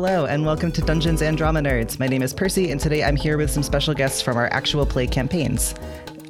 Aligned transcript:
Hello, 0.00 0.26
and 0.26 0.46
welcome 0.46 0.70
to 0.70 0.80
Dungeons 0.80 1.22
and 1.22 1.36
Drama 1.36 1.58
Nerds. 1.58 1.98
My 1.98 2.06
name 2.06 2.22
is 2.22 2.32
Percy, 2.32 2.70
and 2.70 2.78
today 2.78 3.02
I'm 3.02 3.16
here 3.16 3.36
with 3.36 3.50
some 3.50 3.64
special 3.64 3.94
guests 3.94 4.22
from 4.22 4.36
our 4.36 4.46
actual 4.52 4.86
play 4.86 5.08
campaigns. 5.08 5.74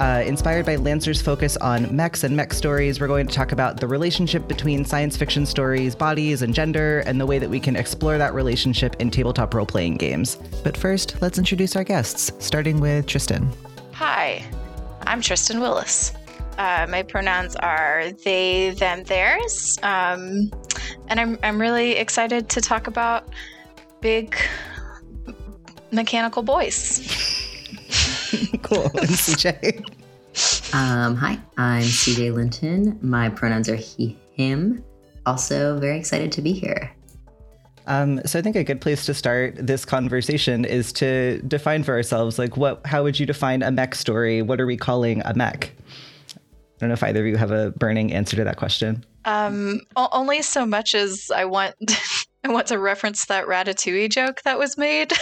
Uh, 0.00 0.24
inspired 0.24 0.64
by 0.64 0.76
Lancer's 0.76 1.20
focus 1.20 1.58
on 1.58 1.94
mechs 1.94 2.24
and 2.24 2.34
mech 2.34 2.54
stories, 2.54 2.98
we're 2.98 3.08
going 3.08 3.26
to 3.26 3.34
talk 3.34 3.52
about 3.52 3.78
the 3.78 3.86
relationship 3.86 4.48
between 4.48 4.86
science 4.86 5.18
fiction 5.18 5.44
stories, 5.44 5.94
bodies, 5.94 6.40
and 6.40 6.54
gender, 6.54 7.00
and 7.00 7.20
the 7.20 7.26
way 7.26 7.38
that 7.38 7.50
we 7.50 7.60
can 7.60 7.76
explore 7.76 8.16
that 8.16 8.32
relationship 8.32 8.96
in 9.00 9.10
tabletop 9.10 9.52
role 9.52 9.66
playing 9.66 9.98
games. 9.98 10.36
But 10.64 10.74
first, 10.74 11.20
let's 11.20 11.36
introduce 11.36 11.76
our 11.76 11.84
guests, 11.84 12.32
starting 12.38 12.80
with 12.80 13.04
Tristan. 13.04 13.52
Hi, 13.92 14.42
I'm 15.02 15.20
Tristan 15.20 15.60
Willis. 15.60 16.14
Uh, 16.56 16.86
my 16.88 17.02
pronouns 17.02 17.54
are 17.56 18.12
they, 18.24 18.70
them, 18.70 19.04
theirs. 19.04 19.78
Um, 19.82 20.50
and 21.08 21.20
I'm, 21.20 21.38
I'm 21.42 21.60
really 21.60 21.92
excited 21.92 22.48
to 22.48 22.62
talk 22.62 22.86
about 22.86 23.28
big 24.00 24.36
mechanical 25.90 26.42
boys. 26.42 27.00
cool. 28.62 28.84
And 28.94 29.10
CJ. 29.10 29.84
Um, 30.74 31.16
hi, 31.16 31.38
I'm 31.56 31.82
CJ 31.82 32.34
Linton. 32.34 32.98
My 33.02 33.28
pronouns 33.28 33.68
are 33.68 33.74
he, 33.74 34.16
him. 34.32 34.84
Also, 35.26 35.78
very 35.78 35.98
excited 35.98 36.30
to 36.32 36.42
be 36.42 36.52
here. 36.52 36.94
Um, 37.86 38.20
so 38.26 38.38
I 38.38 38.42
think 38.42 38.54
a 38.54 38.62
good 38.62 38.80
place 38.80 39.06
to 39.06 39.14
start 39.14 39.54
this 39.58 39.84
conversation 39.86 40.66
is 40.66 40.92
to 40.94 41.40
define 41.42 41.82
for 41.82 41.94
ourselves, 41.94 42.38
like, 42.38 42.56
what? 42.56 42.86
How 42.86 43.02
would 43.02 43.18
you 43.18 43.24
define 43.24 43.62
a 43.62 43.70
mech 43.70 43.94
story? 43.94 44.42
What 44.42 44.60
are 44.60 44.66
we 44.66 44.76
calling 44.76 45.22
a 45.24 45.34
mech? 45.34 45.72
I 46.34 46.40
don't 46.78 46.90
know 46.90 46.94
if 46.94 47.02
either 47.02 47.20
of 47.20 47.26
you 47.26 47.36
have 47.36 47.50
a 47.50 47.70
burning 47.72 48.12
answer 48.12 48.36
to 48.36 48.44
that 48.44 48.58
question. 48.58 49.04
Um, 49.24 49.80
only 49.96 50.42
so 50.42 50.64
much 50.64 50.94
as 50.94 51.30
I 51.34 51.44
want. 51.46 51.74
I 52.44 52.48
want 52.48 52.68
to 52.68 52.78
reference 52.78 53.26
that 53.26 53.46
Ratatouille 53.46 54.10
joke 54.10 54.42
that 54.44 54.58
was 54.58 54.78
made. 54.78 55.10
the 55.10 55.16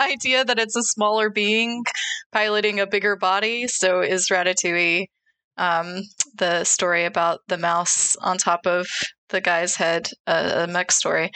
idea 0.00 0.44
that 0.44 0.58
it's 0.58 0.76
a 0.76 0.82
smaller 0.82 1.30
being 1.30 1.84
piloting 2.32 2.78
a 2.78 2.86
bigger 2.86 3.16
body. 3.16 3.66
So 3.66 4.00
is 4.00 4.28
Ratatouille 4.28 5.06
um, 5.56 6.02
the 6.38 6.64
story 6.64 7.04
about 7.04 7.40
the 7.48 7.58
mouse 7.58 8.16
on 8.16 8.38
top 8.38 8.66
of 8.66 8.86
the 9.28 9.40
guy's 9.40 9.76
head, 9.76 10.08
uh, 10.26 10.66
a 10.68 10.70
mech 10.70 10.92
story. 10.92 11.30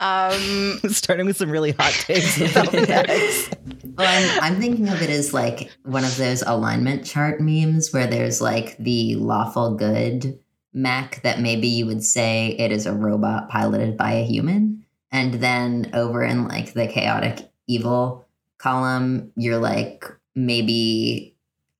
Um, 0.00 0.80
Starting 0.88 1.26
with 1.26 1.36
some 1.36 1.50
really 1.50 1.72
hot 1.72 1.92
takes 1.92 2.40
about 2.40 2.72
mechs. 2.88 3.50
Well, 3.96 4.40
I'm, 4.40 4.54
I'm 4.54 4.60
thinking 4.60 4.88
of 4.88 5.02
it 5.02 5.10
as 5.10 5.34
like 5.34 5.70
one 5.84 6.04
of 6.04 6.16
those 6.16 6.42
alignment 6.42 7.04
chart 7.04 7.40
memes 7.40 7.92
where 7.92 8.06
there's 8.06 8.40
like 8.40 8.76
the 8.78 9.16
lawful 9.16 9.74
good 9.74 10.38
mech 10.74 11.22
that 11.22 11.40
maybe 11.40 11.68
you 11.68 11.86
would 11.86 12.02
say 12.04 12.56
it 12.58 12.72
is 12.72 12.86
a 12.86 12.92
robot 12.92 13.48
piloted 13.48 13.96
by 13.96 14.12
a 14.12 14.24
human. 14.24 14.84
And 15.10 15.34
then 15.34 15.90
over 15.92 16.22
in 16.22 16.48
like 16.48 16.72
the 16.72 16.86
chaotic 16.86 17.50
evil 17.66 18.26
column, 18.58 19.32
you're 19.36 19.58
like 19.58 20.04
maybe 20.34 21.36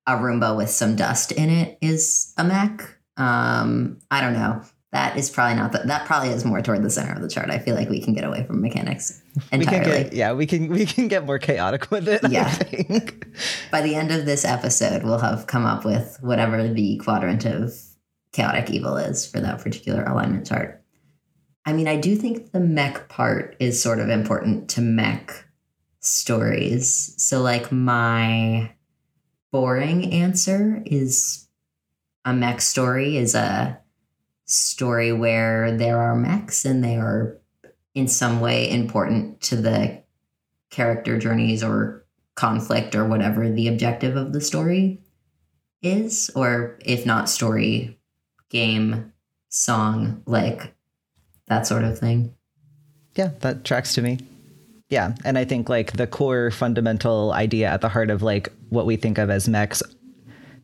a 0.07 0.13
Roomba 0.13 0.57
with 0.57 0.69
some 0.69 0.97
dust 0.97 1.33
in 1.33 1.49
it 1.49 1.79
is 1.81 2.35
a 2.37 2.45
mech. 2.45 2.83
Um, 3.17 3.99
I 4.11 4.21
don't 4.21 4.35
know. 4.35 4.63
That 4.91 5.17
is 5.17 5.31
probably 5.31 5.57
not 5.57 5.73
that. 5.73 5.87
That 5.87 6.05
probably 6.07 6.29
is 6.29 6.45
more 6.45 6.61
toward 6.61 6.83
the 6.83 6.91
center 6.91 7.15
of 7.15 7.23
the 7.23 7.29
chart. 7.29 7.49
I 7.49 7.59
feel 7.59 7.75
like 7.75 7.89
we 7.89 8.03
can 8.03 8.13
get 8.13 8.25
away 8.25 8.45
from 8.45 8.61
mechanics 8.61 9.23
We 9.51 9.61
entirely. 9.61 9.85
can 9.85 10.03
get, 10.03 10.13
yeah, 10.13 10.33
we 10.35 10.45
can 10.45 10.69
we 10.69 10.85
can 10.85 11.09
get 11.09 11.25
more 11.25 11.39
chaotic 11.39 11.91
with 11.91 12.07
it. 12.09 12.21
Yeah. 12.31 12.45
I 12.47 12.51
think. 12.51 13.27
By 13.71 13.81
the 13.81 13.95
end 13.95 14.11
of 14.13 14.27
this 14.27 14.45
episode, 14.45 15.03
we'll 15.03 15.19
have 15.19 15.47
come 15.47 15.65
up 15.65 15.87
with 15.87 16.19
whatever 16.21 16.69
the 16.69 16.99
quadrant 16.99 17.47
of 17.47 17.73
chaotic 18.33 18.71
evil 18.71 18.97
is 18.97 19.27
for 19.27 19.41
that 19.41 19.61
particular 19.61 20.05
alignment 20.05 20.47
chart. 20.47 20.83
I 21.65 21.73
mean, 21.73 21.87
I 21.87 21.97
do 21.97 22.17
think 22.17 22.51
the 22.51 22.61
mech 22.61 23.09
part 23.09 23.57
is 23.61 23.81
sort 23.81 24.01
of 24.01 24.09
important 24.09 24.69
to 24.71 24.81
mech 24.81 25.47
stories. 26.01 27.15
So, 27.19 27.41
like, 27.41 27.71
my 27.71 28.73
boring 29.53 30.13
answer 30.13 30.83
is 30.85 31.47
a 32.25 32.33
mech 32.33 32.61
story 32.61 33.17
is 33.17 33.35
a 33.35 33.79
story 34.45 35.13
where 35.13 35.77
there 35.77 35.99
are 35.99 36.17
mechs 36.17 36.65
and 36.65 36.83
they 36.83 36.97
are 36.97 37.39
in 37.95 38.09
some 38.09 38.41
way 38.41 38.71
important 38.71 39.41
to 39.43 39.57
the 39.57 40.03
character 40.71 41.19
journeys 41.19 41.63
or 41.63 42.05
conflict 42.35 42.95
or 42.95 43.05
whatever 43.05 43.51
the 43.51 43.69
objective 43.69 44.17
of 44.17 44.33
the 44.33 44.41
story 44.41 45.01
is 45.83 46.31
or 46.35 46.79
if 46.85 47.05
not 47.05 47.29
story 47.29 47.99
game 48.53 49.13
song 49.49 50.23
like 50.27 50.75
that 51.49 51.67
sort 51.67 51.85
of 51.85 51.99
thing 51.99 52.35
Yeah, 53.17 53.31
that 53.41 53.65
tracks 53.65 53.95
to 53.95 54.03
me. 54.03 54.19
Yeah, 54.89 55.15
and 55.25 55.39
I 55.39 55.45
think 55.45 55.69
like 55.71 55.93
the 55.93 56.07
core 56.07 56.51
fundamental 56.51 57.33
idea 57.33 57.69
at 57.69 57.81
the 57.81 57.89
heart 57.89 58.11
of 58.11 58.23
like 58.23 58.53
what 58.69 58.85
we 58.85 58.97
think 58.97 59.17
of 59.17 59.31
as 59.31 59.49
mechs 59.49 59.83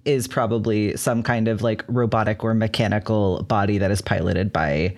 is 0.05 0.29
probably 0.29 0.97
some 0.97 1.23
kind 1.23 1.49
of 1.49 1.63
like 1.63 1.83
robotic 1.89 2.45
or 2.45 2.55
mechanical 2.55 3.43
body 3.45 3.79
that 3.79 3.91
is 3.91 4.01
piloted 4.01 4.53
by 4.53 4.97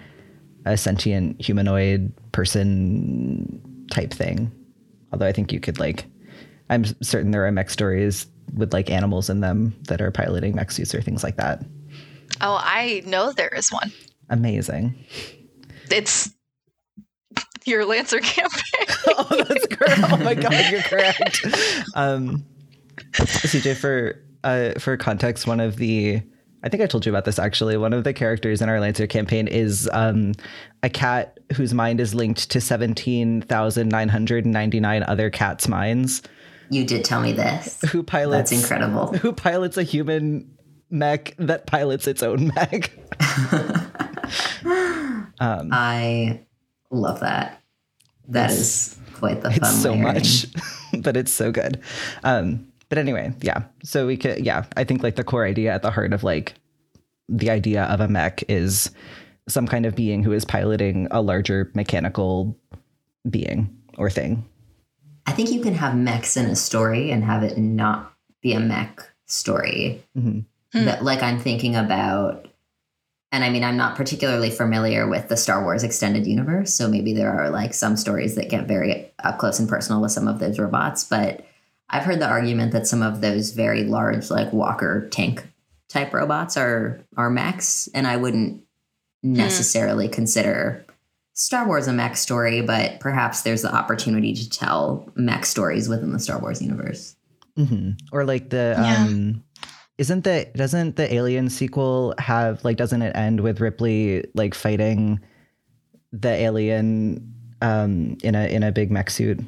a 0.66 0.76
sentient 0.76 1.40
humanoid 1.40 2.12
person 2.32 3.60
type 3.90 4.12
thing. 4.12 4.50
Although 5.12 5.26
I 5.26 5.32
think 5.32 5.52
you 5.52 5.60
could 5.60 5.78
like 5.78 6.06
I'm 6.68 6.84
certain 7.02 7.30
there 7.30 7.46
are 7.46 7.52
mech 7.52 7.70
stories 7.70 8.26
with 8.54 8.72
like 8.72 8.90
animals 8.90 9.30
in 9.30 9.40
them 9.40 9.74
that 9.88 10.00
are 10.00 10.10
piloting 10.10 10.54
mech 10.56 10.70
suits 10.70 10.94
or 10.94 11.02
things 11.02 11.22
like 11.22 11.36
that. 11.36 11.64
Oh, 12.40 12.58
I 12.60 13.02
know 13.06 13.32
there 13.32 13.48
is 13.48 13.70
one. 13.70 13.92
Amazing. 14.28 14.94
It's 15.90 16.30
your 17.64 17.84
Lancer 17.84 18.20
campaign. 18.20 18.86
oh, 19.08 19.44
that's 19.48 19.66
correct. 19.66 20.00
Oh 20.12 20.16
my 20.18 20.34
god, 20.34 20.70
you're 20.70 20.82
correct. 20.82 21.40
Um, 21.94 22.44
CJ, 23.12 23.76
for 23.76 24.22
uh, 24.44 24.78
for 24.78 24.96
context, 24.96 25.46
one 25.46 25.60
of 25.60 25.76
the 25.76 26.22
I 26.62 26.68
think 26.68 26.82
I 26.82 26.86
told 26.86 27.06
you 27.06 27.12
about 27.12 27.24
this 27.24 27.38
actually. 27.38 27.76
One 27.76 27.92
of 27.92 28.04
the 28.04 28.12
characters 28.12 28.60
in 28.62 28.68
our 28.68 28.80
Lancer 28.80 29.06
campaign 29.06 29.48
is 29.48 29.88
um, 29.92 30.32
a 30.82 30.90
cat 30.90 31.38
whose 31.54 31.74
mind 31.74 32.00
is 32.00 32.14
linked 32.14 32.50
to 32.50 32.60
seventeen 32.60 33.42
thousand 33.42 33.88
nine 33.88 34.08
hundred 34.08 34.46
ninety 34.46 34.80
nine 34.80 35.02
other 35.02 35.28
cats' 35.30 35.68
minds. 35.68 36.22
you 36.70 36.84
did 36.84 37.04
tell 37.04 37.20
me 37.20 37.32
this 37.32 37.80
Who 37.90 38.02
pilots? 38.02 38.50
that's 38.50 38.62
incredible 38.62 39.12
Who 39.18 39.32
pilots 39.32 39.76
a 39.76 39.82
human 39.82 40.50
mech 40.90 41.34
that 41.38 41.66
pilots 41.66 42.06
its 42.06 42.22
own 42.22 42.48
mech? 42.54 42.90
um, 45.40 45.68
i 45.72 46.40
love 46.90 47.20
that 47.20 47.60
That 48.28 48.50
is 48.50 48.96
quite 49.14 49.42
the 49.42 49.50
fun 49.50 49.58
it's 49.58 49.82
so 49.82 49.90
layering. 49.92 50.02
much 50.02 50.46
but 51.02 51.16
it's 51.16 51.32
so 51.32 51.50
good 51.52 51.80
um 52.24 52.66
but 52.88 52.98
anyway 52.98 53.32
yeah 53.42 53.64
so 53.82 54.06
we 54.06 54.16
could 54.16 54.44
yeah 54.44 54.64
i 54.76 54.84
think 54.84 55.02
like 55.02 55.16
the 55.16 55.24
core 55.24 55.44
idea 55.46 55.72
at 55.72 55.82
the 55.82 55.90
heart 55.90 56.12
of 56.12 56.22
like 56.24 56.54
the 57.28 57.50
idea 57.50 57.84
of 57.84 58.00
a 58.00 58.08
mech 58.08 58.42
is 58.48 58.90
some 59.48 59.66
kind 59.66 59.86
of 59.86 59.94
being 59.94 60.22
who 60.22 60.32
is 60.32 60.44
piloting 60.44 61.06
a 61.10 61.20
larger 61.22 61.70
mechanical 61.74 62.56
being 63.28 63.68
or 63.98 64.10
thing 64.10 64.44
I 65.26 65.32
think 65.32 65.50
you 65.52 65.60
can 65.60 65.74
have 65.74 65.94
mechs 65.94 66.36
in 66.36 66.46
a 66.46 66.56
story 66.56 67.10
and 67.12 67.22
have 67.22 67.44
it 67.44 67.56
not 67.56 68.12
be 68.40 68.52
a 68.54 68.58
mech 68.58 69.00
story. 69.26 70.02
Mhm. 70.18 70.44
Hmm. 70.72 70.84
That, 70.84 71.02
like 71.02 71.22
I'm 71.22 71.38
thinking 71.40 71.74
about, 71.74 72.46
and 73.32 73.42
I 73.42 73.50
mean, 73.50 73.64
I'm 73.64 73.76
not 73.76 73.96
particularly 73.96 74.50
familiar 74.50 75.08
with 75.08 75.28
the 75.28 75.36
Star 75.36 75.62
Wars 75.64 75.82
extended 75.82 76.26
universe, 76.26 76.72
so 76.74 76.88
maybe 76.88 77.12
there 77.12 77.32
are 77.32 77.50
like 77.50 77.74
some 77.74 77.96
stories 77.96 78.36
that 78.36 78.50
get 78.50 78.68
very 78.68 79.10
up 79.22 79.38
close 79.38 79.58
and 79.58 79.68
personal 79.68 80.00
with 80.00 80.12
some 80.12 80.28
of 80.28 80.38
those 80.38 80.58
robots. 80.58 81.02
But 81.04 81.44
I've 81.88 82.04
heard 82.04 82.20
the 82.20 82.28
argument 82.28 82.70
that 82.72 82.86
some 82.86 83.02
of 83.02 83.20
those 83.20 83.50
very 83.50 83.82
large, 83.84 84.30
like 84.30 84.52
Walker 84.52 85.08
tank 85.10 85.44
type 85.88 86.12
robots 86.14 86.56
are 86.56 87.00
are 87.16 87.30
mechs, 87.30 87.88
and 87.94 88.06
I 88.06 88.16
wouldn't 88.16 88.62
necessarily 89.22 90.08
consider 90.08 90.84
Star 91.34 91.66
Wars 91.66 91.86
a 91.88 91.92
mech 91.92 92.16
story, 92.16 92.60
but 92.62 93.00
perhaps 93.00 93.42
there's 93.42 93.62
the 93.62 93.74
opportunity 93.74 94.34
to 94.34 94.48
tell 94.48 95.10
mech 95.14 95.44
stories 95.46 95.88
within 95.88 96.12
the 96.12 96.18
Star 96.20 96.38
Wars 96.38 96.62
universe. 96.62 97.16
hmm 97.56 97.90
or 98.12 98.24
like 98.24 98.50
the 98.50 98.74
Yeah. 98.78 99.04
um 99.04 99.42
isn't 100.00 100.24
the 100.24 100.48
doesn't 100.56 100.96
the 100.96 101.12
alien 101.14 101.48
sequel 101.48 102.14
have 102.18 102.64
like 102.64 102.76
doesn't 102.76 103.02
it 103.02 103.14
end 103.14 103.40
with 103.40 103.60
ripley 103.60 104.24
like 104.34 104.54
fighting 104.54 105.20
the 106.12 106.30
alien 106.30 107.32
um 107.62 108.16
in 108.24 108.34
a 108.34 108.46
in 108.48 108.62
a 108.62 108.72
big 108.72 108.90
mech 108.90 109.10
suit 109.10 109.38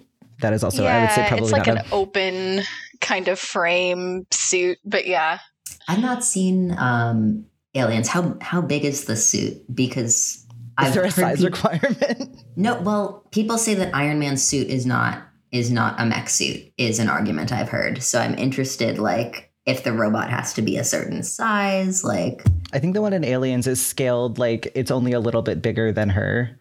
that 0.41 0.53
is 0.53 0.63
also 0.63 0.85
i 0.85 1.01
would 1.01 1.11
say 1.11 1.27
probably 1.27 1.45
it's 1.45 1.53
like 1.53 1.67
not 1.67 1.79
an 1.79 1.85
a, 1.91 1.95
open 1.95 2.63
kind 3.03 3.29
of 3.29 3.39
frame 3.39 4.27
suit, 4.33 4.79
but 4.85 5.07
yeah. 5.07 5.41
I've 5.89 6.01
not 6.01 6.25
seen 6.25 6.75
um, 6.79 7.45
aliens. 7.75 8.09
How 8.09 8.37
how 8.41 8.63
big 8.63 8.87
is 8.87 9.05
the 9.05 9.17
suit? 9.17 9.63
Because 9.75 10.47
is 10.83 10.95
there 10.95 11.05
a 11.05 11.11
size 11.11 11.41
peop- 11.41 11.53
requirement 11.53 12.43
No, 12.57 12.81
well, 12.81 13.27
people 13.31 13.59
say 13.59 13.75
that 13.75 13.95
Iron 13.95 14.19
Man's 14.19 14.43
suit 14.43 14.69
is 14.69 14.87
not 14.87 15.23
is 15.51 15.71
not 15.71 16.01
a 16.01 16.07
mech 16.07 16.31
suit. 16.31 16.73
Is 16.79 16.99
an 16.99 17.11
argument 17.11 17.53
I've 17.53 17.69
heard. 17.69 18.03
So 18.03 18.19
I'm 18.19 18.39
interested, 18.39 18.99
like 18.99 19.52
if 19.67 19.85
the 19.85 19.93
robot 19.93 20.29
has 20.31 20.53
to 20.55 20.63
be 20.63 20.77
a 20.77 20.85
certain 20.85 21.23
size, 21.23 22.03
like 22.05 22.43
i 22.73 22.79
think 22.79 22.95
the 22.95 23.03
one 23.03 23.13
in 23.13 23.23
aliens 23.25 23.67
is 23.67 23.85
scaled 23.85 24.39
like 24.39 24.73
it's 24.75 24.91
only 24.91 25.13
a 25.13 25.21
little 25.21 25.43
bit 25.43 25.61
bigger 25.61 25.93
than 25.93 26.09
her 26.09 26.59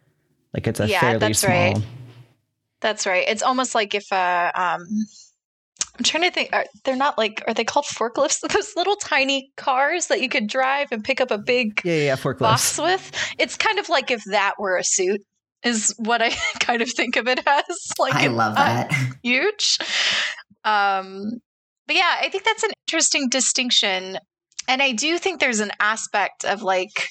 Like 0.54 0.68
it's 0.68 0.80
a 0.80 0.88
Yeah, 0.88 1.00
fairly 1.00 1.20
that's 1.20 1.40
small. 1.40 1.52
right. 1.54 1.78
That's 2.82 3.06
right. 3.06 3.24
It's 3.28 3.44
almost 3.44 3.74
like 3.76 3.94
if 3.96 4.12
uh, 4.12 4.52
um, 4.56 4.82
I'm 5.98 6.04
trying 6.04 6.24
to 6.24 6.32
think. 6.32 6.50
Are, 6.52 6.66
they're 6.84 6.96
not 6.96 7.18
like 7.18 7.44
are 7.48 7.54
they 7.54 7.64
called 7.64 7.86
forklifts? 7.86 8.40
Those 8.54 8.74
little 8.76 8.96
tiny 8.98 9.52
cars 9.56 10.08
that 10.08 10.20
you 10.22 10.28
could 10.30 10.48
drive 10.48 10.88
and 10.92 11.04
pick 11.04 11.22
up 11.22 11.30
a 11.32 11.38
big 11.38 11.80
Yeah, 11.86 11.94
yeah, 11.94 12.04
yeah, 12.06 12.16
forklifts. 12.16 12.40
box 12.40 12.78
with. 12.80 13.12
It's 13.38 13.56
kind 13.56 13.78
of 13.80 13.88
like 13.88 14.10
if 14.12 14.24
that 14.32 14.56
were 14.60 14.78
a 14.78 14.84
suit. 14.84 15.22
Is 15.64 15.94
what 16.00 16.22
I 16.24 16.32
kind 16.60 16.82
of 16.82 16.90
think 16.92 17.16
of 17.18 17.28
it 17.28 17.40
as. 17.48 17.64
Like 18.00 18.16
I 18.16 18.28
love 18.28 18.56
that. 18.56 18.92
huge. 19.24 19.78
Um, 20.64 21.40
but 21.92 21.98
yeah, 21.98 22.20
I 22.22 22.30
think 22.30 22.46
that's 22.46 22.64
an 22.64 22.72
interesting 22.88 23.28
distinction, 23.28 24.18
and 24.70 24.82
I 24.82 24.94
do 24.94 25.18
think 25.18 25.42
there's 25.42 25.60
an 25.60 25.72
aspect 25.82 26.46
of 26.46 26.62
like 26.62 27.10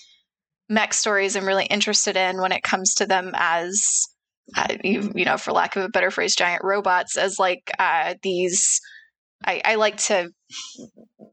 mech 0.70 0.94
stories 0.94 1.36
I'm 1.36 1.44
really 1.44 1.66
interested 1.66 2.16
in 2.16 2.40
when 2.40 2.50
it 2.50 2.62
comes 2.62 2.94
to 2.94 3.06
them 3.06 3.32
as 3.34 4.06
uh, 4.56 4.76
you, 4.82 5.12
you 5.14 5.26
know, 5.26 5.36
for 5.36 5.52
lack 5.52 5.76
of 5.76 5.84
a 5.84 5.90
better 5.90 6.10
phrase, 6.10 6.34
giant 6.34 6.64
robots 6.64 7.18
as 7.18 7.38
like 7.38 7.70
uh, 7.78 8.14
these. 8.22 8.80
I, 9.44 9.60
I 9.66 9.74
like 9.74 9.98
to 9.98 10.30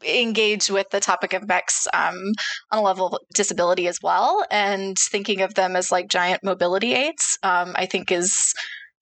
engage 0.06 0.70
with 0.70 0.90
the 0.90 1.00
topic 1.00 1.32
of 1.32 1.48
mechs 1.48 1.88
um, 1.94 2.34
on 2.70 2.80
a 2.80 2.82
level 2.82 3.08
of 3.08 3.22
disability 3.34 3.88
as 3.88 4.00
well, 4.04 4.46
and 4.52 4.98
thinking 5.00 5.40
of 5.40 5.54
them 5.54 5.78
as 5.78 5.90
like 5.90 6.10
giant 6.10 6.44
mobility 6.44 6.94
aids. 6.94 7.40
Um, 7.44 7.72
I 7.76 7.86
think 7.86 8.12
is 8.12 8.54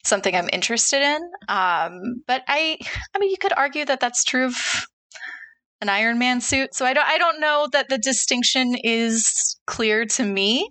something 0.06 0.36
I'm 0.36 0.50
interested 0.54 1.02
in. 1.02 1.22
Um, 1.48 2.24
but 2.28 2.44
I, 2.48 2.78
I 3.14 3.20
mean, 3.20 3.32
you 3.32 3.38
could 3.40 3.54
argue 3.56 3.86
that 3.86 4.00
that's 4.00 4.24
true 4.24 4.46
of 4.46 4.56
an 5.82 5.90
Iron 5.90 6.20
Man 6.20 6.42
suit. 6.42 6.74
So 6.74 6.86
I 6.86 6.94
don't, 6.94 7.08
I 7.08 7.18
don't 7.18 7.40
know 7.40 7.68
that 7.72 7.90
the 7.90 7.98
distinction 7.98 8.76
is 8.84 9.58
clear 9.68 10.06
to 10.06 10.24
me. 10.24 10.70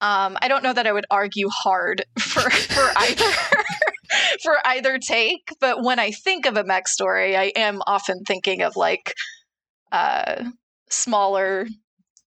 Um, 0.00 0.36
I 0.42 0.48
don't 0.48 0.64
know 0.64 0.72
that 0.72 0.86
I 0.86 0.92
would 0.92 1.06
argue 1.10 1.48
hard 1.48 2.04
for 2.18 2.50
for 2.50 2.90
either 2.96 3.24
for 4.42 4.56
either 4.66 4.98
take. 4.98 5.48
But 5.60 5.84
when 5.84 6.00
I 6.00 6.10
think 6.10 6.46
of 6.46 6.56
a 6.56 6.64
mech 6.64 6.88
story, 6.88 7.36
I 7.36 7.52
am 7.54 7.80
often 7.86 8.24
thinking 8.26 8.62
of 8.62 8.74
like 8.74 9.14
uh, 9.92 10.44
smaller 10.90 11.66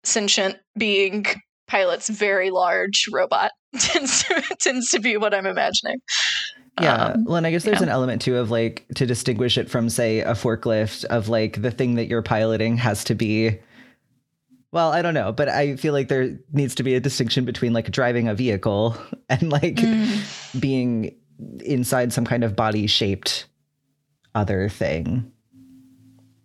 sentient 0.04 0.58
being 0.78 1.26
pilots 1.68 2.10
very 2.10 2.50
large 2.50 3.06
robot 3.14 3.52
tends 3.80 4.24
to, 4.24 4.56
tends 4.60 4.90
to 4.92 5.00
be 5.00 5.18
what 5.18 5.34
I'm 5.34 5.46
imagining. 5.46 5.98
Yeah. 6.82 6.96
Um, 6.96 7.26
well, 7.26 7.36
and 7.36 7.46
I 7.48 7.52
guess 7.52 7.64
there's 7.64 7.80
yeah. 7.80 7.88
an 7.88 7.90
element 7.90 8.22
too 8.22 8.38
of 8.38 8.50
like 8.50 8.86
to 8.96 9.06
distinguish 9.06 9.58
it 9.58 9.70
from, 9.70 9.90
say, 9.90 10.20
a 10.20 10.32
forklift 10.32 11.04
of 11.06 11.30
like 11.30 11.62
the 11.62 11.72
thing 11.72 11.96
that 11.96 12.08
you're 12.08 12.22
piloting 12.22 12.78
has 12.78 13.04
to 13.06 13.16
be. 13.16 13.60
Well, 14.72 14.92
I 14.92 15.02
don't 15.02 15.14
know, 15.14 15.34
but 15.34 15.50
I 15.50 15.76
feel 15.76 15.92
like 15.92 16.08
there 16.08 16.40
needs 16.54 16.76
to 16.76 16.84
be 16.84 16.96
a 16.96 17.02
distinction 17.02 17.44
between 17.44 17.74
like 17.74 17.92
driving 17.92 18.30
a 18.30 18.36
vehicle 18.36 18.96
and 19.30 19.52
like 19.52 19.76
Mm. 19.76 20.62
being 20.62 21.16
inside 21.66 22.14
some 22.14 22.26
kind 22.26 22.44
of 22.44 22.56
body 22.56 22.88
shaped 22.88 23.48
other 24.34 24.70
thing. 24.70 25.31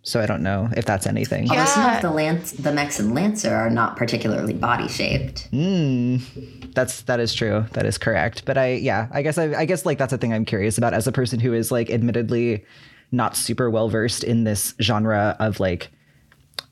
So 0.06 0.20
I 0.20 0.26
don't 0.26 0.44
know 0.44 0.68
if 0.76 0.84
that's 0.84 1.04
anything. 1.04 1.46
Yeah. 1.46 1.52
Although 1.52 1.64
some 1.64 1.96
of 1.96 2.00
the 2.00 2.10
lance, 2.12 2.52
the 2.52 2.72
mechs 2.72 3.00
and 3.00 3.12
Lancer 3.12 3.52
are 3.52 3.68
not 3.68 3.96
particularly 3.96 4.52
body 4.52 4.86
shaped. 4.86 5.50
Mm, 5.50 6.72
that's 6.72 7.02
that 7.02 7.18
is 7.18 7.34
true. 7.34 7.66
That 7.72 7.86
is 7.86 7.98
correct. 7.98 8.44
But 8.44 8.56
I 8.56 8.74
yeah, 8.74 9.08
I 9.10 9.22
guess 9.22 9.36
I, 9.36 9.52
I 9.54 9.64
guess 9.64 9.84
like 9.84 9.98
that's 9.98 10.12
a 10.12 10.18
thing 10.18 10.32
I'm 10.32 10.44
curious 10.44 10.78
about 10.78 10.94
as 10.94 11.08
a 11.08 11.12
person 11.12 11.40
who 11.40 11.52
is 11.52 11.72
like 11.72 11.90
admittedly 11.90 12.64
not 13.10 13.36
super 13.36 13.68
well 13.68 13.88
versed 13.88 14.22
in 14.22 14.44
this 14.44 14.74
genre 14.80 15.36
of 15.40 15.58
like 15.58 15.90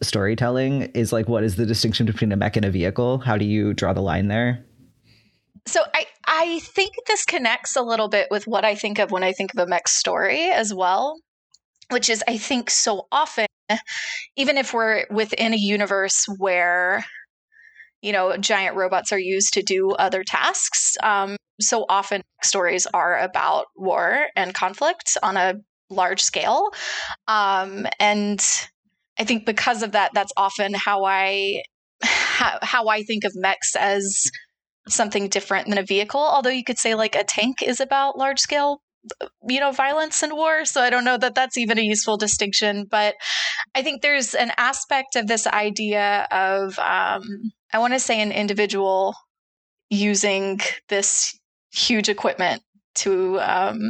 storytelling 0.00 0.82
is 0.94 1.12
like 1.12 1.28
what 1.28 1.42
is 1.42 1.56
the 1.56 1.66
distinction 1.66 2.06
between 2.06 2.30
a 2.30 2.36
mech 2.36 2.54
and 2.54 2.64
a 2.64 2.70
vehicle? 2.70 3.18
How 3.18 3.36
do 3.36 3.44
you 3.44 3.74
draw 3.74 3.92
the 3.92 4.00
line 4.00 4.28
there? 4.28 4.64
So 5.66 5.80
I 5.92 6.06
I 6.24 6.60
think 6.60 6.94
this 7.08 7.24
connects 7.24 7.74
a 7.74 7.82
little 7.82 8.08
bit 8.08 8.28
with 8.30 8.46
what 8.46 8.64
I 8.64 8.76
think 8.76 9.00
of 9.00 9.10
when 9.10 9.24
I 9.24 9.32
think 9.32 9.52
of 9.54 9.58
a 9.58 9.66
mech 9.66 9.88
story 9.88 10.52
as 10.52 10.72
well, 10.72 11.18
which 11.90 12.08
is 12.10 12.22
I 12.28 12.38
think 12.38 12.70
so 12.70 13.06
often, 13.12 13.46
even 14.36 14.56
if 14.58 14.72
we're 14.72 15.06
within 15.10 15.52
a 15.52 15.58
universe 15.58 16.26
where 16.38 17.04
you 18.02 18.12
know 18.12 18.36
giant 18.36 18.76
robots 18.76 19.12
are 19.12 19.18
used 19.18 19.54
to 19.54 19.62
do 19.62 19.90
other 19.92 20.24
tasks, 20.24 20.96
um, 21.02 21.36
so 21.60 21.86
often 21.88 22.22
stories 22.42 22.86
are 22.86 23.18
about 23.18 23.66
war 23.76 24.26
and 24.36 24.54
conflict 24.54 25.16
on 25.22 25.36
a 25.36 25.54
large 25.90 26.22
scale, 26.22 26.70
um, 27.28 27.86
and 28.00 28.40
I 29.18 29.24
think 29.24 29.46
because 29.46 29.82
of 29.82 29.92
that, 29.92 30.10
that's 30.14 30.32
often 30.36 30.74
how 30.74 31.04
I 31.04 31.62
how, 32.02 32.58
how 32.62 32.88
I 32.88 33.02
think 33.02 33.24
of 33.24 33.32
mechs 33.34 33.76
as 33.76 34.24
something 34.88 35.28
different 35.28 35.68
than 35.68 35.78
a 35.78 35.82
vehicle. 35.82 36.20
Although 36.20 36.50
you 36.50 36.64
could 36.64 36.78
say 36.78 36.94
like 36.94 37.14
a 37.14 37.24
tank 37.24 37.62
is 37.62 37.80
about 37.80 38.18
large 38.18 38.40
scale, 38.40 38.80
you 39.48 39.60
know, 39.60 39.72
violence 39.72 40.22
and 40.22 40.32
war. 40.34 40.64
So 40.64 40.80
I 40.80 40.90
don't 40.90 41.04
know 41.04 41.18
that 41.18 41.34
that's 41.34 41.56
even 41.58 41.78
a 41.78 41.82
useful 41.82 42.16
distinction. 42.16 42.86
But 42.90 43.14
I 43.74 43.82
think 43.82 44.02
there's 44.02 44.34
an 44.34 44.52
aspect 44.56 45.16
of 45.16 45.26
this 45.26 45.46
idea 45.46 46.26
of 46.30 46.78
um, 46.78 47.22
I 47.72 47.78
want 47.78 47.92
to 47.94 48.00
say 48.00 48.20
an 48.20 48.32
individual 48.32 49.14
using 49.90 50.60
this 50.88 51.38
huge 51.72 52.08
equipment 52.08 52.62
to 52.96 53.40
um, 53.40 53.80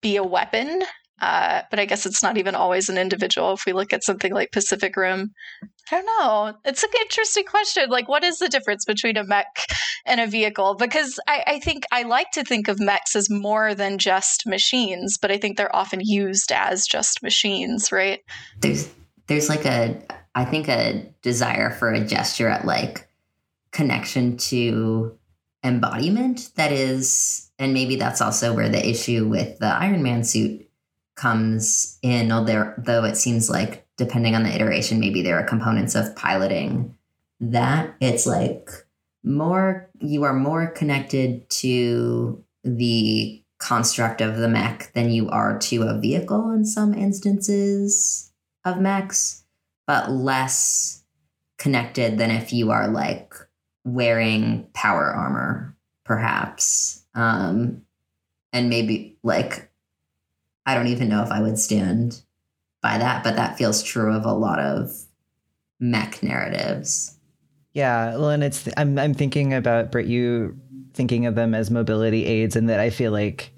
be 0.00 0.16
a 0.16 0.24
weapon. 0.24 0.82
Uh, 1.22 1.62
but 1.70 1.78
I 1.78 1.84
guess 1.84 2.04
it's 2.04 2.22
not 2.22 2.36
even 2.36 2.56
always 2.56 2.88
an 2.88 2.98
individual. 2.98 3.52
If 3.52 3.64
we 3.64 3.72
look 3.72 3.92
at 3.92 4.02
something 4.02 4.34
like 4.34 4.50
Pacific 4.50 4.96
Rim, 4.96 5.30
I 5.90 5.94
don't 5.94 6.06
know. 6.06 6.54
It's 6.64 6.82
an 6.82 6.90
interesting 7.00 7.44
question. 7.44 7.88
Like, 7.90 8.08
what 8.08 8.24
is 8.24 8.38
the 8.38 8.48
difference 8.48 8.84
between 8.84 9.16
a 9.16 9.22
mech 9.22 9.46
and 10.04 10.20
a 10.20 10.26
vehicle? 10.26 10.74
Because 10.74 11.20
I, 11.28 11.44
I 11.46 11.58
think 11.60 11.84
I 11.92 12.02
like 12.02 12.32
to 12.32 12.42
think 12.42 12.66
of 12.66 12.80
mechs 12.80 13.14
as 13.14 13.30
more 13.30 13.72
than 13.72 13.98
just 13.98 14.46
machines, 14.46 15.16
but 15.16 15.30
I 15.30 15.38
think 15.38 15.56
they're 15.56 15.74
often 15.74 16.00
used 16.02 16.50
as 16.50 16.86
just 16.86 17.22
machines, 17.22 17.92
right? 17.92 18.18
There's 18.60 18.90
there's 19.28 19.48
like 19.48 19.64
a 19.64 20.02
I 20.34 20.44
think 20.44 20.68
a 20.68 21.06
desire 21.22 21.70
for 21.70 21.92
a 21.92 22.04
gesture 22.04 22.48
at 22.48 22.64
like 22.64 23.08
connection 23.70 24.38
to 24.38 25.16
embodiment 25.62 26.50
that 26.56 26.72
is 26.72 27.48
and 27.60 27.72
maybe 27.72 27.94
that's 27.94 28.20
also 28.20 28.52
where 28.52 28.68
the 28.68 28.84
issue 28.84 29.28
with 29.28 29.58
the 29.60 29.66
Iron 29.66 30.02
Man 30.02 30.24
suit 30.24 30.68
comes 31.14 31.98
in 32.02 32.32
although 32.32 32.72
though 32.78 33.04
it 33.04 33.16
seems 33.16 33.50
like 33.50 33.86
depending 33.96 34.34
on 34.34 34.42
the 34.42 34.54
iteration 34.54 34.98
maybe 34.98 35.22
there 35.22 35.38
are 35.38 35.44
components 35.44 35.94
of 35.94 36.14
piloting 36.16 36.96
that. 37.42 37.94
It's 38.00 38.26
like 38.26 38.70
more 39.24 39.90
you 40.00 40.22
are 40.22 40.32
more 40.32 40.68
connected 40.68 41.48
to 41.50 42.42
the 42.64 43.42
construct 43.58 44.20
of 44.20 44.36
the 44.36 44.48
mech 44.48 44.92
than 44.94 45.10
you 45.10 45.28
are 45.28 45.58
to 45.58 45.82
a 45.82 45.98
vehicle 45.98 46.50
in 46.52 46.64
some 46.64 46.94
instances 46.94 48.32
of 48.64 48.80
mechs 48.80 49.44
but 49.86 50.10
less 50.10 51.04
connected 51.58 52.18
than 52.18 52.30
if 52.30 52.52
you 52.52 52.70
are 52.70 52.88
like 52.88 53.34
wearing 53.84 54.66
power 54.72 55.12
armor 55.12 55.76
perhaps. 56.04 57.04
Um 57.14 57.82
and 58.52 58.68
maybe 58.68 59.16
like 59.22 59.71
I 60.66 60.74
don't 60.74 60.88
even 60.88 61.08
know 61.08 61.22
if 61.22 61.30
I 61.30 61.42
would 61.42 61.58
stand 61.58 62.22
by 62.82 62.98
that, 62.98 63.24
but 63.24 63.36
that 63.36 63.56
feels 63.56 63.82
true 63.82 64.14
of 64.14 64.24
a 64.24 64.32
lot 64.32 64.58
of 64.58 64.90
mech 65.80 66.22
narratives. 66.22 67.18
Yeah, 67.72 68.16
well, 68.16 68.30
and 68.30 68.44
it's 68.44 68.68
I'm 68.76 68.98
I'm 68.98 69.14
thinking 69.14 69.54
about 69.54 69.90
Britt, 69.90 70.06
you 70.06 70.58
thinking 70.94 71.26
of 71.26 71.34
them 71.34 71.54
as 71.54 71.70
mobility 71.70 72.26
aids, 72.26 72.54
and 72.54 72.68
that 72.68 72.80
I 72.80 72.90
feel 72.90 73.12
like, 73.12 73.50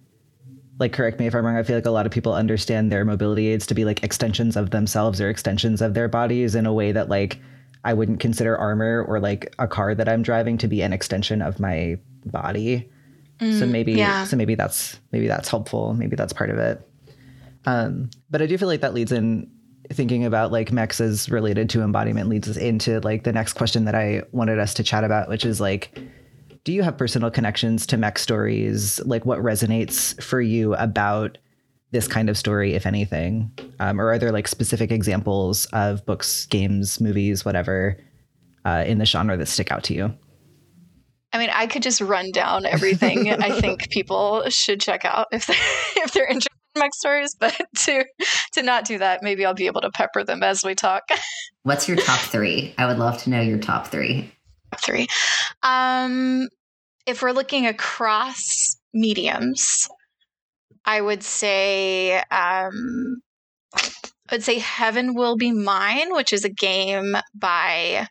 like 0.78 0.92
correct 0.92 1.18
me 1.18 1.26
if 1.26 1.34
I'm 1.34 1.44
wrong. 1.44 1.56
I 1.56 1.62
feel 1.62 1.76
like 1.76 1.86
a 1.86 1.90
lot 1.90 2.06
of 2.06 2.12
people 2.12 2.32
understand 2.32 2.92
their 2.92 3.04
mobility 3.04 3.48
aids 3.48 3.66
to 3.66 3.74
be 3.74 3.84
like 3.84 4.04
extensions 4.04 4.56
of 4.56 4.70
themselves 4.70 5.20
or 5.20 5.28
extensions 5.28 5.82
of 5.82 5.94
their 5.94 6.08
bodies 6.08 6.54
in 6.54 6.64
a 6.64 6.72
way 6.72 6.92
that 6.92 7.08
like 7.08 7.40
I 7.84 7.92
wouldn't 7.92 8.20
consider 8.20 8.56
armor 8.56 9.02
or 9.02 9.18
like 9.20 9.54
a 9.58 9.66
car 9.66 9.94
that 9.94 10.08
I'm 10.08 10.22
driving 10.22 10.58
to 10.58 10.68
be 10.68 10.80
an 10.80 10.92
extension 10.92 11.42
of 11.42 11.58
my 11.58 11.98
body. 12.24 12.88
so 13.40 13.46
mm, 13.46 13.68
maybe 13.68 13.92
yeah. 13.94 14.24
so 14.24 14.36
maybe 14.36 14.54
that's 14.54 14.98
maybe 15.10 15.26
that's 15.26 15.48
helpful. 15.48 15.92
Maybe 15.94 16.14
that's 16.14 16.32
part 16.32 16.50
of 16.50 16.58
it. 16.58 16.88
Um, 17.66 18.10
but 18.30 18.42
I 18.42 18.46
do 18.46 18.58
feel 18.58 18.68
like 18.68 18.80
that 18.82 18.94
leads 18.94 19.12
in 19.12 19.50
thinking 19.92 20.24
about 20.24 20.50
like 20.50 20.72
as 21.00 21.28
related 21.28 21.68
to 21.70 21.82
embodiment 21.82 22.28
leads 22.28 22.48
us 22.48 22.56
into 22.56 23.00
like 23.00 23.24
the 23.24 23.32
next 23.32 23.54
question 23.54 23.84
that 23.84 23.94
I 23.94 24.22
wanted 24.32 24.58
us 24.58 24.74
to 24.74 24.82
chat 24.82 25.04
about, 25.04 25.28
which 25.28 25.44
is 25.44 25.60
like, 25.60 25.98
do 26.64 26.72
you 26.72 26.82
have 26.82 26.96
personal 26.96 27.30
connections 27.30 27.86
to 27.86 27.96
mech 27.96 28.18
stories? 28.18 28.98
Like, 29.04 29.26
what 29.26 29.38
resonates 29.40 30.20
for 30.22 30.40
you 30.40 30.74
about 30.74 31.36
this 31.90 32.08
kind 32.08 32.30
of 32.30 32.38
story, 32.38 32.74
if 32.74 32.86
anything? 32.86 33.52
Um, 33.78 34.00
or 34.00 34.10
are 34.10 34.18
there 34.18 34.32
like 34.32 34.48
specific 34.48 34.90
examples 34.90 35.66
of 35.66 36.04
books, 36.06 36.46
games, 36.46 37.00
movies, 37.00 37.44
whatever, 37.44 37.98
uh, 38.64 38.84
in 38.86 38.98
the 38.98 39.04
genre 39.04 39.36
that 39.36 39.46
stick 39.46 39.70
out 39.70 39.84
to 39.84 39.94
you? 39.94 40.14
I 41.34 41.38
mean, 41.38 41.50
I 41.52 41.66
could 41.66 41.82
just 41.82 42.00
run 42.00 42.30
down 42.30 42.64
everything 42.64 43.30
I 43.30 43.60
think 43.60 43.90
people 43.90 44.48
should 44.48 44.80
check 44.80 45.04
out 45.04 45.26
if 45.32 45.46
they 45.46 45.54
if 46.00 46.12
they're 46.12 46.26
interested 46.26 46.53
mech 46.76 46.94
stories, 46.94 47.34
but 47.40 47.54
to 47.78 48.04
to 48.52 48.62
not 48.62 48.84
do 48.84 48.98
that, 48.98 49.22
maybe 49.22 49.44
I'll 49.44 49.54
be 49.54 49.66
able 49.66 49.80
to 49.82 49.90
pepper 49.90 50.24
them 50.24 50.42
as 50.42 50.62
we 50.64 50.74
talk. 50.74 51.02
What's 51.62 51.88
your 51.88 51.96
top 51.96 52.20
three? 52.20 52.74
I 52.76 52.86
would 52.86 52.98
love 52.98 53.22
to 53.22 53.30
know 53.30 53.40
your 53.40 53.58
top 53.58 53.88
three. 53.88 54.32
Three. 54.82 55.06
Um 55.62 56.48
if 57.06 57.22
we're 57.22 57.32
looking 57.32 57.66
across 57.66 58.76
mediums, 58.94 59.88
I 60.84 61.00
would 61.00 61.22
say 61.22 62.16
um, 62.30 63.20
I 63.74 64.32
would 64.32 64.42
say 64.42 64.58
Heaven 64.58 65.14
Will 65.14 65.36
Be 65.36 65.52
Mine, 65.52 66.14
which 66.14 66.32
is 66.32 66.44
a 66.44 66.50
game 66.50 67.16
by 67.34 68.06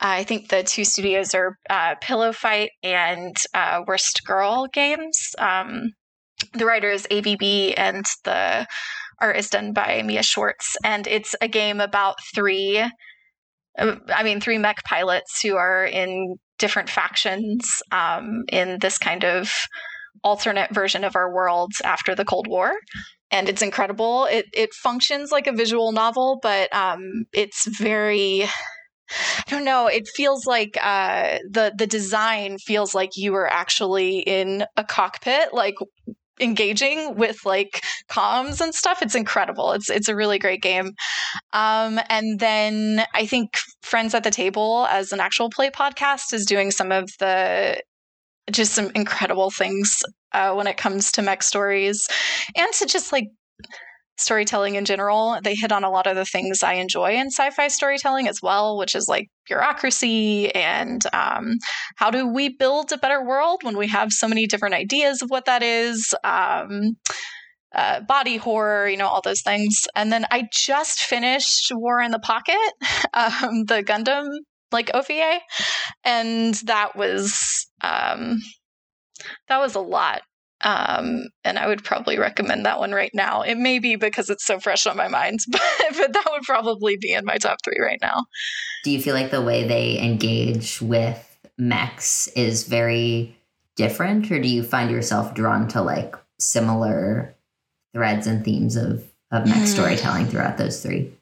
I 0.00 0.24
think 0.24 0.48
the 0.48 0.62
two 0.62 0.84
studios 0.84 1.34
are 1.34 1.56
uh, 1.70 1.94
Pillow 2.00 2.32
Femme 2.32 2.68
and 2.82 3.36
uh, 3.54 3.82
Worst 3.86 4.22
Girl 4.26 4.66
Games. 4.72 5.34
Um, 5.38 5.92
the 6.52 6.66
writer 6.66 6.90
is 6.90 7.06
Aevee 7.10 7.38
Bee, 7.38 7.74
and 7.74 8.04
the 8.24 8.66
art 9.20 9.36
is 9.36 9.50
done 9.50 9.72
by 9.72 10.02
Mia 10.02 10.22
Schwartz. 10.22 10.76
And 10.84 11.06
it's 11.06 11.34
a 11.40 11.48
game 11.48 11.80
about 11.80 12.16
three, 12.34 12.78
uh, 13.78 13.96
I 14.14 14.22
mean, 14.22 14.40
three 14.40 14.58
mech 14.58 14.82
pilots 14.84 15.40
who 15.42 15.56
are 15.56 15.84
in 15.84 16.36
different 16.58 16.88
factions 16.88 17.82
um, 17.90 18.44
in 18.50 18.78
this 18.80 18.98
kind 18.98 19.24
of 19.24 19.50
alternate 20.22 20.72
version 20.72 21.04
of 21.04 21.16
our 21.16 21.32
world 21.32 21.72
after 21.84 22.14
the 22.14 22.24
Cold 22.24 22.46
War. 22.48 22.72
And 23.30 23.48
it's 23.48 23.62
incredible. 23.62 24.26
It 24.26 24.46
it 24.52 24.72
functions 24.74 25.32
like 25.32 25.46
a 25.46 25.52
visual 25.52 25.90
novel, 25.92 26.38
but 26.42 26.74
um, 26.74 27.24
it's 27.32 27.66
very 27.78 28.44
I 28.44 29.42
don't 29.48 29.64
know. 29.64 29.86
It 29.86 30.08
feels 30.08 30.46
like 30.46 30.78
uh, 30.80 31.38
the 31.50 31.72
the 31.76 31.86
design 31.86 32.58
feels 32.58 32.94
like 32.94 33.16
you 33.16 33.32
were 33.32 33.50
actually 33.52 34.20
in 34.20 34.64
a 34.76 34.84
cockpit, 34.84 35.52
like 35.52 35.74
engaging 36.40 37.16
with 37.16 37.38
like 37.44 37.82
comms 38.08 38.60
and 38.60 38.74
stuff. 38.74 39.02
It's 39.02 39.14
incredible. 39.14 39.72
It's 39.72 39.90
it's 39.90 40.08
a 40.08 40.16
really 40.16 40.38
great 40.38 40.62
game. 40.62 40.92
Um, 41.52 42.00
and 42.08 42.38
then 42.40 43.04
I 43.14 43.26
think 43.26 43.56
Friends 43.82 44.14
at 44.14 44.24
the 44.24 44.30
Table 44.30 44.86
as 44.90 45.12
an 45.12 45.20
actual 45.20 45.50
play 45.50 45.70
podcast 45.70 46.32
is 46.32 46.46
doing 46.46 46.70
some 46.70 46.92
of 46.92 47.10
the 47.18 47.80
just 48.50 48.72
some 48.72 48.90
incredible 48.94 49.50
things 49.50 50.02
uh, 50.32 50.52
when 50.54 50.66
it 50.66 50.76
comes 50.76 51.12
to 51.12 51.22
mech 51.22 51.42
stories 51.42 52.06
and 52.56 52.72
to 52.74 52.86
just 52.86 53.12
like 53.12 53.28
storytelling 54.16 54.76
in 54.76 54.84
general. 54.84 55.38
They 55.42 55.54
hit 55.54 55.72
on 55.72 55.84
a 55.84 55.90
lot 55.90 56.06
of 56.06 56.16
the 56.16 56.24
things 56.24 56.62
I 56.62 56.74
enjoy 56.74 57.14
in 57.16 57.28
sci 57.28 57.50
fi 57.50 57.68
storytelling 57.68 58.28
as 58.28 58.40
well, 58.42 58.76
which 58.76 58.94
is 58.94 59.08
like 59.08 59.28
bureaucracy 59.46 60.54
and 60.54 61.02
um, 61.12 61.58
how 61.96 62.10
do 62.10 62.26
we 62.26 62.48
build 62.48 62.92
a 62.92 62.98
better 62.98 63.24
world 63.24 63.62
when 63.62 63.76
we 63.76 63.88
have 63.88 64.12
so 64.12 64.28
many 64.28 64.46
different 64.46 64.74
ideas 64.74 65.22
of 65.22 65.30
what 65.30 65.46
that 65.46 65.62
is. 65.62 66.14
Um, 66.24 66.96
uh, 67.74 68.00
body 68.02 68.36
horror, 68.36 68.88
you 68.88 68.96
know, 68.96 69.08
all 69.08 69.20
those 69.20 69.42
things. 69.42 69.88
And 69.96 70.12
then 70.12 70.26
I 70.30 70.48
just 70.52 71.00
finished 71.00 71.72
War 71.74 72.00
in 72.00 72.12
the 72.12 72.20
Pocket, 72.20 72.54
um, 73.14 73.64
the 73.64 73.82
Gundam 73.82 74.28
like 74.70 74.90
OVA, 74.94 75.40
and 76.04 76.54
that 76.66 76.96
was 76.96 77.66
um, 77.82 78.40
that 79.48 79.58
was 79.58 79.74
a 79.74 79.80
lot. 79.80 80.22
Um, 80.64 81.26
and 81.44 81.58
I 81.58 81.66
would 81.66 81.84
probably 81.84 82.18
recommend 82.18 82.64
that 82.64 82.78
one 82.78 82.92
right 82.92 83.10
now. 83.12 83.42
It 83.42 83.56
may 83.56 83.78
be 83.78 83.96
because 83.96 84.30
it's 84.30 84.46
so 84.46 84.58
fresh 84.58 84.86
on 84.86 84.96
my 84.96 85.08
mind, 85.08 85.40
but, 85.48 85.60
but 85.96 86.12
that 86.12 86.24
would 86.30 86.42
probably 86.42 86.96
be 86.96 87.12
in 87.12 87.24
my 87.24 87.36
top 87.36 87.58
three 87.62 87.78
right 87.80 87.98
now. 88.00 88.24
Do 88.82 88.90
you 88.90 89.00
feel 89.00 89.14
like 89.14 89.30
the 89.30 89.42
way 89.42 89.66
they 89.66 89.98
engage 90.00 90.80
with 90.80 91.20
mechs 91.58 92.28
is 92.28 92.64
very 92.64 93.36
different, 93.76 94.30
or 94.30 94.40
do 94.40 94.48
you 94.48 94.62
find 94.62 94.90
yourself 94.90 95.34
drawn 95.34 95.68
to 95.68 95.82
like 95.82 96.16
similar 96.40 97.36
threads 97.92 98.26
and 98.26 98.44
themes 98.44 98.76
of 98.76 99.04
of 99.30 99.46
mech 99.46 99.62
mm. 99.62 99.66
storytelling 99.66 100.26
throughout 100.26 100.58
those 100.58 100.82
three? 100.82 101.12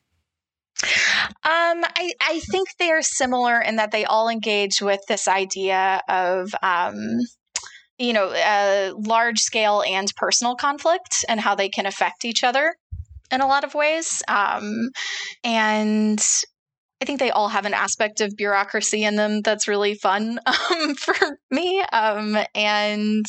Um, 1.45 1.85
I, 1.85 2.13
I 2.21 2.41
think 2.51 2.69
they 2.79 2.91
are 2.91 3.03
similar 3.03 3.61
in 3.61 3.77
that 3.77 3.91
they 3.91 4.05
all 4.05 4.29
engage 4.29 4.81
with 4.81 5.01
this 5.09 5.29
idea 5.29 6.01
of 6.09 6.55
um, 6.63 7.21
you 8.03 8.13
know, 8.13 8.31
uh, 8.31 8.93
large 8.97 9.39
scale 9.39 9.85
and 9.87 10.13
personal 10.17 10.57
conflict 10.57 11.25
and 11.29 11.39
how 11.39 11.55
they 11.55 11.69
can 11.69 11.87
affect 11.87 12.25
each 12.25 12.43
other 12.43 12.75
in 13.31 13.41
a 13.41 13.47
lot 13.47 13.63
of 13.63 13.75
ways. 13.75 14.25
Um, 14.27 14.91
and 15.45 16.21
I 17.01 17.05
think 17.05 17.21
they 17.21 17.31
all 17.31 17.49
have 17.49 17.65
an 17.65 17.75
aspect 17.75 18.21
of 18.21 18.37
bureaucracy 18.37 19.05
in 19.05 19.15
them 19.15 19.41
that's 19.41 19.69
really 19.69 19.95
fun 19.95 20.41
um, 20.47 20.95
for 20.97 21.39
me. 21.53 21.81
Um, 21.93 22.37
and 22.57 23.25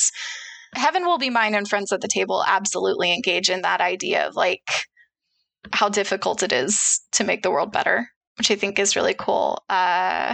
Heaven 0.74 1.06
Will 1.06 1.20
Be 1.20 1.30
Mine 1.30 1.54
and 1.54 1.68
Friends 1.68 1.92
at 1.92 2.02
the 2.02 2.08
Table 2.08 2.44
absolutely 2.48 3.14
engage 3.14 3.52
in 3.52 3.62
that 3.62 3.80
idea 3.80 4.28
of 4.28 4.36
like 4.36 4.68
how 5.72 5.88
difficult 5.88 6.42
it 6.42 6.52
is 6.52 7.00
to 7.12 7.24
make 7.24 7.44
the 7.44 7.52
world 7.52 7.72
better, 7.72 8.08
which 8.40 8.50
I 8.50 8.56
think 8.56 8.80
is 8.80 8.96
really 8.96 9.14
cool. 9.14 9.64
Uh, 9.70 10.34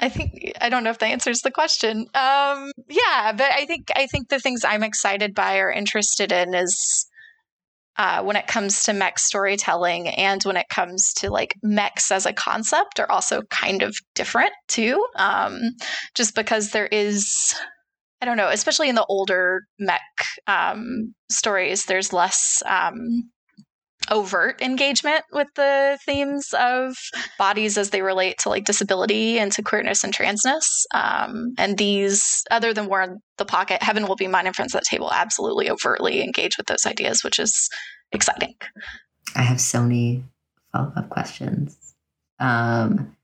I 0.00 0.08
think 0.08 0.52
I 0.60 0.68
don't 0.68 0.84
know 0.84 0.90
if 0.90 0.98
that 0.98 1.06
answers 1.06 1.40
the 1.40 1.50
question. 1.50 2.06
Um, 2.14 2.72
yeah, 2.88 3.32
but 3.32 3.50
I 3.52 3.64
think 3.66 3.90
I 3.94 4.06
think 4.06 4.28
the 4.28 4.40
things 4.40 4.64
I'm 4.64 4.82
excited 4.82 5.34
by 5.34 5.58
or 5.58 5.70
interested 5.70 6.32
in 6.32 6.54
is 6.54 7.06
uh, 7.96 8.22
when 8.22 8.36
it 8.36 8.46
comes 8.46 8.82
to 8.84 8.92
mech 8.92 9.18
storytelling 9.18 10.08
and 10.08 10.42
when 10.42 10.56
it 10.56 10.68
comes 10.68 11.12
to 11.14 11.30
like 11.30 11.54
mechs 11.62 12.10
as 12.10 12.26
a 12.26 12.32
concept 12.32 12.98
are 12.98 13.10
also 13.10 13.42
kind 13.50 13.82
of 13.82 13.94
different 14.14 14.52
too. 14.68 15.06
Um, 15.16 15.60
just 16.14 16.34
because 16.34 16.70
there 16.70 16.86
is, 16.86 17.54
I 18.20 18.26
don't 18.26 18.36
know, 18.36 18.48
especially 18.48 18.88
in 18.88 18.96
the 18.96 19.06
older 19.08 19.60
mech 19.78 20.00
um, 20.46 21.14
stories, 21.30 21.84
there's 21.84 22.12
less 22.12 22.62
um, 22.66 23.30
overt 24.10 24.60
engagement 24.60 25.22
with 25.32 25.48
the 25.56 25.98
themes 26.04 26.54
of 26.58 26.96
bodies 27.38 27.78
as 27.78 27.90
they 27.90 28.02
relate 28.02 28.38
to 28.38 28.48
like 28.48 28.64
disability 28.64 29.38
and 29.38 29.52
to 29.52 29.62
queerness 29.62 30.04
and 30.04 30.14
transness. 30.14 30.84
Um, 30.92 31.54
and 31.58 31.78
these, 31.78 32.44
other 32.50 32.74
than 32.74 32.86
War 32.86 33.02
in 33.02 33.20
the 33.38 33.44
Pocket, 33.44 33.82
Heaven 33.82 34.06
Will 34.06 34.16
Be 34.16 34.28
Mine 34.28 34.46
and 34.46 34.54
Friends 34.54 34.74
at 34.74 34.82
the 34.82 34.86
Table 34.88 35.12
absolutely 35.12 35.70
overtly 35.70 36.22
engage 36.22 36.56
with 36.56 36.66
those 36.66 36.86
ideas, 36.86 37.24
which 37.24 37.38
is 37.38 37.68
exciting. 38.12 38.54
I 39.34 39.42
have 39.42 39.60
so 39.60 39.82
many 39.82 40.24
follow 40.72 40.92
up 40.96 41.08
questions. 41.08 41.76
Um, 42.38 43.16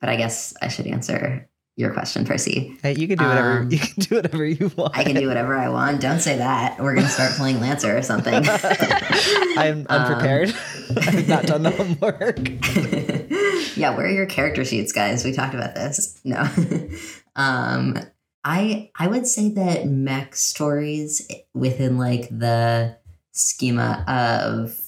but 0.00 0.08
I 0.08 0.16
guess 0.16 0.54
I 0.60 0.68
should 0.68 0.86
answer 0.86 1.48
your 1.76 1.92
question, 1.92 2.24
Percy. 2.24 2.76
Hey, 2.82 2.94
you 2.94 3.08
can 3.08 3.16
do 3.16 3.24
whatever 3.24 3.60
um, 3.60 3.68
you 3.70 3.78
can 3.78 3.94
do 3.96 4.16
whatever 4.16 4.44
you 4.44 4.70
want. 4.76 4.96
I 4.96 5.04
can 5.04 5.16
do 5.16 5.28
whatever 5.28 5.56
I 5.56 5.68
want. 5.68 6.00
Don't 6.00 6.20
say 6.20 6.38
that. 6.38 6.78
We're 6.78 6.94
gonna 6.94 7.08
start 7.08 7.32
playing 7.32 7.60
Lancer 7.60 7.96
or 7.96 8.02
something. 8.02 8.34
I'm 9.56 9.86
unprepared. 9.88 10.50
Um, 10.50 10.98
I've 10.98 11.28
not 11.28 11.46
done 11.46 11.62
the 11.62 11.70
homework. 11.70 13.76
yeah, 13.76 13.96
where 13.96 14.06
are 14.06 14.10
your 14.10 14.26
character 14.26 14.64
sheets, 14.64 14.92
guys? 14.92 15.24
We 15.24 15.32
talked 15.32 15.54
about 15.54 15.74
this. 15.74 16.20
No. 16.24 16.46
um, 17.36 17.98
I 18.44 18.90
I 18.98 19.06
would 19.06 19.26
say 19.26 19.50
that 19.50 19.86
mech 19.86 20.34
stories 20.34 21.26
within 21.54 21.96
like 21.96 22.28
the 22.28 22.98
schema 23.32 24.04
of 24.06 24.78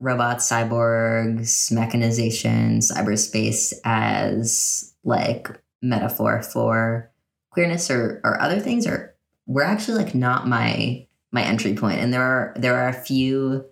robots, 0.00 0.50
cyborgs, 0.50 1.70
mechanization, 1.70 2.80
cyberspace 2.80 3.74
as 3.84 4.92
like 5.04 5.48
metaphor 5.82 6.42
for 6.42 7.10
queerness 7.50 7.90
or 7.90 8.20
or 8.24 8.40
other 8.40 8.60
things 8.60 8.86
or 8.86 9.14
were 9.46 9.64
actually 9.64 10.02
like 10.02 10.14
not 10.14 10.48
my 10.48 11.06
my 11.32 11.42
entry 11.42 11.74
point. 11.74 12.00
And 12.00 12.12
there 12.12 12.22
are 12.22 12.54
there 12.56 12.76
are 12.76 12.88
a 12.88 12.92
few 12.92 13.64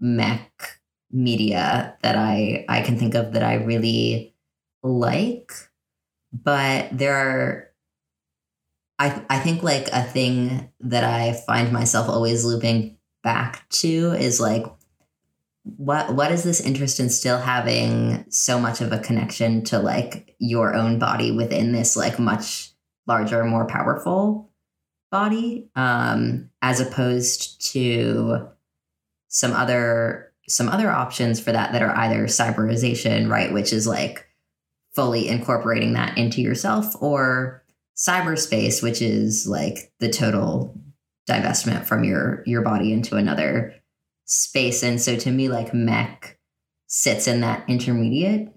mech 0.00 0.78
media 1.10 1.96
that 2.02 2.16
I 2.16 2.64
I 2.68 2.82
can 2.82 2.98
think 2.98 3.14
of 3.14 3.32
that 3.32 3.42
I 3.42 3.54
really 3.54 4.34
like 4.82 5.52
but 6.32 6.88
there 6.96 7.14
are 7.14 7.70
I 8.98 9.24
I 9.28 9.38
think 9.40 9.62
like 9.62 9.88
a 9.92 10.02
thing 10.02 10.70
that 10.80 11.04
I 11.04 11.32
find 11.46 11.72
myself 11.72 12.08
always 12.08 12.44
looping 12.44 12.98
back 13.22 13.68
to 13.70 14.12
is 14.12 14.40
like 14.40 14.64
what 15.64 16.14
what 16.14 16.32
is 16.32 16.42
this 16.42 16.60
interest 16.60 17.00
in 17.00 17.10
still 17.10 17.38
having 17.38 18.24
so 18.30 18.58
much 18.58 18.80
of 18.80 18.92
a 18.92 18.98
connection 18.98 19.62
to 19.62 19.78
like 19.78 20.34
your 20.38 20.74
own 20.74 20.98
body 20.98 21.30
within 21.30 21.72
this 21.72 21.96
like 21.96 22.18
much 22.18 22.70
larger 23.06 23.44
more 23.44 23.66
powerful 23.66 24.50
body 25.10 25.68
um 25.76 26.48
as 26.62 26.80
opposed 26.80 27.60
to 27.72 28.48
some 29.28 29.52
other 29.52 30.32
some 30.48 30.68
other 30.68 30.90
options 30.90 31.38
for 31.38 31.52
that 31.52 31.72
that 31.72 31.82
are 31.82 31.96
either 31.96 32.24
cyberization 32.24 33.30
right 33.30 33.52
which 33.52 33.72
is 33.72 33.86
like 33.86 34.26
fully 34.94 35.28
incorporating 35.28 35.92
that 35.92 36.16
into 36.16 36.40
yourself 36.40 36.86
or 37.02 37.62
cyberspace 37.96 38.82
which 38.82 39.02
is 39.02 39.46
like 39.46 39.92
the 40.00 40.08
total 40.08 40.74
divestment 41.28 41.84
from 41.84 42.02
your 42.02 42.42
your 42.46 42.62
body 42.62 42.92
into 42.92 43.16
another 43.16 43.74
space. 44.30 44.82
And 44.84 45.02
so 45.02 45.16
to 45.16 45.30
me, 45.30 45.48
like 45.48 45.74
mech 45.74 46.38
sits 46.86 47.26
in 47.26 47.40
that 47.40 47.64
intermediate 47.68 48.48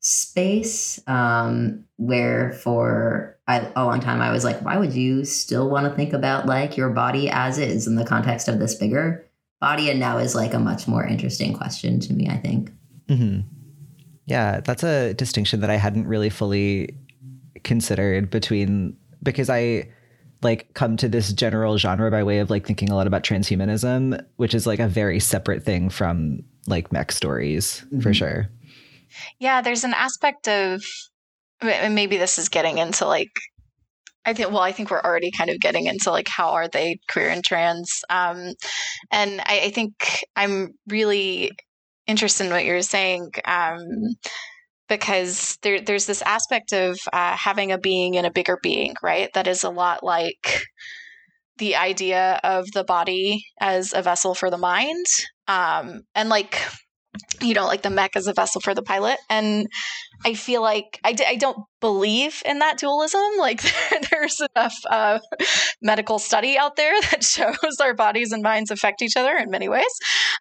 space 0.00 1.00
um, 1.06 1.84
where 1.96 2.52
for 2.52 3.38
I, 3.46 3.70
a 3.74 3.84
long 3.84 4.00
time 4.00 4.20
I 4.20 4.30
was 4.30 4.44
like, 4.44 4.60
why 4.62 4.76
would 4.76 4.92
you 4.92 5.24
still 5.24 5.70
want 5.70 5.88
to 5.88 5.96
think 5.96 6.12
about 6.12 6.46
like 6.46 6.76
your 6.76 6.90
body 6.90 7.30
as 7.30 7.58
is 7.58 7.86
in 7.86 7.96
the 7.96 8.04
context 8.04 8.48
of 8.48 8.58
this 8.58 8.74
bigger 8.74 9.26
body? 9.60 9.90
And 9.90 9.98
now 9.98 10.18
is 10.18 10.34
like 10.34 10.52
a 10.52 10.58
much 10.58 10.86
more 10.86 11.06
interesting 11.06 11.54
question 11.54 11.98
to 12.00 12.12
me, 12.12 12.28
I 12.28 12.36
think. 12.36 12.70
Mm-hmm. 13.08 13.40
Yeah, 14.26 14.60
that's 14.60 14.84
a 14.84 15.14
distinction 15.14 15.60
that 15.60 15.70
I 15.70 15.76
hadn't 15.76 16.06
really 16.06 16.30
fully 16.30 16.94
considered 17.64 18.30
between 18.30 18.96
because 19.22 19.48
I 19.48 19.88
like 20.42 20.72
come 20.74 20.96
to 20.96 21.08
this 21.08 21.32
general 21.32 21.78
genre 21.78 22.10
by 22.10 22.22
way 22.22 22.38
of 22.38 22.50
like 22.50 22.66
thinking 22.66 22.90
a 22.90 22.94
lot 22.94 23.06
about 23.06 23.22
transhumanism, 23.22 24.24
which 24.36 24.54
is 24.54 24.66
like 24.66 24.80
a 24.80 24.88
very 24.88 25.20
separate 25.20 25.62
thing 25.62 25.88
from 25.88 26.42
like 26.66 26.92
mech 26.92 27.12
stories 27.12 27.82
mm-hmm. 27.86 28.00
for 28.00 28.12
sure. 28.12 28.48
Yeah, 29.38 29.60
there's 29.60 29.84
an 29.84 29.94
aspect 29.94 30.48
of 30.48 30.82
maybe 31.62 32.16
this 32.16 32.38
is 32.38 32.48
getting 32.48 32.78
into 32.78 33.06
like 33.06 33.30
I 34.24 34.34
think 34.34 34.50
well, 34.50 34.60
I 34.60 34.72
think 34.72 34.90
we're 34.90 35.00
already 35.00 35.30
kind 35.30 35.50
of 35.50 35.58
getting 35.58 35.86
into 35.86 36.10
like 36.10 36.28
how 36.28 36.52
are 36.52 36.68
they 36.68 37.00
queer 37.10 37.28
and 37.28 37.44
trans, 37.44 38.04
um, 38.08 38.52
and 39.10 39.40
I, 39.40 39.62
I, 39.64 39.70
think 39.70 40.24
I'm 40.36 40.74
really 40.86 41.50
interested 42.06 42.46
in 42.46 42.52
what 42.52 42.64
you're 42.64 42.82
saying 42.82 43.32
um, 43.44 43.80
because 44.92 45.56
there, 45.62 45.80
there's 45.80 46.04
this 46.04 46.20
aspect 46.20 46.74
of 46.74 46.98
uh, 47.14 47.34
having 47.34 47.72
a 47.72 47.78
being 47.78 48.12
in 48.12 48.26
a 48.26 48.30
bigger 48.30 48.58
being, 48.62 48.94
right? 49.02 49.30
That 49.32 49.46
is 49.46 49.64
a 49.64 49.70
lot 49.70 50.04
like 50.04 50.66
the 51.56 51.76
idea 51.76 52.38
of 52.44 52.70
the 52.72 52.84
body 52.84 53.42
as 53.58 53.94
a 53.94 54.02
vessel 54.02 54.34
for 54.34 54.50
the 54.50 54.58
mind, 54.58 55.06
um, 55.48 56.02
and 56.14 56.28
like 56.28 56.60
you 57.40 57.54
know, 57.54 57.64
like 57.64 57.82
the 57.82 57.90
mech 57.90 58.16
as 58.16 58.26
a 58.26 58.34
vessel 58.34 58.60
for 58.60 58.74
the 58.74 58.82
pilot. 58.82 59.18
And 59.30 59.66
I 60.24 60.34
feel 60.34 60.60
like 60.60 61.00
I 61.04 61.12
d- 61.12 61.26
I 61.26 61.36
don't 61.36 61.58
believe 61.80 62.42
in 62.44 62.58
that 62.58 62.78
dualism. 62.78 63.20
Like 63.38 63.62
there's 64.10 64.40
enough 64.54 64.74
uh, 64.88 65.18
medical 65.80 66.18
study 66.18 66.58
out 66.58 66.76
there 66.76 67.00
that 67.10 67.24
shows 67.36 67.80
our 67.80 67.94
bodies 67.94 68.30
and 68.30 68.42
minds 68.42 68.70
affect 68.70 69.00
each 69.00 69.16
other 69.16 69.34
in 69.36 69.50
many 69.50 69.68
ways. 69.68 69.92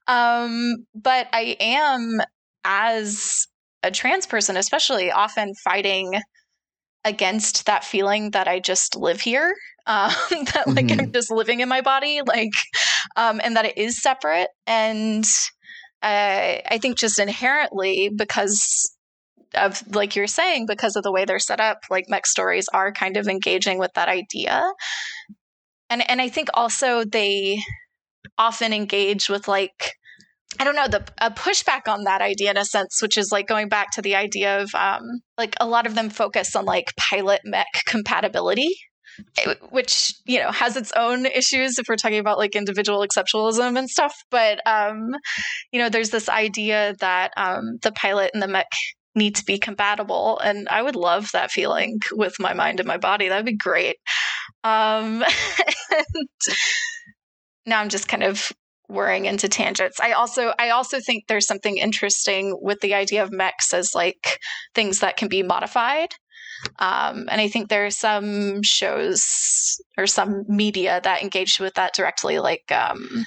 Um, 0.07 0.85
but 0.93 1.27
I 1.33 1.55
am, 1.59 2.19
as 2.63 3.47
a 3.83 3.91
trans 3.91 4.25
person, 4.25 4.57
especially, 4.57 5.11
often 5.11 5.53
fighting 5.63 6.21
against 7.03 7.65
that 7.65 7.83
feeling 7.83 8.31
that 8.31 8.47
I 8.47 8.59
just 8.59 8.95
live 8.95 9.21
here. 9.21 9.55
Um, 9.87 10.11
that 10.29 10.67
like 10.67 10.85
mm-hmm. 10.85 11.01
I'm 11.01 11.11
just 11.11 11.31
living 11.31 11.59
in 11.59 11.67
my 11.67 11.81
body, 11.81 12.21
like, 12.23 12.51
um, 13.15 13.41
and 13.43 13.55
that 13.55 13.65
it 13.65 13.79
is 13.79 13.99
separate. 13.99 14.49
And 14.67 15.25
uh, 16.03 16.61
I 16.69 16.77
think 16.79 16.99
just 16.99 17.17
inherently 17.17 18.11
because 18.15 18.93
of 19.55 19.83
like 19.95 20.15
you're 20.15 20.27
saying 20.27 20.65
because 20.65 20.95
of 20.95 21.03
the 21.03 21.11
way 21.11 21.25
they're 21.25 21.39
set 21.39 21.59
up 21.59 21.79
like 21.89 22.05
mech 22.07 22.25
stories 22.25 22.67
are 22.73 22.91
kind 22.91 23.17
of 23.17 23.27
engaging 23.27 23.77
with 23.77 23.91
that 23.95 24.07
idea 24.07 24.63
and 25.89 26.09
and 26.09 26.21
i 26.21 26.29
think 26.29 26.47
also 26.53 27.03
they 27.03 27.59
often 28.37 28.73
engage 28.73 29.29
with 29.29 29.47
like 29.47 29.93
i 30.61 30.63
don't 30.63 30.75
know 30.75 30.87
the 30.87 31.03
a 31.17 31.31
pushback 31.31 31.87
on 31.87 32.03
that 32.03 32.21
idea 32.21 32.51
in 32.51 32.57
a 32.57 32.65
sense 32.65 33.01
which 33.01 33.17
is 33.17 33.29
like 33.31 33.47
going 33.47 33.67
back 33.67 33.89
to 33.91 34.01
the 34.01 34.15
idea 34.15 34.61
of 34.61 34.73
um 34.75 35.01
like 35.37 35.55
a 35.59 35.67
lot 35.67 35.87
of 35.87 35.95
them 35.95 36.09
focus 36.09 36.55
on 36.55 36.65
like 36.65 36.93
pilot 36.97 37.41
mech 37.43 37.65
compatibility 37.87 38.71
which 39.69 40.13
you 40.25 40.39
know 40.39 40.51
has 40.51 40.77
its 40.77 40.91
own 40.95 41.25
issues 41.25 41.77
if 41.77 41.87
we're 41.89 41.95
talking 41.95 42.19
about 42.19 42.37
like 42.37 42.55
individual 42.55 43.05
exceptionalism 43.05 43.77
and 43.77 43.89
stuff. 43.89 44.15
But 44.29 44.61
um 44.65 45.09
you 45.71 45.79
know 45.79 45.89
there's 45.89 46.11
this 46.11 46.29
idea 46.29 46.95
that 46.99 47.31
um 47.37 47.77
the 47.81 47.91
pilot 47.91 48.31
and 48.33 48.41
the 48.41 48.47
mech 48.47 48.67
need 49.13 49.35
to 49.35 49.43
be 49.43 49.59
compatible 49.59 50.39
and 50.39 50.69
i 50.69 50.81
would 50.81 50.95
love 50.95 51.27
that 51.33 51.51
feeling 51.51 51.99
with 52.13 52.33
my 52.39 52.53
mind 52.53 52.79
and 52.79 52.87
my 52.87 52.97
body. 52.97 53.27
That'd 53.27 53.45
be 53.45 53.57
great. 53.57 53.97
Um 54.63 55.23
and, 55.91 56.29
now 57.65 57.79
i'm 57.79 57.89
just 57.89 58.07
kind 58.07 58.23
of 58.23 58.51
whirring 58.91 59.25
into 59.25 59.47
tangents 59.47 59.99
i 59.99 60.11
also 60.11 60.53
i 60.59 60.69
also 60.69 60.99
think 60.99 61.25
there's 61.27 61.47
something 61.47 61.77
interesting 61.77 62.57
with 62.61 62.79
the 62.81 62.93
idea 62.93 63.23
of 63.23 63.31
mechs 63.31 63.73
as 63.73 63.91
like 63.95 64.39
things 64.73 64.99
that 64.99 65.17
can 65.17 65.27
be 65.27 65.43
modified 65.43 66.09
um, 66.79 67.27
and 67.29 67.41
I 67.41 67.47
think 67.47 67.69
there 67.69 67.85
are 67.85 67.91
some 67.91 68.61
shows 68.63 69.81
or 69.97 70.07
some 70.07 70.43
media 70.47 71.01
that 71.03 71.21
engaged 71.21 71.59
with 71.59 71.73
that 71.75 71.93
directly, 71.93 72.39
like 72.39 72.71
um, 72.71 73.25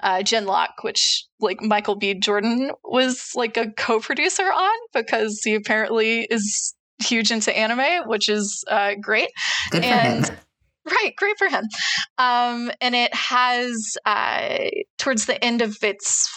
uh, 0.00 0.18
Genlock, 0.18 0.82
which 0.82 1.24
like 1.40 1.60
Michael 1.62 1.96
B. 1.96 2.14
Jordan 2.14 2.70
was 2.84 3.32
like 3.34 3.56
a 3.56 3.70
co-producer 3.72 4.44
on 4.44 4.78
because 4.92 5.40
he 5.42 5.54
apparently 5.54 6.26
is 6.30 6.74
huge 7.02 7.30
into 7.30 7.56
anime, 7.56 8.08
which 8.08 8.28
is 8.28 8.64
uh, 8.70 8.92
great. 9.00 9.28
Good 9.70 9.82
for 9.82 9.90
and, 9.90 10.26
him. 10.26 10.36
Right, 10.86 11.12
great 11.16 11.38
for 11.38 11.48
him. 11.48 11.64
Um, 12.18 12.70
and 12.80 12.94
it 12.94 13.14
has 13.14 13.96
uh, 14.04 14.58
towards 14.98 15.26
the 15.26 15.42
end 15.42 15.62
of 15.62 15.76
its 15.82 16.30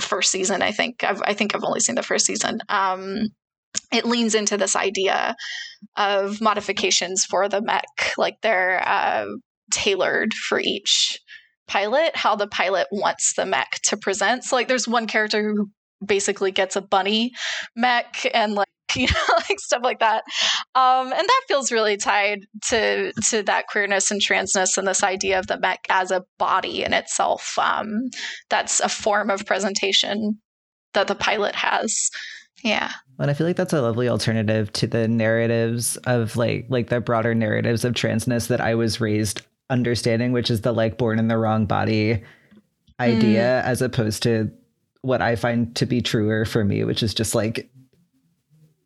first 0.00 0.32
season, 0.32 0.62
I 0.62 0.72
think. 0.72 1.04
I've, 1.04 1.20
i 1.26 1.34
think 1.34 1.54
I've 1.54 1.64
only 1.64 1.80
seen 1.80 1.94
the 1.94 2.02
first 2.02 2.24
season. 2.26 2.60
Um, 2.68 3.28
it 3.92 4.04
leans 4.04 4.34
into 4.34 4.56
this 4.56 4.76
idea 4.76 5.34
of 5.96 6.40
modifications 6.40 7.24
for 7.24 7.48
the 7.48 7.60
mech, 7.60 8.14
like 8.16 8.36
they're 8.42 8.82
uh, 8.86 9.26
tailored 9.70 10.32
for 10.34 10.60
each 10.60 11.18
pilot, 11.68 12.16
how 12.16 12.34
the 12.36 12.48
pilot 12.48 12.88
wants 12.90 13.34
the 13.34 13.46
mech 13.46 13.78
to 13.84 13.96
present. 13.96 14.44
So, 14.44 14.56
like, 14.56 14.68
there's 14.68 14.88
one 14.88 15.06
character 15.06 15.42
who 15.42 15.70
basically 16.04 16.50
gets 16.50 16.76
a 16.76 16.80
bunny 16.80 17.32
mech 17.76 18.26
and 18.32 18.54
like 18.54 18.68
you 18.96 19.06
know 19.06 19.34
like 19.48 19.60
stuff 19.60 19.82
like 19.82 20.00
that 20.00 20.24
um, 20.74 21.12
and 21.12 21.28
that 21.28 21.42
feels 21.48 21.72
really 21.72 21.96
tied 21.96 22.40
to 22.62 23.12
to 23.28 23.42
that 23.42 23.66
queerness 23.68 24.10
and 24.10 24.20
transness 24.20 24.76
and 24.76 24.86
this 24.86 25.02
idea 25.02 25.38
of 25.38 25.46
the 25.46 25.58
mech 25.58 25.86
as 25.88 26.10
a 26.10 26.24
body 26.38 26.82
in 26.82 26.92
itself 26.92 27.58
um, 27.58 28.10
that's 28.48 28.80
a 28.80 28.88
form 28.88 29.30
of 29.30 29.46
presentation 29.46 30.40
that 30.92 31.06
the 31.06 31.14
pilot 31.14 31.54
has 31.54 32.10
yeah. 32.62 32.92
And 33.18 33.30
I 33.30 33.34
feel 33.34 33.46
like 33.46 33.56
that's 33.56 33.72
a 33.72 33.82
lovely 33.82 34.08
alternative 34.08 34.72
to 34.74 34.86
the 34.86 35.08
narratives 35.08 35.96
of 35.98 36.36
like 36.36 36.66
like 36.68 36.88
the 36.88 37.00
broader 37.00 37.34
narratives 37.34 37.84
of 37.84 37.94
transness 37.94 38.48
that 38.48 38.60
I 38.60 38.74
was 38.74 39.00
raised 39.00 39.42
understanding, 39.68 40.32
which 40.32 40.50
is 40.50 40.62
the 40.62 40.72
like 40.72 40.98
born 40.98 41.18
in 41.18 41.28
the 41.28 41.38
wrong 41.38 41.66
body 41.66 42.22
idea, 42.98 43.62
mm. 43.64 43.66
as 43.66 43.82
opposed 43.82 44.22
to 44.24 44.50
what 45.02 45.22
I 45.22 45.36
find 45.36 45.74
to 45.76 45.86
be 45.86 46.00
truer 46.00 46.44
for 46.44 46.64
me, 46.64 46.84
which 46.84 47.02
is 47.02 47.14
just 47.14 47.34
like 47.34 47.70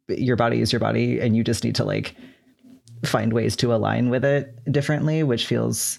your 0.08 0.36
body 0.36 0.60
is 0.60 0.72
your 0.72 0.80
body 0.80 1.20
and 1.20 1.36
you 1.36 1.44
just 1.44 1.64
need 1.64 1.74
to 1.76 1.84
like 1.84 2.14
find 3.04 3.32
ways 3.32 3.56
to 3.56 3.74
align 3.74 4.10
with 4.10 4.24
it 4.24 4.56
differently, 4.70 5.22
which 5.22 5.46
feels 5.46 5.98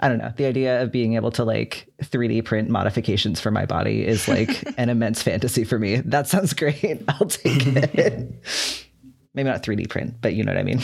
I 0.00 0.08
don't 0.08 0.18
know. 0.18 0.32
The 0.36 0.46
idea 0.46 0.82
of 0.82 0.90
being 0.90 1.14
able 1.14 1.30
to 1.32 1.44
like 1.44 1.86
3D 2.02 2.44
print 2.44 2.68
modifications 2.68 3.40
for 3.40 3.52
my 3.52 3.66
body 3.66 4.04
is 4.04 4.26
like 4.26 4.64
an 4.76 4.88
immense 4.88 5.22
fantasy 5.22 5.62
for 5.62 5.78
me. 5.78 5.96
That 5.96 6.26
sounds 6.26 6.54
great. 6.54 7.04
I'll 7.08 7.28
take 7.28 7.66
it. 7.66 8.88
Maybe 9.34 9.48
not 9.48 9.62
3D 9.62 9.88
print, 9.88 10.16
but 10.20 10.34
you 10.34 10.42
know 10.42 10.52
what 10.52 10.58
I 10.58 10.64
mean. 10.64 10.80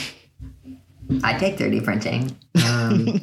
I 1.25 1.37
take 1.37 1.57
3D 1.57 1.85
printing. 1.85 2.37
Um, 2.64 3.21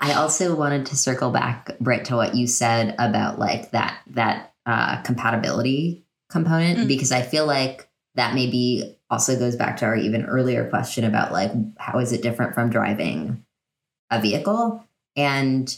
I 0.00 0.12
also 0.14 0.54
wanted 0.54 0.86
to 0.86 0.96
circle 0.96 1.30
back, 1.30 1.76
Britt, 1.80 2.04
to 2.06 2.16
what 2.16 2.34
you 2.34 2.46
said 2.46 2.94
about 2.98 3.38
like 3.38 3.72
that 3.72 3.98
that 4.08 4.52
uh, 4.66 5.02
compatibility 5.02 6.03
component 6.34 6.80
mm. 6.80 6.88
because 6.88 7.12
I 7.12 7.22
feel 7.22 7.46
like 7.46 7.88
that 8.16 8.34
maybe 8.34 8.98
also 9.08 9.38
goes 9.38 9.54
back 9.54 9.76
to 9.78 9.86
our 9.86 9.96
even 9.96 10.26
earlier 10.26 10.68
question 10.68 11.04
about 11.04 11.32
like 11.32 11.52
how 11.78 12.00
is 12.00 12.12
it 12.12 12.22
different 12.22 12.54
from 12.54 12.70
driving 12.70 13.44
a 14.10 14.20
vehicle? 14.20 14.84
And 15.16 15.74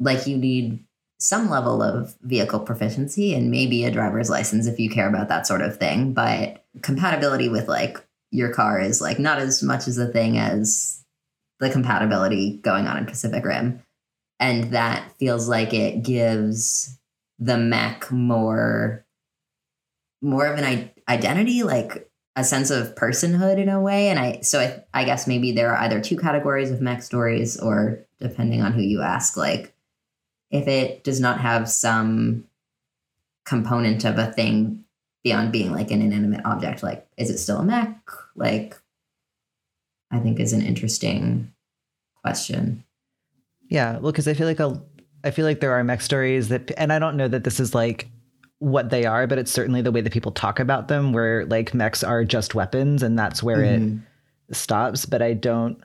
like 0.00 0.26
you 0.26 0.36
need 0.36 0.84
some 1.20 1.48
level 1.48 1.80
of 1.80 2.16
vehicle 2.22 2.60
proficiency 2.60 3.34
and 3.34 3.50
maybe 3.50 3.84
a 3.84 3.90
driver's 3.90 4.28
license 4.28 4.66
if 4.66 4.80
you 4.80 4.90
care 4.90 5.08
about 5.08 5.28
that 5.28 5.46
sort 5.46 5.62
of 5.62 5.76
thing. 5.76 6.12
But 6.12 6.64
compatibility 6.82 7.48
with 7.48 7.68
like 7.68 8.04
your 8.32 8.52
car 8.52 8.80
is 8.80 9.00
like 9.00 9.20
not 9.20 9.38
as 9.38 9.62
much 9.62 9.86
as 9.86 9.96
a 9.96 10.08
thing 10.08 10.38
as 10.38 11.04
the 11.60 11.70
compatibility 11.70 12.58
going 12.62 12.88
on 12.88 12.98
in 12.98 13.06
pacific 13.06 13.44
rim. 13.44 13.80
And 14.40 14.72
that 14.72 15.12
feels 15.18 15.48
like 15.48 15.72
it 15.72 16.02
gives 16.02 16.98
the 17.38 17.56
mech 17.56 18.10
more 18.10 19.04
more 20.20 20.46
of 20.46 20.58
an 20.58 20.90
identity 21.08 21.62
like 21.62 22.10
a 22.36 22.44
sense 22.44 22.70
of 22.70 22.94
personhood 22.94 23.58
in 23.58 23.68
a 23.68 23.80
way. 23.80 24.08
And 24.08 24.18
I, 24.18 24.40
so 24.42 24.60
I, 24.60 24.84
I 24.94 25.04
guess 25.04 25.26
maybe 25.26 25.52
there 25.52 25.72
are 25.72 25.82
either 25.82 26.00
two 26.00 26.16
categories 26.16 26.70
of 26.70 26.80
mech 26.80 27.02
stories, 27.02 27.58
or 27.58 28.04
depending 28.20 28.62
on 28.62 28.72
who 28.72 28.82
you 28.82 29.02
ask, 29.02 29.36
like 29.36 29.74
if 30.50 30.68
it 30.68 31.04
does 31.04 31.20
not 31.20 31.40
have 31.40 31.68
some 31.68 32.44
component 33.44 34.04
of 34.04 34.18
a 34.18 34.32
thing 34.32 34.84
beyond 35.24 35.50
being 35.50 35.72
like 35.72 35.90
an 35.90 36.00
inanimate 36.00 36.44
object, 36.44 36.82
like 36.82 37.06
is 37.16 37.28
it 37.28 37.38
still 37.38 37.58
a 37.58 37.64
mech? 37.64 37.98
Like, 38.36 38.80
I 40.10 40.20
think 40.20 40.38
is 40.38 40.52
an 40.52 40.62
interesting 40.62 41.52
question. 42.22 42.84
Yeah, 43.68 43.98
well, 43.98 44.12
because 44.12 44.28
I 44.28 44.34
feel 44.34 44.46
like 44.46 44.60
a, 44.60 44.80
I 45.24 45.32
feel 45.32 45.44
like 45.44 45.60
there 45.60 45.72
are 45.72 45.82
mech 45.82 46.00
stories 46.00 46.48
that, 46.48 46.70
and 46.76 46.92
I 46.92 46.98
don't 46.98 47.16
know 47.16 47.28
that 47.28 47.44
this 47.44 47.58
is 47.58 47.74
like 47.74 48.08
what 48.58 48.90
they 48.90 49.04
are, 49.04 49.26
but 49.26 49.38
it's 49.38 49.52
certainly 49.52 49.82
the 49.82 49.92
way 49.92 50.00
that 50.00 50.12
people 50.12 50.32
talk 50.32 50.58
about 50.58 50.88
them, 50.88 51.12
where 51.12 51.46
like 51.46 51.74
mechs 51.74 52.02
are 52.02 52.24
just 52.24 52.54
weapons 52.54 53.02
and 53.02 53.18
that's 53.18 53.42
where 53.42 53.58
mm-hmm. 53.58 53.98
it 54.48 54.56
stops. 54.56 55.06
But 55.06 55.22
I 55.22 55.34
don't 55.34 55.82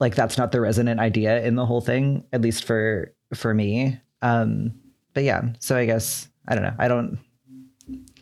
like 0.00 0.14
that's 0.14 0.38
not 0.38 0.52
the 0.52 0.60
resonant 0.60 1.00
idea 1.00 1.42
in 1.42 1.54
the 1.54 1.66
whole 1.66 1.80
thing, 1.80 2.24
at 2.32 2.42
least 2.42 2.64
for 2.64 3.12
for 3.34 3.54
me. 3.54 3.98
Um, 4.22 4.74
but 5.14 5.24
yeah, 5.24 5.42
so 5.60 5.76
I 5.76 5.86
guess 5.86 6.28
I 6.48 6.54
don't 6.54 6.64
know. 6.64 6.74
I 6.78 6.88
don't. 6.88 7.18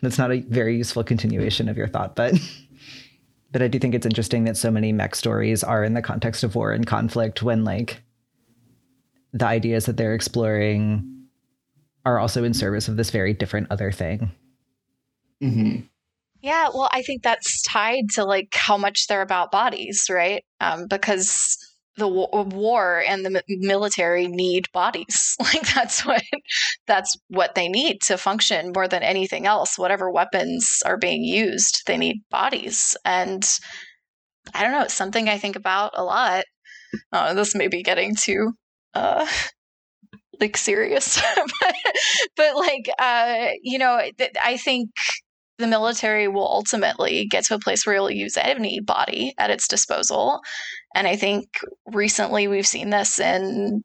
That's 0.03 0.19
not 0.19 0.33
a 0.33 0.41
very 0.41 0.77
useful 0.77 1.03
continuation 1.03 1.69
of 1.69 1.77
your 1.77 1.89
thought, 1.89 2.15
but 2.15 2.35
but 3.53 3.63
I 3.63 3.69
do 3.69 3.79
think 3.79 3.95
it's 3.95 4.07
interesting 4.07 4.45
that 4.45 4.57
so 4.57 4.71
many 4.71 4.93
mech 4.93 5.15
stories 5.15 5.65
are 5.65 5.85
in 5.85 5.95
the 5.95 6.03
context 6.03 6.45
of 6.45 6.55
war 6.55 6.73
and 6.73 6.87
conflict 6.87 7.43
when 7.43 7.65
like 7.65 8.03
the 9.33 9.47
ideas 9.47 9.87
that 9.87 9.97
they're 9.97 10.15
exploring 10.15 11.14
are 12.05 12.19
also 12.19 12.45
in 12.45 12.55
service 12.55 12.89
of 12.89 12.97
this 12.97 13.11
very 13.11 13.33
different 13.33 13.69
other 13.71 13.91
thing. 13.93 14.31
hmm 15.41 15.77
Yeah, 16.43 16.69
well, 16.75 16.89
I 16.93 17.03
think 17.03 17.23
that's 17.23 17.63
tied 17.63 18.05
to 18.15 18.25
like 18.25 18.49
how 18.55 18.77
much 18.77 19.07
they're 19.07 19.23
about 19.23 19.51
bodies, 19.53 20.07
right? 20.11 20.45
Um, 20.61 20.87
because 20.89 21.57
the 21.97 22.09
wa- 22.09 22.43
war 22.43 23.03
and 23.07 23.25
the 23.25 23.31
mi- 23.31 23.41
military 23.49 24.27
need 24.27 24.71
bodies. 24.73 25.37
Like 25.41 25.75
that's 25.75 26.05
what 26.07 26.23
that's 26.87 27.17
what 27.29 27.55
they 27.55 27.69
need 27.69 28.01
to 28.03 28.19
function 28.19 28.73
more 28.75 28.89
than 28.89 29.03
anything 29.03 29.47
else. 29.47 29.79
Whatever 29.79 30.11
weapons 30.11 30.83
are 30.87 30.97
being 30.97 31.23
used, 31.23 31.83
they 31.87 31.97
need 31.99 32.23
bodies. 32.31 32.97
And 33.05 33.45
I 34.55 34.63
don't 34.63 34.73
know, 34.73 34.83
it's 34.83 34.95
something 34.95 35.29
I 35.29 35.39
think 35.39 35.57
about 35.57 35.93
a 35.95 36.05
lot. 36.05 36.45
Uh, 37.13 37.35
this 37.35 37.55
may 37.55 37.69
be 37.69 37.83
getting 37.83 38.15
too 38.17 38.53
uh, 38.95 39.27
like 40.45 40.57
serious, 40.57 41.21
but, 41.37 41.75
but 42.37 42.57
like 42.57 42.87
uh, 42.99 43.49
you 43.63 43.79
know, 43.79 44.01
th- 44.19 44.33
I 44.43 44.57
think 44.57 44.91
the 45.59 45.67
military 45.67 46.29
will 46.29 46.47
ultimately 46.47 47.27
get 47.27 47.45
to 47.47 47.55
a 47.55 47.59
place 47.59 47.87
where 47.87 47.95
it'll 47.95 48.11
use 48.11 48.37
any 48.37 48.81
body 48.81 49.33
at 49.39 49.51
its 49.51 49.69
disposal. 49.69 50.41
And 50.95 51.07
I 51.07 51.17
think 51.17 51.47
recently 51.87 52.49
we've 52.49 52.67
seen 52.67 52.91
this 52.91 53.21
in, 53.21 53.83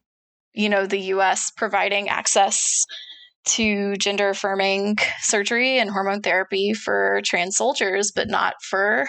you 0.52 0.68
know, 0.68 0.86
the 0.86 1.00
US 1.14 1.50
providing 1.56 2.08
access 2.08 2.84
to 3.46 3.96
gender 3.96 4.30
affirming 4.30 4.98
surgery 5.20 5.78
and 5.78 5.90
hormone 5.90 6.20
therapy 6.20 6.74
for 6.74 7.20
trans 7.24 7.56
soldiers, 7.56 8.12
but 8.14 8.28
not 8.28 8.54
for 8.68 9.06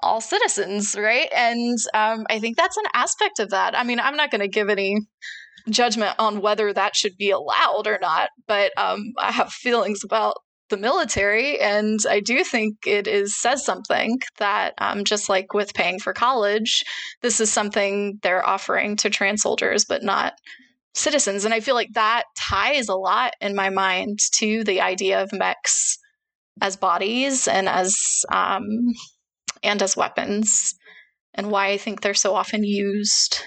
all 0.00 0.20
citizens, 0.20 0.94
right? 0.96 1.28
And 1.34 1.78
um, 1.94 2.26
I 2.28 2.38
think 2.38 2.56
that's 2.56 2.76
an 2.76 2.84
aspect 2.94 3.40
of 3.40 3.50
that. 3.50 3.76
I 3.76 3.82
mean, 3.82 3.98
I'm 3.98 4.16
not 4.16 4.30
going 4.30 4.42
to 4.42 4.48
give 4.48 4.68
any 4.68 4.98
judgment 5.68 6.14
on 6.18 6.40
whether 6.40 6.72
that 6.72 6.96
should 6.96 7.16
be 7.16 7.30
allowed 7.30 7.86
or 7.86 7.98
not, 8.00 8.30
but 8.46 8.72
um, 8.76 9.12
I 9.18 9.32
have 9.32 9.52
feelings 9.52 10.04
about 10.04 10.38
the 10.68 10.76
military, 10.76 11.60
and 11.60 12.00
I 12.08 12.20
do 12.20 12.42
think 12.42 12.78
it 12.86 13.06
is 13.06 13.40
says 13.40 13.64
something 13.64 14.18
that 14.38 14.74
um, 14.78 15.04
just 15.04 15.28
like 15.28 15.54
with 15.54 15.74
paying 15.74 16.00
for 16.00 16.12
college, 16.12 16.84
this 17.22 17.40
is 17.40 17.52
something 17.52 18.18
they're 18.22 18.46
offering 18.46 18.96
to 18.96 19.10
trans 19.10 19.42
soldiers, 19.42 19.84
but 19.84 20.02
not 20.02 20.34
citizens. 20.94 21.44
And 21.44 21.54
I 21.54 21.60
feel 21.60 21.74
like 21.74 21.92
that 21.92 22.24
ties 22.36 22.88
a 22.88 22.96
lot 22.96 23.34
in 23.40 23.54
my 23.54 23.70
mind 23.70 24.18
to 24.38 24.64
the 24.64 24.80
idea 24.80 25.22
of 25.22 25.32
mechs 25.32 25.98
as 26.60 26.76
bodies 26.76 27.46
and 27.46 27.68
as 27.68 28.24
um, 28.32 28.66
and 29.62 29.82
as 29.82 29.96
weapons, 29.96 30.74
and 31.34 31.50
why 31.50 31.68
I 31.68 31.76
think 31.76 32.00
they're 32.00 32.14
so 32.14 32.34
often 32.34 32.64
used. 32.64 33.42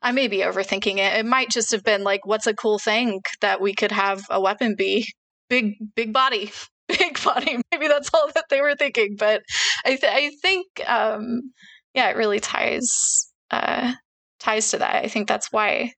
I 0.00 0.12
may 0.12 0.28
be 0.28 0.38
overthinking 0.38 0.98
it. 0.98 1.18
It 1.18 1.26
might 1.26 1.50
just 1.50 1.72
have 1.72 1.84
been 1.84 2.04
like, 2.04 2.26
what's 2.26 2.46
a 2.46 2.54
cool 2.54 2.78
thing 2.78 3.20
that 3.40 3.60
we 3.60 3.74
could 3.74 3.92
have 3.92 4.22
a 4.30 4.40
weapon 4.40 4.74
be? 4.76 5.06
Big, 5.48 5.74
big 5.94 6.12
body, 6.12 6.50
big 6.88 7.22
body. 7.22 7.58
Maybe 7.72 7.88
that's 7.88 8.10
all 8.14 8.30
that 8.34 8.44
they 8.50 8.60
were 8.60 8.74
thinking. 8.74 9.16
But 9.18 9.42
I, 9.84 9.96
th- 9.96 10.04
I 10.04 10.30
think, 10.40 10.66
um, 10.86 11.52
yeah, 11.94 12.08
it 12.08 12.16
really 12.16 12.40
ties 12.40 13.28
uh, 13.50 13.92
ties 14.40 14.70
to 14.70 14.78
that. 14.78 15.04
I 15.04 15.08
think 15.08 15.28
that's 15.28 15.52
why 15.52 15.92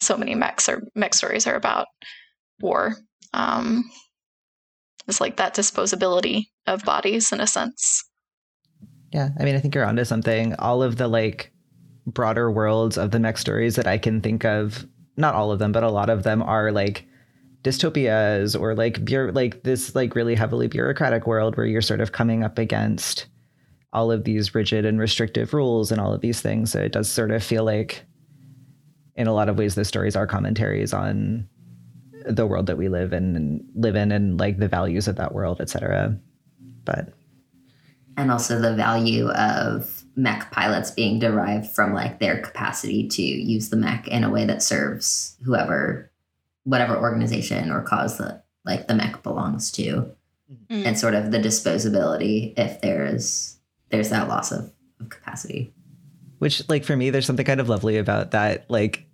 so 0.00 0.16
many 0.16 0.34
mechs 0.34 0.68
or 0.68 0.82
mech 0.94 1.14
stories 1.14 1.46
are 1.46 1.54
about 1.54 1.86
war. 2.60 2.96
Um, 3.32 3.84
it's 5.06 5.20
like 5.20 5.36
that 5.36 5.54
disposability 5.54 6.46
of 6.66 6.84
bodies 6.84 7.32
in 7.32 7.40
a 7.40 7.46
sense. 7.46 8.04
Yeah, 9.12 9.30
I 9.38 9.44
mean, 9.44 9.54
I 9.54 9.60
think 9.60 9.74
you're 9.74 9.84
onto 9.84 10.04
something. 10.04 10.54
All 10.56 10.82
of 10.82 10.96
the 10.96 11.08
like 11.08 11.52
broader 12.06 12.50
worlds 12.50 12.96
of 12.96 13.10
the 13.10 13.18
mech 13.18 13.38
stories 13.38 13.76
that 13.76 13.86
I 13.86 13.98
can 13.98 14.20
think 14.20 14.44
of, 14.44 14.86
not 15.16 15.34
all 15.34 15.50
of 15.50 15.58
them, 15.58 15.72
but 15.72 15.82
a 15.82 15.90
lot 15.90 16.08
of 16.10 16.22
them 16.22 16.42
are 16.42 16.70
like 16.72 17.06
dystopias 17.62 18.58
or 18.58 18.74
like 18.74 19.04
bureau- 19.04 19.32
like 19.32 19.64
this 19.64 19.94
like 19.94 20.14
really 20.14 20.36
heavily 20.36 20.68
bureaucratic 20.68 21.26
world 21.26 21.56
where 21.56 21.66
you're 21.66 21.82
sort 21.82 22.00
of 22.00 22.12
coming 22.12 22.44
up 22.44 22.58
against 22.58 23.26
all 23.92 24.12
of 24.12 24.24
these 24.24 24.54
rigid 24.54 24.84
and 24.84 25.00
restrictive 25.00 25.52
rules 25.52 25.90
and 25.90 26.00
all 26.00 26.12
of 26.12 26.20
these 26.20 26.40
things. 26.40 26.70
So 26.70 26.80
it 26.80 26.92
does 26.92 27.10
sort 27.10 27.30
of 27.30 27.42
feel 27.42 27.64
like 27.64 28.04
in 29.16 29.26
a 29.26 29.32
lot 29.32 29.48
of 29.48 29.58
ways 29.58 29.74
the 29.74 29.84
stories 29.84 30.14
are 30.14 30.26
commentaries 30.26 30.92
on 30.92 31.48
the 32.24 32.46
world 32.46 32.66
that 32.66 32.76
we 32.76 32.88
live 32.88 33.12
in 33.12 33.34
and 33.34 33.64
live 33.74 33.96
in 33.96 34.12
and 34.12 34.38
like 34.38 34.58
the 34.58 34.68
values 34.68 35.08
of 35.08 35.16
that 35.16 35.34
world, 35.34 35.60
etc. 35.60 36.16
But 36.84 37.14
and 38.16 38.30
also 38.30 38.60
the 38.60 38.74
value 38.74 39.28
of 39.30 39.95
mech 40.16 40.50
pilots 40.50 40.90
being 40.90 41.18
derived 41.18 41.66
from 41.68 41.92
like 41.92 42.18
their 42.18 42.40
capacity 42.40 43.06
to 43.06 43.22
use 43.22 43.68
the 43.68 43.76
mech 43.76 44.08
in 44.08 44.24
a 44.24 44.30
way 44.30 44.44
that 44.46 44.62
serves 44.62 45.36
whoever 45.44 46.10
whatever 46.64 46.96
organization 46.96 47.70
or 47.70 47.82
cause 47.82 48.18
that 48.18 48.44
like 48.64 48.88
the 48.88 48.94
mech 48.94 49.22
belongs 49.22 49.70
to 49.72 50.10
Mm. 50.70 50.86
and 50.86 50.96
sort 50.96 51.14
of 51.14 51.32
the 51.32 51.38
disposability 51.40 52.54
if 52.56 52.80
there's 52.80 53.56
there's 53.90 54.10
that 54.10 54.28
loss 54.28 54.52
of, 54.52 54.70
of 55.00 55.08
capacity 55.08 55.74
which 56.38 56.62
like 56.68 56.84
for 56.84 56.96
me 56.96 57.10
there's 57.10 57.26
something 57.26 57.44
kind 57.44 57.58
of 57.60 57.68
lovely 57.68 57.96
about 57.98 58.30
that 58.30 58.64
like 58.70 59.04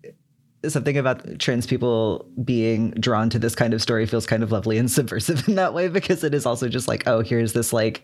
something 0.69 0.99
about 0.99 1.39
trans 1.39 1.67
people 1.67 2.29
being 2.45 2.91
drawn 2.93 3.31
to 3.31 3.39
this 3.39 3.55
kind 3.55 3.73
of 3.73 3.81
story 3.81 4.05
feels 4.05 4.27
kind 4.27 4.43
of 4.43 4.53
lovely 4.53 4.77
and 4.77 4.91
subversive 4.99 5.49
in 5.49 5.55
that 5.55 5.73
way 5.73 5.89
because 5.89 6.23
it 6.23 6.35
is 6.35 6.45
also 6.45 6.69
just 6.69 6.87
like 6.87 7.03
oh 7.07 7.21
here's 7.21 7.55
this 7.55 7.73
like 7.73 8.03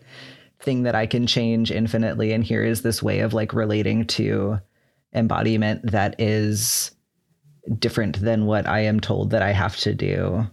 thing 0.61 0.83
that 0.83 0.95
i 0.95 1.05
can 1.05 1.25
change 1.25 1.71
infinitely 1.71 2.31
and 2.31 2.43
here 2.43 2.63
is 2.63 2.81
this 2.81 3.01
way 3.01 3.19
of 3.19 3.33
like 3.33 3.53
relating 3.53 4.05
to 4.05 4.59
embodiment 5.13 5.81
that 5.91 6.15
is 6.19 6.91
different 7.77 8.19
than 8.21 8.45
what 8.45 8.67
i 8.67 8.79
am 8.79 8.99
told 8.99 9.29
that 9.31 9.41
i 9.41 9.51
have 9.51 9.77
to 9.77 9.93
do 9.93 10.45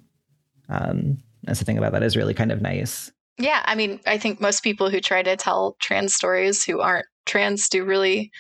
um 0.69 1.19
that's 1.45 1.59
the 1.59 1.65
thing 1.65 1.79
about 1.79 1.93
that 1.93 2.03
is 2.03 2.17
really 2.17 2.35
kind 2.35 2.53
of 2.53 2.61
nice 2.63 3.11
Yeah, 3.39 3.63
I 3.67 3.75
mean, 3.75 4.01
I 4.07 4.19
think 4.19 4.41
most 4.41 4.63
people 4.63 4.89
who 4.91 5.01
try 5.01 5.23
to 5.23 5.37
tell 5.37 5.77
trans 5.79 6.15
stories 6.15 6.65
who 6.65 6.81
aren't 6.81 7.07
trans 7.27 7.69
do 7.69 7.85
really 7.85 8.31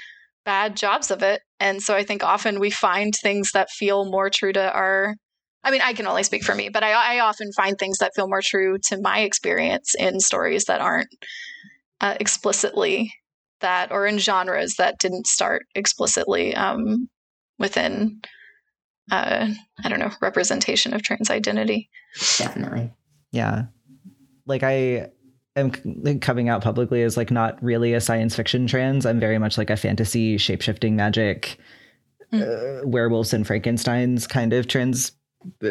bad 0.46 0.76
jobs 0.76 1.10
of 1.10 1.22
it. 1.22 1.42
And 1.60 1.82
so 1.82 1.94
I 1.94 2.02
think 2.02 2.24
often 2.24 2.60
we 2.60 2.70
find 2.70 3.14
things 3.14 3.52
that 3.52 3.68
feel 3.70 4.10
more 4.10 4.30
true 4.30 4.52
to 4.54 4.72
our. 4.72 5.14
I 5.66 5.72
mean, 5.72 5.80
I 5.82 5.94
can 5.94 6.06
only 6.06 6.22
speak 6.22 6.44
for 6.44 6.54
me, 6.54 6.68
but 6.68 6.84
I, 6.84 7.16
I 7.16 7.18
often 7.18 7.50
find 7.52 7.76
things 7.76 7.98
that 7.98 8.14
feel 8.14 8.28
more 8.28 8.40
true 8.40 8.78
to 8.84 9.00
my 9.00 9.18
experience 9.20 9.96
in 9.98 10.20
stories 10.20 10.66
that 10.66 10.80
aren't 10.80 11.08
uh, 12.00 12.14
explicitly 12.20 13.12
that, 13.60 13.90
or 13.90 14.06
in 14.06 14.18
genres 14.18 14.76
that 14.76 15.00
didn't 15.00 15.26
start 15.26 15.66
explicitly 15.74 16.54
um, 16.54 17.08
within, 17.58 18.20
uh, 19.10 19.48
I 19.82 19.88
don't 19.88 19.98
know, 19.98 20.12
representation 20.20 20.94
of 20.94 21.02
trans 21.02 21.30
identity. 21.30 21.90
definitely. 22.38 22.92
Yeah. 23.32 23.64
Like 24.46 24.62
i 24.62 25.08
am 25.56 25.72
coming 26.20 26.48
out 26.48 26.62
publicly 26.62 27.02
as 27.02 27.16
like 27.16 27.32
not 27.32 27.60
really 27.60 27.92
a 27.92 28.00
science 28.00 28.36
fiction 28.36 28.68
trans. 28.68 29.04
I'm 29.04 29.18
very 29.18 29.38
much 29.38 29.58
like 29.58 29.70
a 29.70 29.76
fantasy 29.76 30.36
shapeshifting 30.36 30.92
magic 30.92 31.58
uh, 32.32 32.82
werewolves 32.84 33.32
and 33.32 33.46
frankenstein's 33.46 34.26
kind 34.26 34.52
of 34.52 34.68
trans 34.68 35.12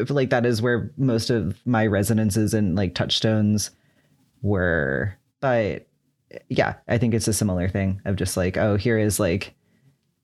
like 0.09 0.29
that 0.29 0.45
is 0.45 0.61
where 0.61 0.91
most 0.97 1.29
of 1.29 1.57
my 1.65 1.85
resonances 1.85 2.53
and 2.53 2.75
like 2.75 2.95
touchstones 2.95 3.71
were 4.41 5.13
but 5.41 5.87
yeah 6.49 6.75
i 6.87 6.97
think 6.97 7.13
it's 7.13 7.27
a 7.27 7.33
similar 7.33 7.67
thing 7.67 8.01
of 8.05 8.15
just 8.15 8.37
like 8.37 8.57
oh 8.57 8.75
here 8.75 8.97
is 8.97 9.19
like 9.19 9.53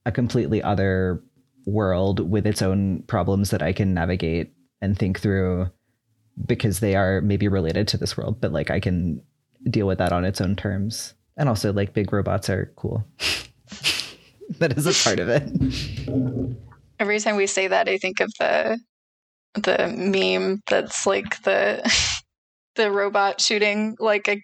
a 0.05 0.11
completely 0.11 0.61
other 0.61 1.21
world 1.65 2.31
with 2.31 2.47
its 2.47 2.61
own 2.61 3.03
problems 3.03 3.49
that 3.49 3.61
i 3.61 3.71
can 3.71 3.93
navigate 3.93 4.51
and 4.81 4.97
think 4.97 5.19
through 5.19 5.69
because 6.45 6.79
they 6.79 6.95
are 6.95 7.21
maybe 7.21 7.47
related 7.47 7.87
to 7.89 7.97
this 7.97 8.17
world, 8.17 8.39
but 8.41 8.51
like 8.51 8.71
I 8.71 8.79
can 8.79 9.21
deal 9.69 9.87
with 9.87 9.97
that 9.99 10.11
on 10.11 10.25
its 10.25 10.41
own 10.41 10.55
terms. 10.55 11.13
And 11.37 11.47
also, 11.47 11.71
like 11.71 11.93
big 11.93 12.11
robots 12.11 12.49
are 12.49 12.71
cool. 12.75 13.05
that 14.59 14.77
is 14.77 14.85
a 14.85 15.03
part 15.03 15.19
of 15.19 15.29
it. 15.29 16.57
Every 16.99 17.19
time 17.19 17.35
we 17.35 17.47
say 17.47 17.67
that, 17.67 17.87
I 17.87 17.97
think 17.97 18.19
of 18.19 18.31
the 18.37 18.79
the 19.53 19.87
meme 19.87 20.61
that's 20.67 21.05
like 21.05 21.41
the 21.43 21.81
the 22.75 22.91
robot 22.91 23.41
shooting 23.41 23.95
like 23.99 24.27
a, 24.27 24.41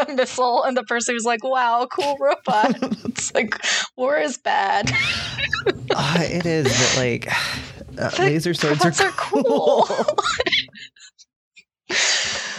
a 0.08 0.14
missile, 0.14 0.62
and 0.62 0.76
the 0.76 0.84
person 0.84 1.14
who's 1.14 1.24
like, 1.24 1.42
"Wow, 1.42 1.86
cool 1.90 2.16
robot." 2.20 2.76
it's 3.04 3.34
like 3.34 3.58
war 3.96 4.16
is 4.16 4.38
bad. 4.38 4.90
Ah, 5.94 6.22
it 6.22 6.46
is, 6.46 6.66
but 6.66 6.96
like 7.00 7.28
uh, 7.98 8.10
laser 8.18 8.54
swords 8.54 8.84
are 8.84 9.06
are 9.06 9.12
cool. 9.12 9.88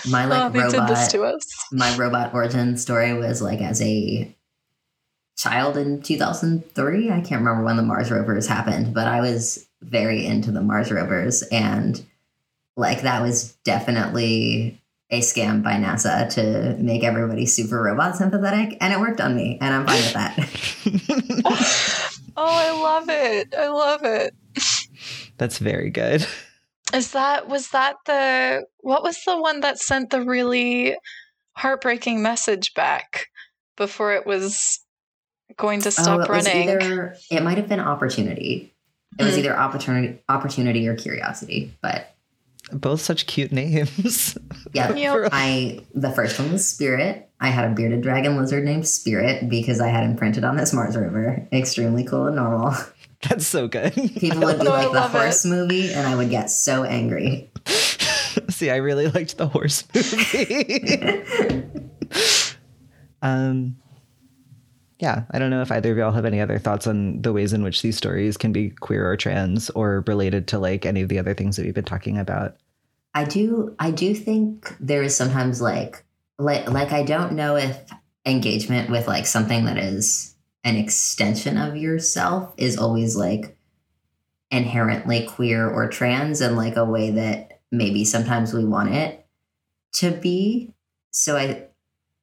my 0.10 0.26
like 0.26 0.44
oh, 0.44 0.50
they 0.50 0.60
did 0.60 0.72
this 0.72 0.80
robot 0.80 1.10
to 1.10 1.24
us. 1.24 1.44
my 1.72 1.96
robot 1.98 2.34
origin 2.34 2.78
story 2.78 3.14
was 3.14 3.42
like 3.42 3.60
as 3.60 3.82
a 3.82 4.34
child 5.36 5.78
in 5.78 6.02
2003 6.02 7.10
i 7.10 7.22
can't 7.22 7.42
remember 7.42 7.64
when 7.64 7.76
the 7.76 7.82
mars 7.82 8.12
rovers 8.12 8.48
happened 8.48 8.94
but 8.94 9.08
i 9.08 9.20
was 9.20 9.65
very 9.82 10.26
into 10.26 10.52
the 10.52 10.62
mars 10.62 10.92
rovers 10.92 11.44
and 11.44 12.04
like 12.78 13.02
that 13.02 13.22
was 13.22 13.54
definitely 13.64 14.82
a 15.12 15.22
scam 15.22 15.64
by 15.64 15.74
NASA 15.74 16.30
to 16.34 16.76
make 16.82 17.04
everybody 17.04 17.46
super 17.46 17.82
robot 17.82 18.16
sympathetic, 18.16 18.78
and 18.82 18.92
it 18.92 19.00
worked 19.00 19.22
on 19.22 19.36
me, 19.36 19.58
and 19.62 19.74
I'm 19.74 19.86
fine 19.86 20.02
with 20.02 20.14
that. 20.14 20.38
oh, 22.38 22.46
I 22.46 22.72
love 22.72 23.10
it. 23.10 23.54
I 23.56 23.68
love 23.68 24.04
it. 24.04 24.34
That's 25.38 25.60
very 25.60 25.90
good. 25.90 26.26
Is 26.94 27.12
that 27.12 27.48
was 27.48 27.70
that 27.70 27.98
the 28.06 28.66
what 28.80 29.04
was 29.04 29.24
the 29.26 29.40
one 29.40 29.62
that 29.62 29.80
sent 29.80 30.10
the 30.10 30.22
really 30.22 30.96
heartbreaking 31.54 32.22
message 32.22 32.74
back 32.74 33.28
before 33.76 34.14
it 34.14 34.26
was 34.26 34.80
going 35.58 35.82
to 35.82 35.92
stop 35.92 36.20
oh, 36.20 36.24
it 36.24 36.30
running? 36.30 36.70
Either, 36.70 37.16
it 37.30 37.44
might 37.44 37.58
have 37.58 37.68
been 37.68 37.80
opportunity. 37.80 38.75
It 39.20 39.24
was 39.24 39.34
Hmm. 39.34 39.40
either 39.40 39.58
opportunity, 39.58 40.20
opportunity 40.30 40.88
or 40.88 40.96
curiosity. 40.96 41.74
But 41.82 42.16
Both 42.72 43.02
such 43.02 43.28
cute 43.28 43.52
names. 43.52 44.38
yeah, 44.74 44.94
Yep. 44.96 45.30
I 45.32 45.80
the 45.94 46.12
first 46.12 46.38
one 46.40 46.52
was 46.52 46.68
Spirit. 46.68 47.30
I 47.40 47.50
had 47.50 47.70
a 47.72 47.76
bearded 47.76 48.02
dragon 48.02 48.38
lizard 48.38 48.64
named 48.64 48.88
Spirit 48.88 49.50
because 49.50 49.80
I 49.82 49.88
had 49.90 50.04
imprinted 50.04 50.44
on 50.44 50.56
this 50.58 50.74
Mars 50.74 50.96
rover. 50.98 51.48
Extremely 51.52 52.04
cool 52.04 52.28
and 52.28 52.36
normal. 52.36 52.74
That's 53.30 53.46
so 53.48 53.68
good. 53.68 53.94
People 53.94 54.42
would 54.42 54.60
do 54.62 54.68
Oh, 54.68 54.72
like 54.72 54.88
the 54.88 54.94
love 54.94 55.14
it. 55.16 55.18
horse 55.18 55.46
movie, 55.46 55.92
and 55.94 56.06
I 56.08 56.16
would 56.16 56.30
get 56.30 56.50
so 56.50 56.84
angry. 56.84 57.52
See, 58.50 58.70
I 58.70 58.76
really 58.78 59.08
liked 59.08 59.38
the 59.38 59.48
horse 59.48 59.84
movie. 59.96 61.64
um, 63.22 63.78
yeah, 65.00 65.24
I 65.32 65.40
don't 65.40 65.50
know 65.50 65.62
if 65.62 65.72
either 65.72 65.92
of 65.92 65.98
y'all 65.98 66.12
have 66.12 66.26
any 66.26 66.40
other 66.40 66.58
thoughts 66.58 66.88
on 66.88 67.22
the 67.22 67.34
ways 67.34 67.52
in 67.52 67.64
which 67.64 67.82
these 67.82 67.98
stories 67.98 68.38
can 68.38 68.54
be 68.54 68.70
queer 68.70 69.10
or 69.10 69.18
trans 69.18 69.70
or 69.72 70.04
related 70.08 70.48
to 70.50 70.60
like 70.60 70.86
any 70.86 71.02
of 71.02 71.10
the 71.10 71.20
other 71.20 71.34
things 71.34 71.58
that 71.58 71.66
we've 71.66 71.74
been 71.74 71.84
talking 71.84 72.18
about. 72.18 72.56
I 73.14 73.26
do 73.26 73.76
I 73.80 73.92
do 73.92 74.14
think 74.14 74.76
there 74.80 75.04
is 75.04 75.16
sometimes 75.16 75.62
like 75.62 76.04
like 76.38 76.70
like 76.70 76.92
I 76.92 77.04
don't 77.04 77.34
know 77.34 77.56
if 77.58 77.78
engagement 78.26 78.90
with 78.90 79.08
like 79.08 79.26
something 79.26 79.66
that 79.66 79.78
is 79.78 80.36
an 80.64 80.78
extension 80.78 81.58
of 81.58 81.78
yourself 81.78 82.54
is 82.58 82.78
always 82.78 83.16
like 83.16 83.58
inherently 84.50 85.26
queer 85.28 85.70
or 85.70 85.90
trans 85.90 86.42
in 86.42 86.56
like 86.56 86.78
a 86.78 86.86
way 86.86 87.12
that 87.12 87.62
maybe 87.72 88.06
sometimes 88.06 88.54
we 88.54 88.64
want 88.64 88.94
it 88.94 89.26
to 89.94 90.12
be. 90.12 90.74
So 91.12 91.36
I 91.36 91.68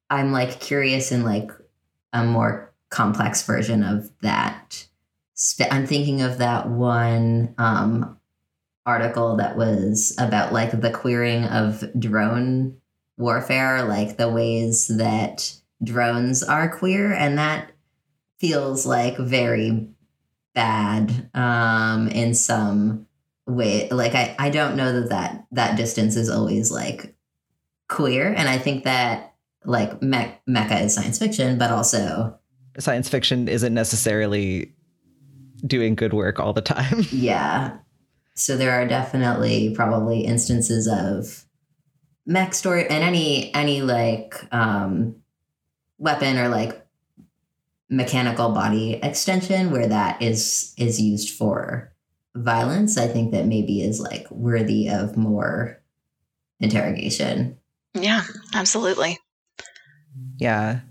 I'm 0.09 0.31
like 0.31 0.59
curious 0.59 1.11
in 1.11 1.23
like 1.23 1.51
a 2.13 2.23
more 2.23 2.73
complex 2.89 3.43
version 3.43 3.83
of 3.83 4.09
that. 4.21 4.87
I'm 5.69 5.87
thinking 5.87 6.21
of 6.21 6.37
that 6.37 6.69
one 6.69 7.55
um 7.57 8.17
article 8.85 9.37
that 9.37 9.57
was 9.57 10.15
about 10.19 10.53
like 10.53 10.79
the 10.79 10.91
queering 10.91 11.45
of 11.45 11.83
drone 11.99 12.77
warfare, 13.17 13.83
like 13.83 14.17
the 14.17 14.29
ways 14.29 14.87
that 14.87 15.53
drones 15.83 16.43
are 16.43 16.69
queer, 16.69 17.13
and 17.13 17.37
that 17.37 17.71
feels 18.39 18.85
like 18.85 19.17
very 19.17 19.89
bad 20.53 21.29
um, 21.33 22.07
in 22.09 22.33
some 22.33 23.07
way. 23.47 23.89
Like 23.89 24.15
I, 24.15 24.35
I 24.37 24.49
don't 24.49 24.75
know 24.75 24.99
that 24.99 25.09
that 25.09 25.47
that 25.51 25.77
distance 25.77 26.15
is 26.15 26.29
always 26.29 26.71
like 26.71 27.15
queer, 27.87 28.33
and 28.33 28.49
I 28.49 28.57
think 28.57 28.83
that 28.83 29.32
like 29.65 30.01
me- 30.01 30.35
mecha 30.49 30.83
is 30.83 30.93
science 30.93 31.19
fiction, 31.19 31.57
but 31.57 31.71
also 31.71 32.39
Science 32.79 33.07
fiction 33.07 33.47
isn't 33.47 33.73
necessarily 33.73 34.73
doing 35.65 35.93
good 35.95 36.11
work 36.13 36.39
all 36.39 36.53
the 36.53 36.61
time. 36.61 37.05
Yeah. 37.11 37.77
So 38.35 38.57
there 38.57 38.71
are 38.71 38.87
definitely 38.87 39.75
probably 39.75 40.21
instances 40.21 40.87
of 40.87 41.45
mech 42.25 42.53
story 42.55 42.87
and 42.89 43.03
any 43.03 43.53
any 43.53 43.81
like 43.81 44.35
um 44.51 45.17
weapon 45.99 46.37
or 46.39 46.47
like 46.49 46.83
mechanical 47.89 48.49
body 48.49 48.93
extension 49.03 49.69
where 49.71 49.87
that 49.87 50.21
is 50.21 50.73
is 50.77 50.99
used 50.99 51.35
for 51.37 51.93
violence 52.33 52.97
i 52.97 53.07
think 53.07 53.31
that 53.33 53.45
maybe 53.45 53.81
is 53.83 53.99
like 53.99 54.25
worthy 54.31 54.87
of 54.89 55.15
more 55.17 55.79
interrogation 56.59 57.57
Yeah, 57.93 58.23
absolutely. 58.55 59.19
Yeah. 60.43 60.81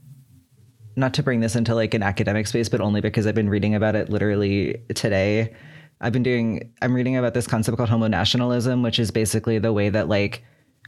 Not 0.97 1.13
to 1.15 1.23
bring 1.23 1.41
this 1.41 1.57
into 1.57 1.75
like 1.75 1.93
an 1.93 2.03
academic 2.03 2.47
space, 2.47 2.71
but 2.71 2.81
only 2.81 3.03
because 3.03 3.27
I've 3.27 3.35
been 3.35 3.51
reading 3.51 3.75
about 3.75 3.95
it 3.95 4.09
literally 4.09 4.83
today. 4.95 5.55
I've 6.01 6.15
been 6.15 6.23
doing, 6.23 6.73
I'm 6.81 6.95
reading 6.95 7.19
about 7.19 7.35
this 7.35 7.47
concept 7.47 7.77
called 7.77 7.91
homonationalism, 7.91 8.83
which 8.83 8.99
is 8.99 9.11
basically 9.11 9.59
the 9.59 9.75
way 9.75 9.91
that 9.91 10.09
like 10.09 10.43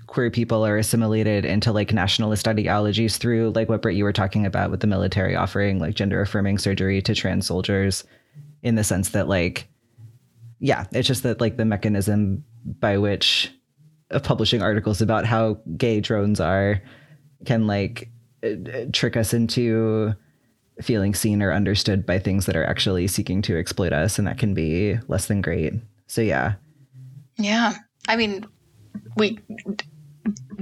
queer 0.07 0.31
people 0.31 0.64
are 0.64 0.79
assimilated 0.79 1.44
into 1.44 1.72
like 1.72 1.92
nationalist 1.92 2.48
ideologies 2.48 3.18
through 3.18 3.53
like 3.55 3.68
what 3.68 3.83
Britt 3.83 3.96
you 3.96 4.05
were 4.05 4.14
talking 4.14 4.46
about 4.46 4.70
with 4.70 4.81
the 4.81 4.87
military 4.87 5.37
offering 5.37 5.79
like 5.79 5.94
gender 5.94 6.22
affirming 6.22 6.57
surgery 6.57 7.03
to 7.03 7.14
trans 7.14 7.46
soldiers 7.46 8.03
in 8.62 8.77
the 8.77 8.85
sense 8.85 9.11
that 9.11 9.29
like, 9.29 9.68
yeah, 10.59 10.87
it's 10.92 11.07
just 11.07 11.22
that 11.24 11.38
like 11.38 11.59
the 11.59 11.66
mechanism 11.66 12.42
by 12.64 12.96
which 12.96 13.53
of 14.11 14.22
publishing 14.22 14.62
articles 14.62 15.03
about 15.03 15.27
how 15.27 15.61
gay 15.77 16.00
drones 16.00 16.40
are 16.40 16.81
can 17.44 17.66
like 17.66 18.09
trick 18.92 19.16
us 19.16 19.35
into 19.35 20.14
feeling 20.83 21.14
seen 21.14 21.42
or 21.42 21.52
understood 21.52 22.04
by 22.04 22.18
things 22.18 22.46
that 22.46 22.57
are 22.57 22.64
actually 22.64 23.07
seeking 23.07 23.40
to 23.42 23.57
exploit 23.57 23.92
us 23.92 24.18
and 24.18 24.26
that 24.26 24.38
can 24.38 24.54
be 24.54 24.98
less 25.09 25.26
than 25.26 25.40
great 25.40 25.72
so 26.07 26.20
yeah 26.20 26.54
Yeah. 27.38 27.74
I 28.09 28.16
mean, 28.16 28.46
we 29.16 29.38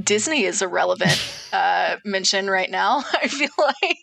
Disney 0.03 0.45
is 0.45 0.63
a 0.63 0.69
relevant 0.69 1.19
uh, 1.53 1.97
mention 2.05 2.49
right 2.49 2.71
now. 2.71 3.05
I 3.13 3.29
feel 3.29 3.51
like 3.59 3.99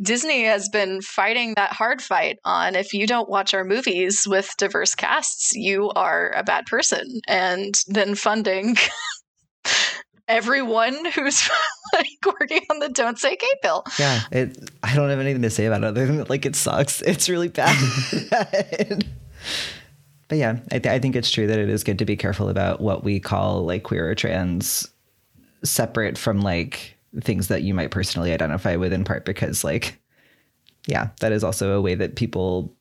Disney 0.00 0.44
has 0.44 0.68
been 0.68 1.00
fighting 1.00 1.54
that 1.56 1.72
hard 1.72 2.02
fight 2.02 2.38
on 2.44 2.74
if 2.74 2.92
you 2.92 3.06
don't 3.06 3.28
watch 3.28 3.54
our 3.54 3.64
movies 3.64 4.26
with 4.28 4.50
diverse 4.58 4.94
casts, 4.94 5.54
you 5.54 5.90
are 5.90 6.32
a 6.36 6.42
bad 6.42 6.66
person, 6.66 7.20
and 7.28 7.74
then 7.88 8.14
funding 8.14 8.76
everyone 10.30 11.04
who's 11.12 11.48
like 11.94 12.06
working 12.24 12.62
on 12.70 12.78
the 12.78 12.88
Don't 12.88 13.18
Say 13.18 13.36
Gay 13.36 13.46
bill. 13.62 13.84
yeah 13.98 14.20
it 14.30 14.70
i 14.82 14.94
don't 14.94 15.10
have 15.10 15.18
anything 15.18 15.42
to 15.42 15.50
say 15.50 15.66
about 15.66 15.82
it 15.82 15.86
other 15.86 16.06
than 16.06 16.24
like 16.28 16.46
it 16.46 16.56
sucks. 16.56 17.02
It's 17.06 17.28
really 17.28 17.48
bad. 17.48 19.04
But 20.28 20.38
yeah 20.38 20.60
I, 20.70 20.78
th- 20.78 20.94
I 20.94 21.00
think 21.00 21.16
it's 21.16 21.30
true 21.30 21.48
that 21.48 21.58
it 21.58 21.68
is 21.68 21.82
good 21.82 21.98
to 21.98 22.04
be 22.04 22.14
careful 22.16 22.48
about 22.48 22.80
what 22.80 23.02
we 23.02 23.18
call 23.18 23.64
like 23.66 23.82
queer 23.82 24.08
or 24.08 24.14
trans 24.14 24.86
separate 25.64 26.16
from 26.16 26.40
like 26.40 26.96
things 27.20 27.48
that 27.48 27.64
you 27.64 27.74
might 27.74 27.90
personally 27.90 28.32
identify 28.32 28.76
with 28.76 28.92
in 28.92 29.02
part 29.02 29.24
because 29.24 29.64
like 29.64 29.98
yeah 30.86 31.08
that 31.18 31.32
is 31.32 31.42
also 31.42 31.76
a 31.76 31.80
way 31.80 31.96
that 31.96 32.14
people 32.14 32.72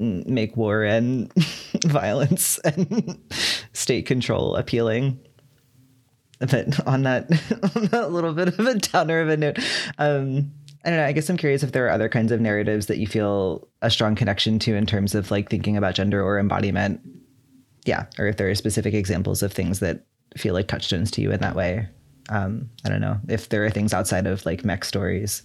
make 0.00 0.56
war 0.56 0.82
and 0.82 1.32
violence 1.84 2.58
and 2.64 3.16
state 3.72 4.04
control 4.06 4.56
appealing 4.56 5.20
but 6.50 6.86
on 6.86 7.02
that 7.02 7.30
on 7.76 7.86
that 7.86 8.12
little 8.12 8.32
bit 8.32 8.48
of 8.48 8.60
a 8.60 8.74
downer 8.74 9.20
of 9.20 9.28
a 9.28 9.36
note 9.36 9.58
um 9.98 10.50
I 10.84 10.90
don't 10.90 10.98
know. 10.98 11.06
I 11.06 11.12
guess 11.12 11.30
I'm 11.30 11.38
curious 11.38 11.62
if 11.62 11.72
there 11.72 11.86
are 11.86 11.90
other 11.90 12.10
kinds 12.10 12.30
of 12.30 12.42
narratives 12.42 12.86
that 12.86 12.98
you 12.98 13.06
feel 13.06 13.66
a 13.80 13.90
strong 13.90 14.14
connection 14.14 14.58
to 14.58 14.74
in 14.74 14.84
terms 14.84 15.14
of 15.14 15.30
like 15.30 15.48
thinking 15.48 15.78
about 15.78 15.94
gender 15.94 16.22
or 16.22 16.38
embodiment. 16.38 17.00
Yeah. 17.86 18.04
Or 18.18 18.26
if 18.26 18.36
there 18.36 18.50
are 18.50 18.54
specific 18.54 18.92
examples 18.92 19.42
of 19.42 19.50
things 19.50 19.80
that 19.80 20.04
feel 20.36 20.52
like 20.52 20.68
touchstones 20.68 21.10
to 21.12 21.22
you 21.22 21.32
in 21.32 21.40
that 21.40 21.56
way. 21.56 21.88
Um, 22.28 22.68
I 22.84 22.90
don't 22.90 23.00
know. 23.00 23.18
If 23.28 23.48
there 23.48 23.64
are 23.64 23.70
things 23.70 23.94
outside 23.94 24.26
of 24.26 24.44
like 24.44 24.64
mech 24.64 24.84
stories. 24.84 25.42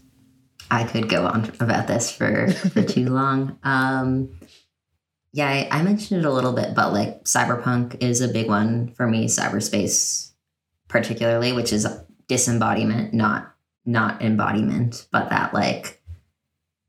I 0.72 0.84
could 0.84 1.10
go 1.10 1.26
on 1.26 1.52
about 1.60 1.88
this 1.88 2.12
for, 2.12 2.52
for 2.52 2.84
too 2.84 3.06
long. 3.10 3.58
Um, 3.64 4.30
yeah, 5.32 5.48
I, 5.48 5.68
I 5.72 5.84
mentioned 5.84 6.22
it 6.22 6.28
a 6.28 6.32
little 6.32 6.54
bit, 6.54 6.76
but 6.76 6.92
like 6.92 7.24
cyberpunk 7.24 8.02
is 8.02 8.22
a 8.22 8.28
big 8.28 8.48
one 8.48 8.92
for 8.94 9.08
me. 9.08 9.28
Cyberspace, 9.28 10.29
particularly, 10.90 11.54
which 11.54 11.72
is 11.72 11.88
disembodiment, 12.28 13.14
not 13.14 13.56
not 13.86 14.22
embodiment, 14.22 15.08
but 15.12 15.30
that 15.30 15.54
like 15.54 16.02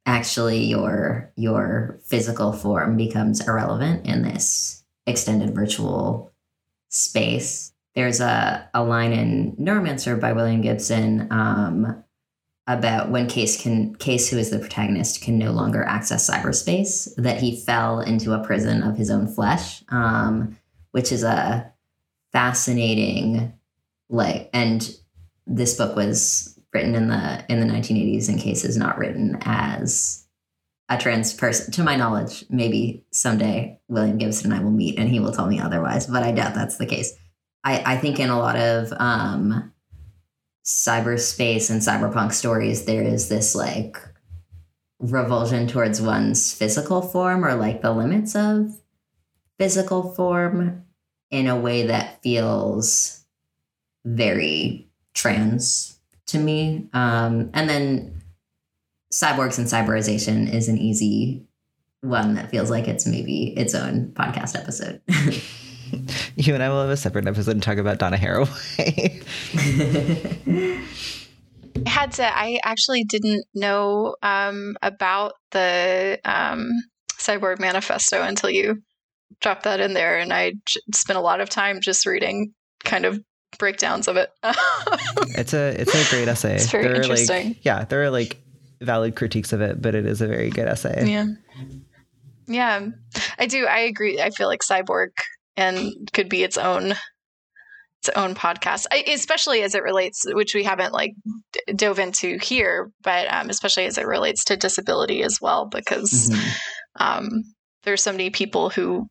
actually 0.07 0.65
your 0.65 1.33
your 1.37 2.01
physical 2.05 2.53
form 2.53 2.97
becomes 2.97 3.47
irrelevant 3.47 4.05
in 4.05 4.23
this 4.23 4.83
extended 5.07 5.55
virtual 5.55 6.33
space. 6.89 7.73
There's 7.95 8.21
a, 8.21 8.69
a 8.75 8.83
line 8.83 9.13
in 9.13 9.57
Neuromancer 9.57 10.21
by 10.21 10.33
William 10.33 10.61
Gibson 10.61 11.29
um, 11.31 12.05
about 12.67 13.11
when 13.11 13.29
Case 13.29 13.61
can 13.61 13.95
Case, 13.97 14.31
who 14.31 14.39
is 14.39 14.51
the 14.51 14.59
protagonist, 14.59 15.23
can 15.23 15.39
no 15.39 15.51
longer 15.51 15.83
access 15.83 16.29
cyberspace, 16.29 17.13
that 17.17 17.41
he 17.41 17.61
fell 17.61 18.01
into 18.01 18.33
a 18.33 18.45
prison 18.45 18.83
of 18.83 18.97
his 18.97 19.11
own 19.11 19.27
flesh, 19.27 19.83
um, 19.89 20.57
which 20.93 21.11
is 21.11 21.25
a 21.25 21.73
fascinating 22.33 23.53
like 24.11 24.51
and 24.53 24.95
this 25.47 25.77
book 25.77 25.97
was 25.97 26.59
written 26.75 26.95
in 26.95 27.09
the 27.09 27.45
in 27.49 27.61
the 27.61 27.73
1980s 27.73 28.29
in 28.29 28.39
Case 28.39 28.65
is 28.65 28.77
not 28.77 28.99
written 28.99 29.39
as 29.43 30.27
a 30.89 30.99
trans 30.99 31.33
person 31.33 31.73
to 31.73 31.83
my 31.83 31.97
knowledge 31.97 32.45
maybe 32.51 33.05
someday 33.13 33.81
william 33.89 34.19
gibson 34.19 34.53
and 34.53 34.61
i 34.61 34.63
will 34.63 34.73
meet 34.73 34.99
and 34.99 35.09
he 35.09 35.21
will 35.21 35.33
tell 35.33 35.47
me 35.47 35.61
otherwise 35.61 36.07
but 36.07 36.23
i 36.23 36.33
doubt 36.33 36.55
that's 36.55 36.77
the 36.79 36.87
case. 36.87 37.17
I, 37.65 37.95
I 37.95 37.97
think 37.99 38.19
in 38.19 38.31
a 38.31 38.39
lot 38.39 38.57
of 38.57 38.93
um, 38.99 39.73
cyberspace 40.65 41.71
and 41.71 41.81
cyberpunk 41.81 42.33
stories, 42.33 42.85
there 42.85 43.03
is 43.03 43.29
this 43.29 43.55
like 43.55 43.99
revulsion 44.99 45.67
towards 45.67 46.01
one's 46.01 46.55
physical 46.55 47.03
form 47.03 47.45
or 47.45 47.55
like 47.55 47.83
the 47.83 47.93
limits 47.93 48.35
of 48.35 48.81
physical 49.59 50.15
form 50.15 50.85
in 51.31 51.47
a 51.47 51.59
way 51.59 51.87
that 51.87 52.23
feels 52.23 53.20
very 54.05 54.89
trans 55.15 55.99
to 56.27 56.39
me. 56.39 56.89
Um, 56.93 57.51
and 57.55 57.69
then 57.69 58.23
cyborgs 59.13 59.59
and 59.59 59.67
cyberization 59.67 60.53
is 60.53 60.69
an 60.69 60.79
easy 60.79 61.47
one 62.03 62.35
that 62.35 62.51
feels 62.51 62.71
like 62.71 62.89
it's 62.89 63.07
maybe 63.07 63.49
its 63.57 63.75
own 63.75 64.13
podcast 64.13 64.57
episode. 64.57 65.03
you 66.37 66.55
and 66.55 66.63
I 66.63 66.69
will 66.69 66.83
have 66.83 66.91
a 66.91 66.97
separate 66.97 67.27
episode 67.27 67.53
and 67.53 67.63
talk 67.63 67.79
about 67.79 67.99
Donna 67.99 68.17
Haraway. 68.17 69.23
I 71.87 71.89
had 71.89 72.13
to. 72.13 72.25
I 72.25 72.61
actually 72.65 73.05
didn't 73.05 73.45
know 73.55 74.17
um, 74.23 74.77
about 74.83 75.35
the 75.51 76.19
um, 76.25 76.71
Cyborg 77.13 77.59
Manifesto 77.59 78.23
until 78.23 78.51
you 78.51 78.83
dropped 79.41 79.65
that 79.65 79.81
in 79.81 79.95
there, 79.95 80.19
and 80.19 80.33
I 80.33 80.53
j- 80.67 80.81
spent 80.95 81.19
a 81.19 81.23
lot 81.23 81.41
of 81.41 81.49
time 81.49 81.81
just 81.81 82.07
reading 82.07 82.53
kind 82.85 83.05
of 83.05 83.21
breakdowns 83.59 84.09
of 84.09 84.17
it. 84.17 84.31
it's 85.37 85.53
a 85.55 85.81
it's 85.81 85.95
a 85.95 86.11
great 86.15 86.29
essay. 86.29 86.55
It's 86.57 86.71
very 86.71 86.85
there 86.85 86.97
interesting. 86.97 87.49
Like, 87.49 87.65
yeah, 87.65 87.85
there 87.85 88.03
are 88.03 88.11
like 88.11 88.39
valid 88.81 89.17
critiques 89.17 89.53
of 89.53 89.61
it, 89.61 89.81
but 89.83 89.95
it 89.95 90.07
is 90.07 90.21
a 90.21 90.27
very 90.27 90.51
good 90.51 90.67
essay. 90.69 91.11
Yeah. 91.11 91.27
Yeah, 92.47 92.89
I 93.39 93.47
do. 93.47 93.67
I 93.67 93.81
agree. 93.81 94.21
I 94.21 94.31
feel 94.31 94.49
like 94.49 94.61
Cyborg 94.69 95.11
and 95.57 95.93
could 96.13 96.29
be 96.29 96.43
its 96.43 96.59
own 96.59 96.95
its 98.03 98.09
own 98.17 98.35
podcast, 98.35 98.87
I, 98.91 99.05
especially 99.13 99.63
as 99.63 99.75
it 99.75 99.83
relates, 99.83 100.23
which 100.27 100.55
we 100.55 100.65
haven't 100.65 100.93
like 100.93 101.13
d- 101.53 101.75
dove 101.75 101.99
into 101.99 102.39
here, 102.43 102.91
but 103.03 103.31
um, 103.33 103.51
especially 103.51 103.85
as 103.85 103.99
it 103.99 104.07
relates 104.07 104.43
to 104.47 104.57
disability 104.57 105.23
as 105.23 105.39
well, 105.41 105.67
because 105.67 106.31
Mhm. 106.31 106.57
um, 106.99 107.29
there's 107.85 108.03
so 108.03 108.11
many 108.13 108.31
people 108.31 108.71
who 108.71 109.07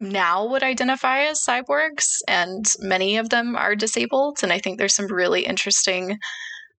now 0.00 0.46
would 0.46 0.62
identify 0.62 1.20
as 1.20 1.44
cyborgs, 1.44 2.18
and 2.28 2.66
many 2.80 3.16
of 3.16 3.30
them 3.30 3.56
are 3.56 3.74
disabled. 3.74 4.38
And 4.42 4.52
I 4.52 4.58
think 4.58 4.78
there's 4.78 4.94
some 4.94 5.06
really 5.06 5.46
interesting 5.46 6.18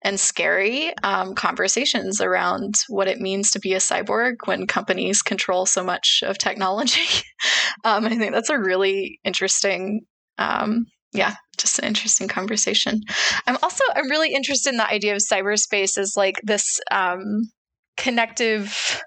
and 0.03 0.19
scary 0.19 0.93
um, 1.03 1.33
conversations 1.33 2.21
around 2.21 2.75
what 2.89 3.07
it 3.07 3.19
means 3.19 3.49
to 3.51 3.59
be 3.59 3.73
a 3.73 3.79
cyborg 3.79 4.35
when 4.45 4.67
companies 4.67 5.23
control 5.23 5.65
so 5.65 5.83
much 5.83 6.23
of 6.23 6.37
technology. 6.37 7.23
um, 7.83 8.05
I 8.05 8.15
think 8.15 8.31
that's 8.31 8.51
a 8.51 8.59
really 8.59 9.19
interesting. 9.23 10.01
Um, 10.37 10.85
yeah, 11.11 11.35
just 11.57 11.79
an 11.79 11.85
interesting 11.85 12.27
conversation. 12.27 13.01
I'm 13.47 13.57
also 13.63 13.83
I'm 13.95 14.09
really 14.09 14.33
interested 14.33 14.69
in 14.69 14.77
the 14.77 14.89
idea 14.89 15.15
of 15.15 15.21
cyberspace 15.21 15.97
as 15.97 16.13
like 16.15 16.35
this 16.43 16.79
um, 16.91 17.49
connective 17.97 19.01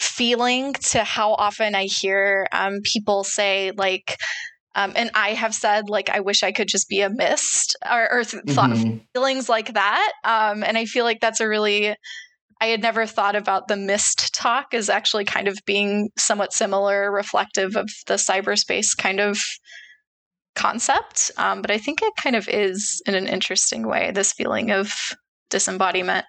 feeling 0.00 0.74
to 0.74 1.04
how 1.04 1.34
often 1.34 1.74
I 1.74 1.84
hear 1.84 2.46
um, 2.52 2.80
people 2.84 3.24
say 3.24 3.72
like, 3.76 4.16
um, 4.74 4.92
and 4.94 5.10
I 5.14 5.30
have 5.30 5.54
said 5.54 5.88
like 5.88 6.08
I 6.08 6.20
wish 6.20 6.42
I 6.42 6.52
could 6.52 6.68
just 6.68 6.88
be 6.88 7.00
a 7.00 7.10
mist 7.10 7.76
or, 7.90 8.12
or 8.12 8.24
th- 8.24 8.44
Mhm. 8.44 9.00
feelings 9.12 9.48
like 9.48 9.74
that. 9.74 10.12
Um, 10.24 10.62
and 10.62 10.78
I 10.78 10.84
feel 10.84 11.04
like 11.04 11.20
that's 11.20 11.40
a 11.40 11.48
really 11.48 11.94
I 12.60 12.66
had 12.66 12.82
never 12.82 13.06
thought 13.06 13.36
about 13.36 13.68
the 13.68 13.76
mist 13.76 14.34
talk 14.34 14.74
as 14.74 14.90
actually 14.90 15.24
kind 15.24 15.46
of 15.46 15.56
being 15.64 16.10
somewhat 16.18 16.52
similar, 16.52 17.10
reflective 17.12 17.76
of 17.76 17.88
the 18.06 18.14
cyberspace 18.14 18.96
kind 18.96 19.20
of 19.20 19.38
concept. 20.56 21.30
Um, 21.36 21.62
but 21.62 21.70
I 21.70 21.78
think 21.78 22.02
it 22.02 22.12
kind 22.20 22.34
of 22.34 22.48
is 22.48 23.00
in 23.06 23.14
an 23.14 23.28
interesting 23.28 23.86
way, 23.86 24.10
this 24.10 24.32
feeling 24.32 24.70
of 24.70 24.92
disembodiment. 25.50 26.26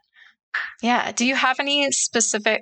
Yeah. 0.81 1.11
Do 1.11 1.25
you 1.25 1.35
have 1.35 1.59
any 1.59 1.91
specific 1.91 2.61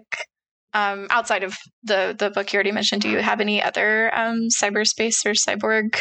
um, 0.73 1.07
outside 1.09 1.43
of 1.43 1.55
the 1.83 2.15
the 2.17 2.29
book 2.29 2.51
you 2.53 2.57
already 2.57 2.71
mentioned? 2.71 3.01
Do 3.01 3.09
you 3.09 3.19
have 3.19 3.41
any 3.41 3.61
other 3.61 4.13
um, 4.15 4.47
cyberspace 4.49 5.25
or 5.25 5.31
cyborg 5.31 5.99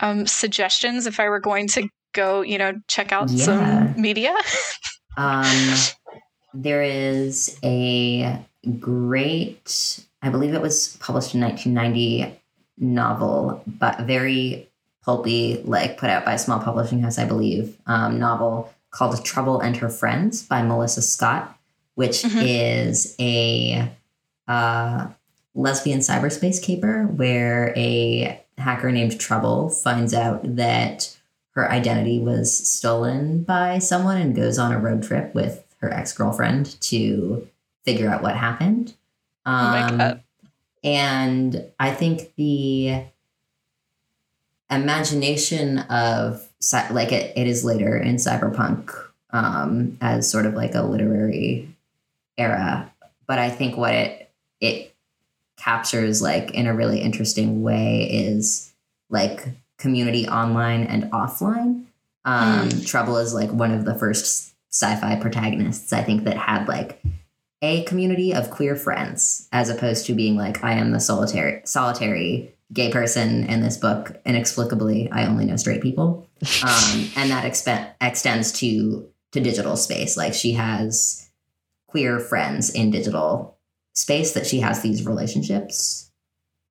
um, 0.00 0.26
suggestions 0.26 1.06
if 1.06 1.20
I 1.20 1.28
were 1.28 1.40
going 1.40 1.68
to 1.68 1.88
go, 2.12 2.42
you 2.42 2.58
know, 2.58 2.74
check 2.88 3.12
out 3.12 3.30
Yeah. 3.30 3.44
some 3.44 4.00
media? 4.00 4.34
Um, 5.18 5.74
there 6.54 6.82
is 6.82 7.58
a 7.62 8.38
great, 8.80 10.00
I 10.22 10.30
believe 10.30 10.54
it 10.54 10.62
was 10.62 10.96
published 11.00 11.34
in 11.34 11.42
1990 11.42 12.40
novel, 12.78 13.62
but 13.66 14.00
very 14.00 14.70
pulpy, 15.04 15.60
like 15.64 15.98
put 15.98 16.08
out 16.08 16.24
by 16.24 16.32
a 16.32 16.38
small 16.38 16.60
publishing 16.60 17.02
house, 17.02 17.18
I 17.18 17.26
believe, 17.26 17.76
um, 17.86 18.18
novel 18.18 18.72
called 18.90 19.22
Trouble 19.24 19.60
and 19.60 19.76
Her 19.76 19.88
Friends 19.90 20.42
by 20.42 20.62
Melissa 20.62 21.02
Scott, 21.02 21.58
which 21.94 22.22
Mhm. 22.22 22.42
is 22.46 23.14
a 23.20 23.90
uh, 24.48 25.08
lesbian 25.54 26.00
cyberspace 26.00 26.62
caper 26.62 27.04
where 27.04 27.72
a 27.76 28.40
hacker 28.58 28.90
named 28.90 29.18
Trouble 29.20 29.68
finds 29.70 30.12
out 30.14 30.56
that 30.56 31.16
her 31.54 31.70
identity 31.70 32.18
was 32.18 32.56
stolen 32.68 33.42
by 33.42 33.78
someone 33.78 34.16
and 34.16 34.34
goes 34.34 34.58
on 34.58 34.72
a 34.72 34.78
road 34.78 35.02
trip 35.02 35.34
with 35.34 35.64
her 35.80 35.92
ex 35.92 36.12
girlfriend 36.12 36.80
to 36.80 37.46
figure 37.84 38.08
out 38.08 38.22
what 38.22 38.36
happened. 38.36 38.94
Um, 39.44 39.96
my 39.98 40.20
And 40.84 41.64
I 41.78 41.92
think 41.92 42.34
the 42.36 43.04
imagination 44.70 45.78
of 45.80 46.48
like 46.90 47.12
it, 47.12 47.36
it 47.36 47.46
is 47.46 47.64
later 47.64 47.96
in 47.96 48.16
cyberpunk 48.16 48.90
um, 49.30 49.98
as 50.00 50.30
sort 50.30 50.46
of 50.46 50.54
like 50.54 50.74
a 50.74 50.82
literary 50.82 51.71
era, 52.38 52.92
but 53.26 53.38
I 53.38 53.50
think 53.50 53.76
what 53.76 53.94
it 53.94 54.30
it 54.60 54.94
captures 55.56 56.22
like 56.22 56.52
in 56.52 56.66
a 56.66 56.74
really 56.74 57.00
interesting 57.00 57.62
way 57.62 58.08
is 58.10 58.72
like 59.10 59.46
community 59.78 60.26
online 60.28 60.84
and 60.84 61.04
offline. 61.12 61.84
Um, 62.24 62.70
Trouble 62.84 63.16
is 63.18 63.34
like 63.34 63.50
one 63.50 63.72
of 63.72 63.84
the 63.84 63.94
first 63.94 64.54
sci-fi 64.70 65.16
protagonists 65.16 65.92
I 65.92 66.02
think 66.02 66.24
that 66.24 66.36
had 66.36 66.68
like 66.68 67.02
a 67.60 67.84
community 67.84 68.32
of 68.34 68.50
queer 68.50 68.74
friends 68.74 69.48
as 69.52 69.68
opposed 69.68 70.06
to 70.06 70.14
being 70.14 70.36
like 70.36 70.64
I 70.64 70.72
am 70.72 70.92
the 70.92 71.00
solitary 71.00 71.62
solitary 71.64 72.54
gay 72.72 72.90
person 72.90 73.44
in 73.44 73.60
this 73.60 73.76
book 73.76 74.20
inexplicably 74.24 75.10
I 75.10 75.26
only 75.26 75.44
know 75.44 75.56
straight 75.56 75.82
people. 75.82 76.26
Um, 76.64 77.08
and 77.14 77.30
that 77.30 77.44
expe- 77.44 77.92
extends 78.00 78.50
to 78.54 79.08
to 79.30 79.40
digital 79.40 79.76
space. 79.76 80.16
Like 80.16 80.34
she 80.34 80.52
has 80.54 81.30
queer 81.92 82.18
friends 82.18 82.70
in 82.70 82.90
digital 82.90 83.58
space 83.92 84.32
that 84.32 84.46
she 84.46 84.60
has 84.60 84.80
these 84.80 85.06
relationships 85.06 86.10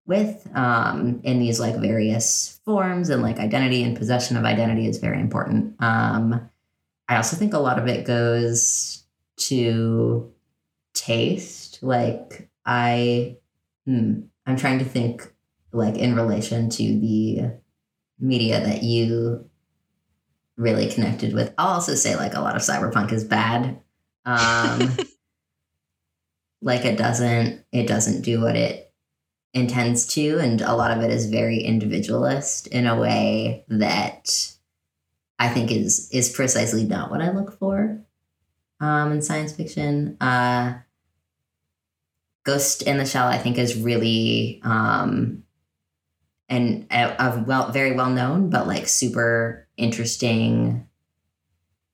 with 0.07 0.49
um, 0.55 1.21
in 1.23 1.39
these 1.39 1.60
like 1.60 1.75
various 1.75 2.60
forms 2.65 3.10
and 3.10 3.21
like 3.21 3.38
identity 3.38 3.84
and 3.84 3.95
possession 3.95 4.36
of 4.36 4.43
identity 4.43 4.88
is 4.88 4.97
very 4.97 5.21
important. 5.21 5.75
Um, 5.79 6.49
i 7.07 7.17
also 7.17 7.36
think 7.36 7.53
a 7.53 7.60
lot 7.60 7.77
of 7.77 7.88
it 7.88 8.05
goes 8.05 9.03
to 9.38 10.34
taste. 10.93 11.84
Like 11.84 12.49
i 12.65 13.38
hmm, 13.86 14.21
i'm 14.45 14.57
trying 14.57 14.79
to 14.79 14.86
think 14.86 15.31
like 15.71 15.97
in 15.97 16.15
relation 16.15 16.69
to 16.69 16.84
the 16.84 17.51
media 18.19 18.60
that 18.60 18.81
you 18.84 19.49
really 20.57 20.89
connected 20.89 21.34
with. 21.34 21.53
I'll 21.57 21.75
also 21.75 21.95
say 21.95 22.15
like 22.15 22.34
a 22.34 22.41
lot 22.41 22.55
of 22.55 22.62
cyberpunk 22.62 23.12
is 23.12 23.23
bad 23.23 23.79
um 24.25 24.98
like 26.62 26.85
it 26.85 26.98
doesn't 26.98 27.63
it 27.71 27.87
doesn't 27.87 28.21
do 28.21 28.41
what 28.41 28.56
it 28.56 28.93
intends 29.54 30.06
to 30.06 30.37
and 30.39 30.62
a 30.62 30.75
lot 30.75 30.96
of 30.96 31.04
it 31.04 31.12
is 31.12 31.29
very 31.29 31.60
individualist 31.60 32.67
in 32.67 32.87
a 32.87 33.00
way 33.00 33.65
that 33.67 34.56
i 35.39 35.50
think 35.50 35.71
is 35.71 36.10
is 36.12 36.29
precisely 36.29 36.85
not 36.85 37.12
what 37.12 37.21
i 37.21 37.31
look 37.31 37.58
for 37.60 38.02
um 38.79 39.12
in 39.12 39.21
science 39.21 39.54
fiction. 39.54 40.17
Uh 40.21 40.75
ghost 42.43 42.81
in 42.83 42.98
the 42.98 43.06
shell 43.06 43.27
i 43.27 43.37
think 43.37 43.58
is 43.58 43.77
really 43.77 44.62
um 44.63 45.43
and 46.50 46.87
a, 46.91 47.43
well 47.46 47.71
very 47.71 47.91
well 47.91 48.10
known 48.10 48.50
but 48.50 48.67
like 48.67 48.87
super 48.87 49.67
interesting 49.77 50.87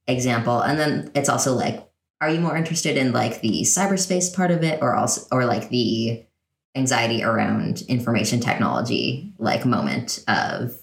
example. 0.08 0.62
And 0.62 0.80
then 0.80 1.12
it's 1.16 1.30
also 1.30 1.54
like 1.54 1.87
are 2.20 2.30
you 2.30 2.39
more 2.39 2.57
interested 2.57 2.97
in 2.97 3.11
like 3.13 3.41
the 3.41 3.61
cyberspace 3.61 4.34
part 4.36 4.51
of 4.51 4.63
it 4.63 4.82
or 4.82 4.95
also 4.95 5.26
or 5.32 5.45
like 5.45 5.70
the 5.70 6.26
anxiety 6.76 7.24
around 7.24 7.82
information 7.88 8.39
technology 8.39 9.34
like 9.38 9.65
moment 9.65 10.24
of 10.28 10.80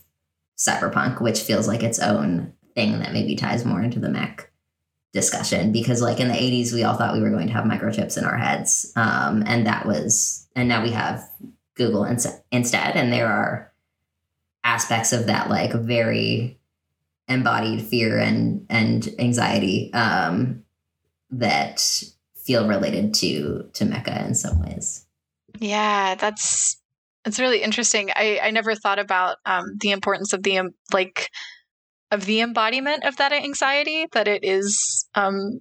cyberpunk 0.57 1.21
which 1.21 1.41
feels 1.41 1.69
like 1.69 1.83
its 1.83 1.99
own 1.99 2.53
thing 2.75 2.99
that 2.99 3.13
maybe 3.13 3.37
ties 3.37 3.65
more 3.65 3.83
into 3.83 4.01
the 4.01 4.09
mech 4.09 4.51
discussion? 5.13 5.73
Because 5.73 6.03
like 6.03 6.21
in 6.21 6.29
the 6.29 6.35
80s 6.35 6.73
we 6.73 6.83
all 6.83 6.97
thought 6.97 7.15
we 7.15 7.21
were 7.21 7.31
going 7.31 7.47
to 7.47 7.53
have 7.53 7.65
microchips 7.65 8.19
in 8.19 8.25
our 8.25 8.37
heads 8.37 8.93
um, 8.97 9.43
and 9.47 9.67
that 9.67 9.87
was 9.87 10.49
and 10.57 10.69
now 10.69 10.83
we 10.83 10.91
have 10.91 11.23
google 11.77 12.05
ins- 12.05 12.41
instead 12.53 12.97
and 12.97 13.13
there 13.13 13.29
are 13.29 13.73
aspects 14.63 15.13
of 15.13 15.27
that 15.27 15.51
like 15.51 15.73
very 15.73 16.59
embodied 17.29 17.83
fear 17.83 18.19
and 18.19 18.67
and 18.69 19.09
anxiety 19.19 19.93
um, 19.95 20.64
that 21.39 22.03
feel 22.45 22.69
related 22.69 23.15
to 23.15 23.69
to 23.75 23.85
Mecha 23.85 24.27
in 24.27 24.35
some 24.35 24.61
ways. 24.61 25.07
Yeah, 25.59 26.15
that's 26.15 26.81
it's 27.25 27.41
really 27.41 27.63
interesting. 27.63 28.11
I 28.15 28.41
I 28.43 28.51
never 28.51 28.75
thought 28.75 28.99
about 28.99 29.39
um, 29.47 29.65
the 29.81 29.91
importance 29.91 30.33
of 30.33 30.43
the 30.43 30.59
um, 30.59 30.71
like 30.93 31.31
of 32.11 32.27
the 32.27 32.41
embodiment 32.41 33.05
of 33.05 33.17
that 33.17 33.33
anxiety. 33.33 34.07
That 34.13 34.29
it 34.29 34.45
is. 34.45 35.07
Um, 35.15 35.61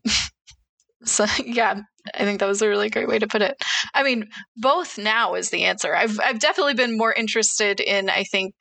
so 1.03 1.25
yeah, 1.45 1.81
I 2.13 2.25
think 2.25 2.39
that 2.39 2.47
was 2.47 2.61
a 2.61 2.69
really 2.69 2.89
great 2.89 3.07
way 3.07 3.19
to 3.19 3.27
put 3.27 3.41
it. 3.41 3.55
I 3.93 4.03
mean, 4.03 4.29
both 4.57 4.97
now 4.97 5.35
is 5.35 5.49
the 5.49 5.63
answer. 5.63 5.95
I've 5.95 6.19
I've 6.19 6.39
definitely 6.39 6.75
been 6.75 6.97
more 6.97 7.13
interested 7.13 7.79
in 7.79 8.09
I 8.09 8.23
think 8.23 8.53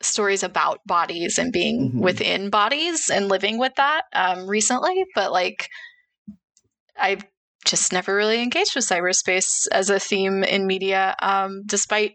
stories 0.00 0.44
about 0.44 0.80
bodies 0.86 1.38
and 1.38 1.52
being 1.52 1.88
mm-hmm. 1.88 2.00
within 2.00 2.50
bodies 2.50 3.10
and 3.10 3.28
living 3.28 3.58
with 3.58 3.74
that 3.76 4.02
um, 4.12 4.46
recently, 4.46 5.04
but 5.14 5.32
like 5.32 5.68
I've 6.98 7.24
just 7.64 7.92
never 7.92 8.14
really 8.14 8.42
engaged 8.42 8.74
with 8.74 8.86
cyberspace 8.86 9.66
as 9.72 9.90
a 9.90 10.00
theme 10.00 10.44
in 10.44 10.66
media, 10.66 11.14
um, 11.20 11.62
despite 11.66 12.14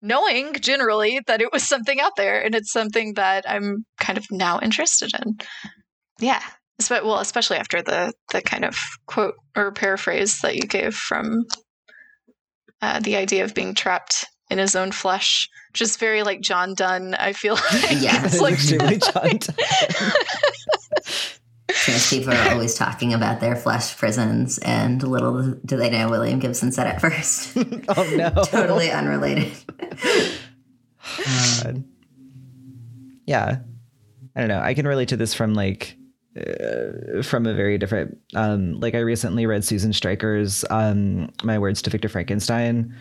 knowing 0.00 0.54
generally 0.54 1.20
that 1.26 1.40
it 1.40 1.52
was 1.52 1.62
something 1.62 2.00
out 2.00 2.16
there 2.16 2.42
and 2.42 2.54
it's 2.54 2.72
something 2.72 3.14
that 3.14 3.44
I'm 3.48 3.84
kind 4.00 4.18
of 4.18 4.24
now 4.30 4.58
interested 4.60 5.12
in. 5.24 5.38
Yeah. 6.18 6.42
Well, 6.90 7.18
especially 7.18 7.58
after 7.58 7.80
the 7.80 8.12
the 8.32 8.42
kind 8.42 8.64
of 8.64 8.76
quote 9.06 9.34
or 9.56 9.70
paraphrase 9.70 10.40
that 10.40 10.56
you 10.56 10.62
gave 10.62 10.94
from 10.94 11.44
uh, 12.80 12.98
the 12.98 13.14
idea 13.16 13.44
of 13.44 13.54
being 13.54 13.74
trapped 13.74 14.26
in 14.50 14.58
his 14.58 14.74
own 14.74 14.90
flesh, 14.90 15.48
just 15.72 16.00
very 16.00 16.24
like 16.24 16.40
John 16.40 16.74
Donne. 16.74 17.14
I 17.14 17.32
feel 17.32 17.54
like 17.72 18.02
yeah, 18.02 18.24
it's 18.24 18.40
like 18.40 18.54
extremely 18.54 18.98
John 18.98 19.12
Donne. 19.38 19.38
Trans 21.82 22.08
people 22.08 22.32
are 22.32 22.50
always 22.52 22.76
talking 22.76 23.12
about 23.12 23.40
their 23.40 23.56
flesh 23.56 23.96
prisons, 23.96 24.58
and 24.58 25.02
little 25.02 25.54
do 25.64 25.76
they 25.76 25.90
know 25.90 26.08
William 26.08 26.38
Gibson 26.38 26.70
said 26.70 26.86
it 26.86 27.00
first. 27.00 27.56
oh 27.88 28.14
no! 28.14 28.30
totally 28.44 28.92
unrelated. 28.92 29.52
God. 31.64 31.82
Yeah, 33.26 33.58
I 34.36 34.40
don't 34.40 34.48
know. 34.48 34.60
I 34.60 34.74
can 34.74 34.86
relate 34.86 35.08
to 35.08 35.16
this 35.16 35.34
from 35.34 35.54
like 35.54 35.96
uh, 36.36 37.22
from 37.24 37.46
a 37.46 37.54
very 37.54 37.78
different. 37.78 38.16
Um, 38.36 38.78
like 38.78 38.94
I 38.94 39.00
recently 39.00 39.44
read 39.46 39.64
Susan 39.64 39.92
Stryker's 39.92 40.64
um, 40.70 41.32
"My 41.42 41.58
Words 41.58 41.82
to 41.82 41.90
Victor 41.90 42.08
Frankenstein." 42.08 42.94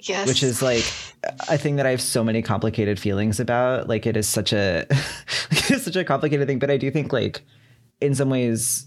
Yes. 0.00 0.26
Which 0.26 0.42
is 0.42 0.60
like 0.60 0.84
a 1.48 1.56
thing 1.56 1.76
that 1.76 1.86
I 1.86 1.90
have 1.90 2.00
so 2.00 2.24
many 2.24 2.42
complicated 2.42 2.98
feelings 2.98 3.38
about. 3.38 3.88
Like 3.88 4.06
it 4.06 4.16
is 4.16 4.26
such 4.26 4.52
a 4.52 4.86
it's 5.52 5.84
such 5.84 5.94
a 5.94 6.02
complicated 6.02 6.48
thing, 6.48 6.58
but 6.58 6.68
I 6.68 6.78
do 6.78 6.90
think 6.90 7.12
like 7.12 7.42
in 8.00 8.14
some 8.14 8.30
ways 8.30 8.86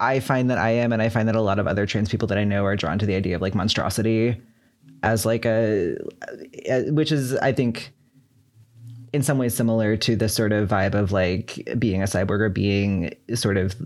I 0.00 0.20
find 0.20 0.50
that 0.50 0.58
I 0.58 0.70
am 0.70 0.92
and 0.92 1.00
I 1.00 1.08
find 1.08 1.28
that 1.28 1.36
a 1.36 1.40
lot 1.40 1.58
of 1.58 1.66
other 1.66 1.86
trans 1.86 2.08
people 2.08 2.28
that 2.28 2.38
I 2.38 2.44
know 2.44 2.64
are 2.64 2.76
drawn 2.76 2.98
to 2.98 3.06
the 3.06 3.14
idea 3.14 3.36
of 3.36 3.42
like 3.42 3.54
monstrosity 3.54 4.40
as 5.02 5.24
like 5.24 5.44
a 5.44 5.96
which 6.88 7.12
is 7.12 7.36
I 7.36 7.52
think 7.52 7.92
in 9.12 9.22
some 9.22 9.38
ways 9.38 9.54
similar 9.54 9.96
to 9.96 10.16
the 10.16 10.28
sort 10.28 10.52
of 10.52 10.68
vibe 10.68 10.94
of 10.94 11.12
like 11.12 11.68
being 11.78 12.02
a 12.02 12.06
cyborg 12.06 12.40
or 12.40 12.48
being 12.48 13.14
sort 13.34 13.56
of 13.56 13.76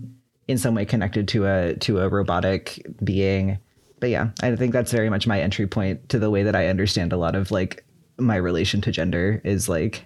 in 0.47 0.57
some 0.57 0.73
way 0.73 0.85
connected 0.85 1.27
to 1.27 1.45
a 1.45 1.75
to 1.75 1.99
a 1.99 2.09
robotic 2.09 2.83
being. 3.03 3.59
But 3.99 4.09
yeah, 4.09 4.29
I 4.41 4.55
think 4.55 4.73
that's 4.73 4.91
very 4.91 5.09
much 5.09 5.27
my 5.27 5.39
entry 5.39 5.67
point 5.67 6.09
to 6.09 6.17
the 6.17 6.31
way 6.31 6.41
that 6.43 6.55
I 6.55 6.67
understand 6.67 7.13
a 7.13 7.17
lot 7.17 7.35
of 7.35 7.51
like 7.51 7.85
my 8.17 8.35
relation 8.35 8.81
to 8.81 8.91
gender 8.91 9.41
is 9.43 9.69
like 9.69 10.05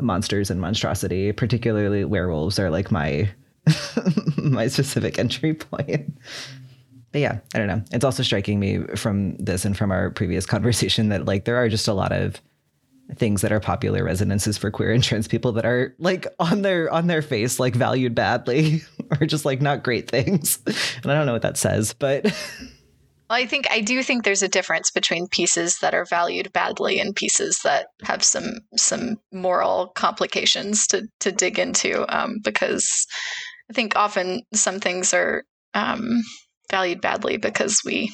monsters 0.00 0.50
and 0.50 0.60
monstrosity, 0.60 1.32
particularly 1.32 2.04
werewolves 2.04 2.58
are 2.58 2.70
like 2.70 2.90
my 2.90 3.28
my 4.36 4.68
specific 4.68 5.18
entry 5.18 5.54
point. 5.70 6.12
But 7.12 7.20
yeah, 7.20 7.38
I 7.54 7.58
don't 7.58 7.66
know. 7.66 7.82
It's 7.92 8.04
also 8.04 8.22
striking 8.22 8.60
me 8.60 8.84
from 8.96 9.36
this 9.36 9.64
and 9.64 9.76
from 9.76 9.90
our 9.90 10.10
previous 10.10 10.46
conversation 10.46 11.08
that 11.08 11.24
like 11.24 11.44
there 11.44 11.56
are 11.56 11.68
just 11.68 11.88
a 11.88 11.94
lot 11.94 12.12
of 12.12 12.40
things 13.16 13.42
that 13.42 13.50
are 13.50 13.58
popular 13.58 14.04
resonances 14.04 14.56
for 14.56 14.70
queer 14.70 14.92
and 14.92 15.02
trans 15.02 15.26
people 15.26 15.50
that 15.52 15.66
are 15.66 15.94
like 15.98 16.26
on 16.38 16.62
their 16.62 16.88
on 16.92 17.08
their 17.08 17.22
face 17.22 17.58
like 17.58 17.74
valued 17.74 18.14
badly 18.14 18.82
or 19.20 19.26
just 19.26 19.44
like 19.44 19.60
not 19.60 19.82
great 19.82 20.08
things 20.08 20.60
and 20.64 21.10
i 21.10 21.14
don't 21.14 21.26
know 21.26 21.32
what 21.32 21.42
that 21.42 21.56
says 21.56 21.92
but 21.94 22.32
well, 23.30 23.38
I 23.38 23.46
think 23.46 23.70
I 23.70 23.80
do 23.80 24.02
think 24.02 24.24
there's 24.24 24.42
a 24.42 24.48
difference 24.48 24.90
between 24.90 25.28
pieces 25.28 25.78
that 25.78 25.94
are 25.94 26.04
valued 26.04 26.52
badly 26.52 26.98
and 26.98 27.14
pieces 27.14 27.60
that 27.62 27.86
have 28.02 28.24
some 28.24 28.54
some 28.76 29.18
moral 29.32 29.92
complications 29.94 30.88
to 30.88 31.06
to 31.20 31.30
dig 31.30 31.58
into. 31.58 32.04
Um, 32.12 32.40
because 32.42 33.06
I 33.70 33.72
think 33.72 33.94
often 33.94 34.42
some 34.52 34.80
things 34.80 35.14
are 35.14 35.44
um, 35.74 36.22
valued 36.72 37.00
badly 37.00 37.36
because 37.36 37.82
we 37.84 38.12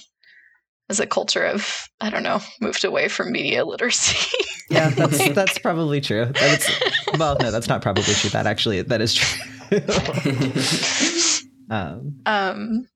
as 0.91 1.01
a 1.01 1.07
culture 1.07 1.45
of 1.45 1.89
I 1.99 2.11
don't 2.11 2.23
know 2.23 2.41
moved 2.61 2.85
away 2.85 3.09
from 3.09 3.33
media 3.33 3.65
literacy. 3.65 4.37
yeah, 4.71 4.91
that's 4.91 5.19
like, 5.19 5.35
that's 5.35 5.59
probably 5.59 6.03
true. 6.03 6.27
That's, 6.27 6.71
well, 7.19 7.39
no, 7.41 7.51
that's 7.51 7.69
not 7.69 7.81
probably 7.81 8.05
true. 8.05 8.29
That 8.31 8.47
actually 8.47 8.83
that 8.83 9.01
is 9.01 9.15
true. 9.15 9.43
um, 11.71 12.21
um, 12.27 12.87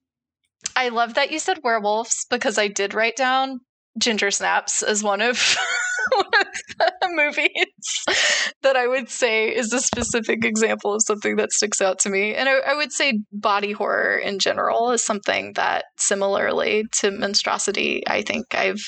I 0.77 0.89
love 0.89 1.15
that 1.15 1.31
you 1.31 1.39
said 1.39 1.59
werewolves 1.63 2.27
because 2.31 2.59
I 2.59 2.69
did 2.69 2.95
write 2.95 3.17
down 3.17 3.61
Ginger 3.99 4.31
Snaps 4.31 4.83
as 4.83 5.03
one 5.03 5.21
of, 5.21 5.57
one 6.15 6.27
of 6.41 6.47
the 6.79 7.09
movies 7.11 8.55
that 8.63 8.77
I 8.77 8.87
would 8.87 9.09
say 9.09 9.55
is 9.55 9.73
a 9.73 9.81
specific 9.81 10.45
example 10.45 10.95
of 10.95 11.03
something 11.03 11.37
that 11.37 11.53
sticks 11.53 11.81
out 11.81 11.99
to 12.01 12.11
me. 12.11 12.35
And 12.35 12.49
I, 12.49 12.59
I 12.59 12.75
would 12.75 12.93
say 12.93 13.21
body 13.33 13.73
horror 13.73 14.17
in 14.17 14.39
general 14.39 14.91
is 14.93 15.05
something 15.05 15.53
that 15.55 15.85
similarly 15.99 16.85
to 17.01 17.11
monstrosity, 17.11 18.03
I 18.07 18.23
think 18.23 18.55
I've 18.55 18.85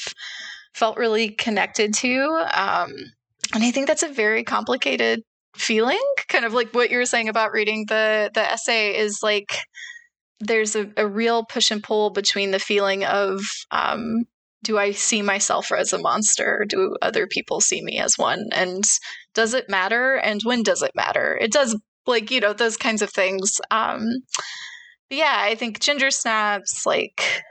felt 0.74 0.96
really 0.96 1.30
connected 1.30 1.94
to. 1.94 2.46
Um, 2.54 2.92
and 3.54 3.64
I 3.64 3.70
think 3.70 3.86
that's 3.86 4.02
a 4.02 4.08
very 4.08 4.44
complicated 4.44 5.22
feeling. 5.54 6.00
Kind 6.28 6.44
of 6.44 6.54
like 6.54 6.72
what 6.74 6.90
you 6.90 6.98
were 6.98 7.06
saying 7.06 7.28
about 7.28 7.52
reading 7.52 7.84
the 7.88 8.30
the 8.32 8.40
essay 8.40 8.96
is 8.96 9.18
like 9.22 9.58
there's 10.46 10.76
a, 10.76 10.90
a 10.96 11.06
real 11.06 11.44
push 11.44 11.70
and 11.70 11.82
pull 11.82 12.10
between 12.10 12.50
the 12.50 12.58
feeling 12.58 13.04
of 13.04 13.40
um, 13.70 14.24
do 14.62 14.78
I 14.78 14.92
see 14.92 15.22
myself 15.22 15.72
as 15.72 15.92
a 15.92 15.98
monster? 15.98 16.58
Or 16.60 16.64
Do 16.64 16.96
other 17.02 17.26
people 17.26 17.60
see 17.60 17.82
me 17.82 17.98
as 17.98 18.16
one? 18.16 18.48
And 18.52 18.84
does 19.34 19.54
it 19.54 19.68
matter? 19.68 20.14
And 20.14 20.40
when 20.44 20.62
does 20.62 20.82
it 20.82 20.92
matter? 20.94 21.36
It 21.40 21.52
does, 21.52 21.78
like, 22.06 22.30
you 22.30 22.40
know, 22.40 22.52
those 22.52 22.76
kinds 22.76 23.02
of 23.02 23.10
things. 23.10 23.60
Um, 23.70 24.08
yeah, 25.10 25.36
I 25.38 25.54
think 25.56 25.80
Ginger 25.80 26.10
Snaps, 26.10 26.86
like, 26.86 27.42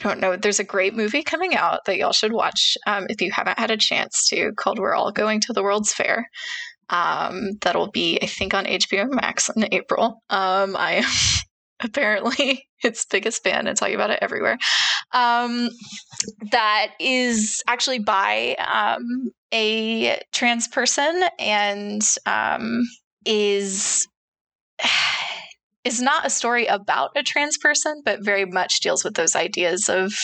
I 0.00 0.08
don't 0.08 0.20
know. 0.20 0.36
There's 0.36 0.60
a 0.60 0.64
great 0.64 0.94
movie 0.94 1.22
coming 1.22 1.54
out 1.54 1.84
that 1.86 1.96
y'all 1.96 2.12
should 2.12 2.32
watch 2.32 2.76
um, 2.86 3.06
if 3.08 3.20
you 3.20 3.30
haven't 3.30 3.58
had 3.58 3.70
a 3.70 3.76
chance 3.76 4.28
to 4.28 4.52
called 4.52 4.78
We're 4.78 4.94
All 4.94 5.12
Going 5.12 5.40
to 5.42 5.52
the 5.52 5.62
World's 5.62 5.92
Fair. 5.92 6.28
Um, 6.90 7.52
that'll 7.62 7.90
be, 7.90 8.18
I 8.20 8.26
think, 8.26 8.54
on 8.54 8.64
HBO 8.64 9.08
Max 9.08 9.48
in 9.54 9.66
April. 9.72 10.22
Um, 10.28 10.76
I 10.76 10.94
am 10.94 11.04
apparently 11.84 12.66
its 12.82 13.04
biggest 13.04 13.42
fan 13.42 13.66
and 13.66 13.76
talking 13.76 13.94
about 13.94 14.10
it 14.10 14.18
everywhere. 14.22 14.58
Um, 15.12 15.70
that 16.50 16.92
is 16.98 17.62
actually 17.66 18.00
by 18.00 18.56
um, 18.56 19.30
a 19.52 20.20
trans 20.32 20.68
person 20.68 21.22
and 21.38 22.02
um, 22.26 22.82
is 23.24 24.08
is 25.84 26.00
not 26.00 26.26
a 26.26 26.30
story 26.30 26.66
about 26.66 27.10
a 27.14 27.22
trans 27.22 27.58
person, 27.58 28.00
but 28.04 28.24
very 28.24 28.46
much 28.46 28.80
deals 28.80 29.04
with 29.04 29.14
those 29.14 29.36
ideas 29.36 29.88
of 29.90 30.14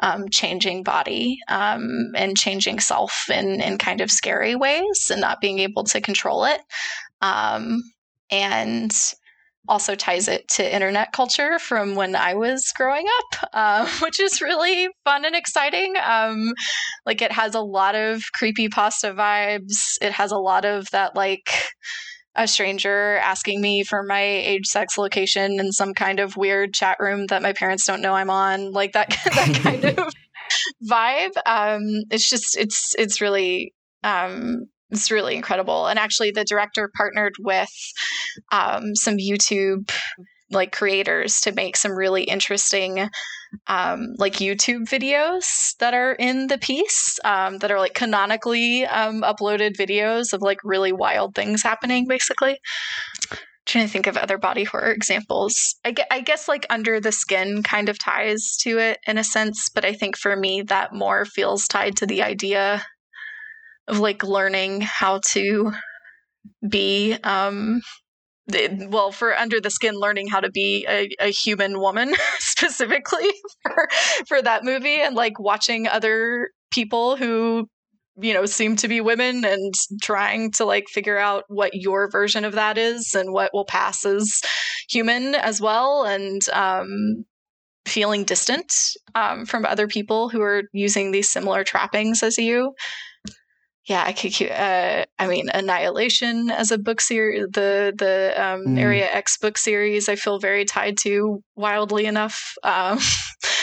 um, 0.00 0.28
changing 0.30 0.82
body 0.82 1.38
um, 1.48 2.12
and 2.14 2.36
changing 2.36 2.80
self 2.80 3.28
in, 3.30 3.60
in 3.60 3.78
kind 3.78 4.00
of 4.00 4.10
scary 4.10 4.54
ways 4.54 5.10
and 5.10 5.20
not 5.20 5.40
being 5.40 5.58
able 5.58 5.84
to 5.84 6.00
control 6.00 6.44
it. 6.44 6.60
Um, 7.20 7.82
and 8.30 8.92
also 9.68 9.94
ties 9.94 10.28
it 10.28 10.48
to 10.48 10.74
internet 10.74 11.12
culture 11.12 11.58
from 11.58 11.94
when 11.94 12.14
I 12.14 12.34
was 12.34 12.72
growing 12.76 13.06
up, 13.18 13.50
uh, 13.52 13.88
which 14.02 14.20
is 14.20 14.40
really 14.40 14.88
fun 15.04 15.24
and 15.24 15.36
exciting. 15.36 15.94
Um, 16.02 16.52
like 17.04 17.22
it 17.22 17.32
has 17.32 17.54
a 17.54 17.60
lot 17.60 17.94
of 17.94 18.22
creepy 18.34 18.68
pasta 18.68 19.12
vibes. 19.12 19.96
It 20.00 20.12
has 20.12 20.32
a 20.32 20.38
lot 20.38 20.64
of 20.64 20.90
that 20.90 21.16
like 21.16 21.50
a 22.36 22.46
stranger 22.46 23.16
asking 23.16 23.60
me 23.60 23.82
for 23.82 24.02
my 24.02 24.22
age, 24.22 24.66
sex, 24.66 24.98
location 24.98 25.58
in 25.58 25.72
some 25.72 25.94
kind 25.94 26.20
of 26.20 26.36
weird 26.36 26.74
chat 26.74 26.98
room 27.00 27.26
that 27.26 27.42
my 27.42 27.52
parents 27.52 27.86
don't 27.86 28.02
know 28.02 28.12
I'm 28.12 28.30
on. 28.30 28.72
Like 28.72 28.92
that 28.92 29.08
that 29.24 29.58
kind 29.62 29.84
of 29.98 30.12
vibe. 30.88 31.36
Um, 31.46 31.82
it's 32.10 32.28
just 32.28 32.56
it's 32.56 32.94
it's 32.98 33.20
really 33.20 33.72
um, 34.04 34.66
it's 34.90 35.10
really 35.10 35.34
incredible. 35.34 35.86
And 35.86 35.98
actually, 35.98 36.30
the 36.30 36.44
director 36.44 36.90
partnered 36.96 37.34
with 37.38 37.70
um, 38.52 38.94
some 38.94 39.16
YouTube 39.16 39.90
like 40.50 40.70
creators 40.70 41.40
to 41.40 41.52
make 41.52 41.76
some 41.76 41.92
really 41.92 42.22
interesting 42.22 43.08
um, 43.66 44.14
like 44.18 44.34
YouTube 44.34 44.88
videos 44.88 45.76
that 45.78 45.92
are 45.94 46.12
in 46.12 46.46
the 46.46 46.58
piece 46.58 47.18
um, 47.24 47.58
that 47.58 47.70
are 47.70 47.80
like 47.80 47.94
canonically 47.94 48.86
um, 48.86 49.22
uploaded 49.22 49.76
videos 49.76 50.32
of 50.32 50.42
like 50.42 50.58
really 50.62 50.92
wild 50.92 51.34
things 51.34 51.62
happening, 51.62 52.06
basically. 52.06 52.58
trying 53.66 53.86
to 53.86 53.92
think 53.92 54.06
of 54.06 54.16
other 54.16 54.38
body 54.38 54.64
horror 54.64 54.92
examples. 54.92 55.74
I, 55.84 55.94
I 56.10 56.20
guess 56.20 56.48
like 56.48 56.66
Under 56.70 57.00
the 57.00 57.12
Skin 57.12 57.62
kind 57.62 57.88
of 57.88 57.98
ties 57.98 58.56
to 58.60 58.78
it 58.78 58.98
in 59.06 59.18
a 59.18 59.24
sense, 59.24 59.68
but 59.74 59.84
I 59.84 59.92
think 59.92 60.16
for 60.16 60.36
me 60.36 60.62
that 60.62 60.92
more 60.92 61.24
feels 61.24 61.66
tied 61.66 61.96
to 61.96 62.06
the 62.06 62.22
idea 62.22 62.84
of 63.88 63.98
like 63.98 64.22
learning 64.22 64.80
how 64.80 65.20
to 65.24 65.72
be 66.68 67.16
um 67.24 67.80
well 68.88 69.10
for 69.10 69.36
under 69.36 69.60
the 69.60 69.70
skin 69.70 69.94
learning 69.94 70.28
how 70.28 70.40
to 70.40 70.50
be 70.50 70.86
a, 70.88 71.08
a 71.20 71.30
human 71.30 71.80
woman 71.80 72.14
specifically 72.38 73.32
for, 73.62 73.88
for 74.28 74.42
that 74.42 74.64
movie 74.64 75.00
and 75.00 75.16
like 75.16 75.38
watching 75.40 75.88
other 75.88 76.50
people 76.70 77.16
who 77.16 77.68
you 78.20 78.32
know 78.32 78.46
seem 78.46 78.76
to 78.76 78.88
be 78.88 79.00
women 79.00 79.44
and 79.44 79.74
trying 80.00 80.50
to 80.52 80.64
like 80.64 80.84
figure 80.88 81.18
out 81.18 81.44
what 81.48 81.74
your 81.74 82.08
version 82.08 82.44
of 82.44 82.52
that 82.52 82.78
is 82.78 83.14
and 83.14 83.32
what 83.32 83.52
will 83.52 83.64
pass 83.66 84.04
as 84.06 84.40
human 84.88 85.34
as 85.34 85.60
well 85.60 86.04
and 86.04 86.48
um 86.52 87.24
feeling 87.86 88.24
distant 88.24 88.74
um, 89.14 89.46
from 89.46 89.64
other 89.64 89.86
people 89.86 90.28
who 90.28 90.42
are 90.42 90.64
using 90.72 91.12
these 91.12 91.30
similar 91.30 91.62
trappings 91.62 92.22
as 92.22 92.36
you 92.36 92.74
yeah, 93.86 94.02
I 94.04 94.12
could. 94.12 94.34
Uh, 94.42 95.04
I 95.18 95.26
mean, 95.28 95.48
Annihilation 95.54 96.50
as 96.50 96.72
a 96.72 96.78
book 96.78 97.00
series, 97.00 97.46
the 97.52 97.94
the 97.96 98.34
um, 98.36 98.66
mm. 98.66 98.78
Area 98.80 99.08
X 99.10 99.38
book 99.38 99.56
series, 99.56 100.08
I 100.08 100.16
feel 100.16 100.40
very 100.40 100.64
tied 100.64 100.98
to. 100.98 101.42
Wildly 101.54 102.06
enough, 102.06 102.54
um, 102.64 102.98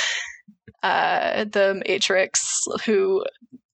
uh, 0.84 1.44
the 1.44 1.82
Matrix, 1.86 2.66
who 2.86 3.26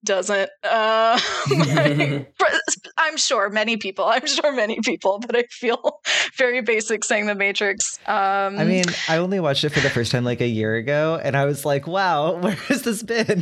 doesn't. 0.04 0.50
Uh, 0.64 1.20
I'm 2.97 3.18
sure 3.18 3.50
many 3.50 3.78
people. 3.78 4.06
I'm 4.06 4.26
sure 4.26 4.54
many 4.54 4.80
people, 4.82 5.20
but 5.20 5.36
I 5.36 5.43
feel 5.50 6.00
very 6.38 6.62
basic 6.62 7.04
saying 7.04 7.28
the 7.28 7.36
Matrix. 7.36 8.00
Um, 8.08 8.60
I 8.60 8.66
mean, 8.66 8.86
I 9.08 9.18
only 9.18 9.39
watched 9.39 9.64
it 9.64 9.70
for 9.70 9.80
the 9.80 9.89
first 9.89 10.12
time 10.12 10.24
like 10.24 10.41
a 10.41 10.47
year 10.47 10.76
ago, 10.76 11.20
and 11.22 11.36
I 11.36 11.45
was 11.45 11.66
like, 11.66 11.88
"Wow, 11.88 12.36
where 12.39 12.54
has 12.54 12.84
this 12.84 13.04
been? 13.04 13.41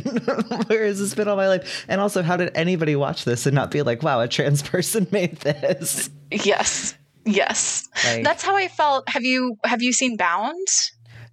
where 0.66 0.84
has 0.84 0.98
this 0.98 1.14
been 1.14 1.28
all 1.28 1.36
my 1.36 1.48
life?" 1.48 1.84
And 1.88 2.00
also, 2.00 2.22
how 2.22 2.36
did 2.36 2.50
anybody 2.54 2.96
watch 2.96 3.24
this 3.24 3.46
and 3.46 3.54
not 3.54 3.70
be 3.70 3.82
like, 3.82 4.02
"Wow, 4.02 4.20
a 4.20 4.28
trans 4.28 4.62
person 4.62 5.06
made 5.10 5.36
this"? 5.38 6.10
Yes, 6.30 6.96
yes. 7.24 7.88
Like, 8.04 8.24
That's 8.24 8.42
how 8.42 8.56
I 8.56 8.68
felt. 8.68 9.08
Have 9.08 9.24
you 9.24 9.56
have 9.64 9.82
you 9.82 9.92
seen 9.92 10.16
Bound? 10.16 10.66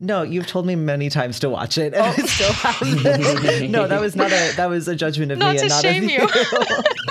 No, 0.05 0.21
you've 0.21 0.45
told 0.45 0.67
me 0.67 0.75
many 0.75 1.09
times 1.09 1.39
to 1.39 1.49
watch 1.49 1.79
it, 1.79 1.95
and 1.95 2.05
oh. 2.05 2.13
I 2.15 2.25
still 2.27 2.53
haven't. 2.53 3.71
no, 3.71 3.87
that 3.87 3.99
was 3.99 4.15
not 4.15 4.31
a 4.31 4.53
that 4.55 4.69
was 4.69 4.87
a 4.87 4.95
judgment 4.95 5.31
of 5.31 5.39
not 5.39 5.53
me, 5.53 5.57
to 5.57 5.63
and 5.63 5.69
not 5.71 5.81
shame 5.81 6.03
of 6.03 6.11
you. 6.11 6.19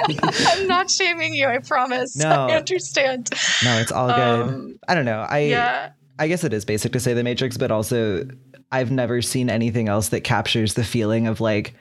you. 0.09 0.18
I'm 0.22 0.68
not 0.68 0.88
shaming 0.88 1.34
you. 1.34 1.49
I 1.49 1.59
promise. 1.59 2.14
No, 2.14 2.28
I 2.28 2.53
understand. 2.53 3.30
No, 3.64 3.78
it's 3.78 3.90
all 3.90 4.07
good. 4.07 4.18
Um, 4.18 4.78
I 4.86 4.95
don't 4.95 5.07
know. 5.07 5.26
I 5.28 5.38
yeah. 5.40 5.90
I 6.20 6.28
guess 6.28 6.45
it 6.45 6.53
is 6.53 6.64
basic 6.64 6.92
to 6.92 7.01
say 7.01 7.14
the 7.14 7.24
Matrix, 7.24 7.57
but 7.57 7.72
also 7.72 8.28
I've 8.70 8.92
never 8.92 9.20
seen 9.22 9.51
anything 9.51 9.88
else 9.88 10.11
that 10.11 10.20
captures 10.20 10.74
the 10.74 10.84
feeling 10.84 11.26
of 11.26 11.40
like 11.40 11.74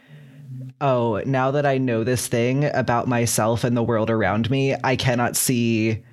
oh, 0.81 1.21
now 1.27 1.51
that 1.51 1.65
I 1.65 1.77
know 1.77 2.03
this 2.03 2.27
thing 2.27 2.65
about 2.65 3.07
myself 3.07 3.63
and 3.63 3.77
the 3.77 3.83
world 3.83 4.09
around 4.09 4.49
me, 4.49 4.75
I 4.83 4.95
cannot 4.95 5.37
see 5.37 6.03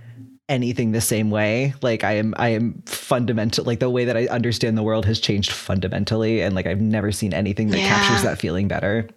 anything 0.50 0.92
the 0.92 1.00
same 1.00 1.30
way. 1.30 1.72
Like 1.80 2.04
I 2.04 2.12
am 2.14 2.34
I 2.36 2.48
am 2.48 2.82
fundamental 2.84 3.64
like 3.64 3.78
the 3.78 3.88
way 3.88 4.04
that 4.04 4.16
I 4.16 4.26
understand 4.26 4.76
the 4.76 4.82
world 4.82 5.06
has 5.06 5.20
changed 5.20 5.52
fundamentally 5.52 6.42
and 6.42 6.54
like 6.54 6.66
I've 6.66 6.80
never 6.80 7.12
seen 7.12 7.32
anything 7.32 7.68
that 7.68 7.78
yeah. 7.78 7.88
captures 7.88 8.22
that 8.24 8.38
feeling 8.38 8.68
better. 8.68 9.08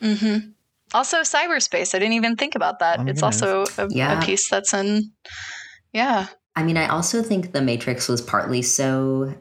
Mm-hmm. 0.00 0.50
Also 0.94 1.18
cyberspace. 1.18 1.94
I 1.94 1.98
didn't 1.98 2.14
even 2.14 2.36
think 2.36 2.54
about 2.54 2.78
that. 2.78 3.00
Oh 3.00 3.02
it's 3.02 3.20
goodness. 3.20 3.42
also 3.42 3.84
a, 3.84 3.88
yeah. 3.90 4.18
a 4.18 4.24
piece 4.24 4.48
that's 4.48 4.72
in 4.72 5.12
yeah. 5.92 6.28
I 6.56 6.62
mean, 6.62 6.76
I 6.76 6.88
also 6.88 7.22
think 7.22 7.52
the 7.52 7.62
Matrix 7.62 8.08
was 8.08 8.22
partly 8.22 8.62
so 8.62 9.34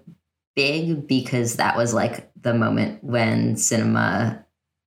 big 0.55 1.07
because 1.07 1.55
that 1.55 1.77
was 1.77 1.93
like 1.93 2.31
the 2.41 2.53
moment 2.53 3.03
when 3.03 3.57
cinema 3.57 4.43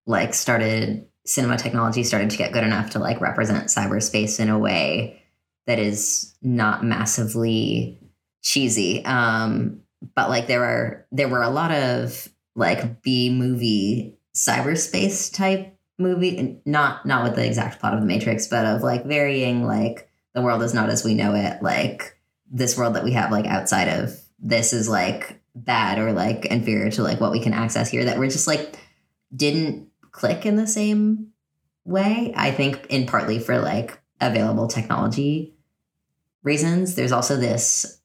like 0.07 0.35
started 0.35 1.07
cinema 1.27 1.57
technology 1.57 2.03
started 2.03 2.31
to 2.31 2.37
get 2.37 2.53
good 2.53 2.65
enough 2.65 2.91
to 2.91 2.99
like 2.99 3.21
represent 3.21 3.67
cyberspace 3.67 4.41
in 4.41 4.49
a 4.49 4.59
way 4.59 5.20
that 5.67 5.79
is 5.79 6.35
not 6.43 6.85
massively 6.85 7.99
cheesy. 8.43 9.05
Um, 9.05 9.83
but 10.15 10.31
like 10.31 10.47
there 10.47 10.65
are 10.65 11.07
there 11.13 11.29
were 11.29 11.43
a 11.43 11.51
lot 11.51 11.73
of 11.73 12.29
like 12.55 13.03
B 13.03 13.31
movie 13.31 14.17
cyberspace 14.35 15.33
type 15.33 15.77
movie, 15.99 16.61
not 16.65 17.05
not 17.07 17.25
with 17.25 17.37
the 17.37 17.47
exact 17.47 17.81
plot 17.81 17.95
of 17.95 18.01
the 18.01 18.07
Matrix, 18.07 18.47
but 18.47 18.65
of 18.65 18.83
like 18.83 19.05
varying 19.05 19.65
like 19.65 20.09
the 20.35 20.43
world 20.43 20.63
is 20.63 20.75
not 20.75 20.91
as 20.91 21.05
we 21.05 21.15
know 21.15 21.35
it, 21.35 21.63
like 21.63 22.17
this 22.51 22.77
world 22.77 22.95
that 22.95 23.05
we 23.05 23.13
have 23.13 23.31
like 23.31 23.47
outside 23.47 23.89
of 23.89 24.19
this 24.39 24.73
is 24.73 24.89
like 24.89 25.41
bad 25.55 25.99
or 25.99 26.13
like 26.13 26.47
inferior 26.47 26.91
to 26.91 27.03
like 27.03 27.21
what 27.21 27.33
we 27.33 27.41
can 27.41 27.53
access 27.53 27.91
here 27.91 28.05
that 28.05 28.19
we're 28.19 28.31
just 28.31 28.47
like 28.47 28.79
didn't 29.35 29.89
click 30.11 30.47
in 30.47 30.57
the 30.57 30.67
same 30.67 31.33
way. 31.85 32.33
I 32.37 32.51
think 32.51 32.87
in 32.89 33.07
partly 33.07 33.39
for 33.39 33.59
like 33.59 34.01
available 34.21 34.69
technology 34.69 35.55
reasons. 36.43 36.95
There's 36.95 37.13
also 37.13 37.37
this 37.37 38.01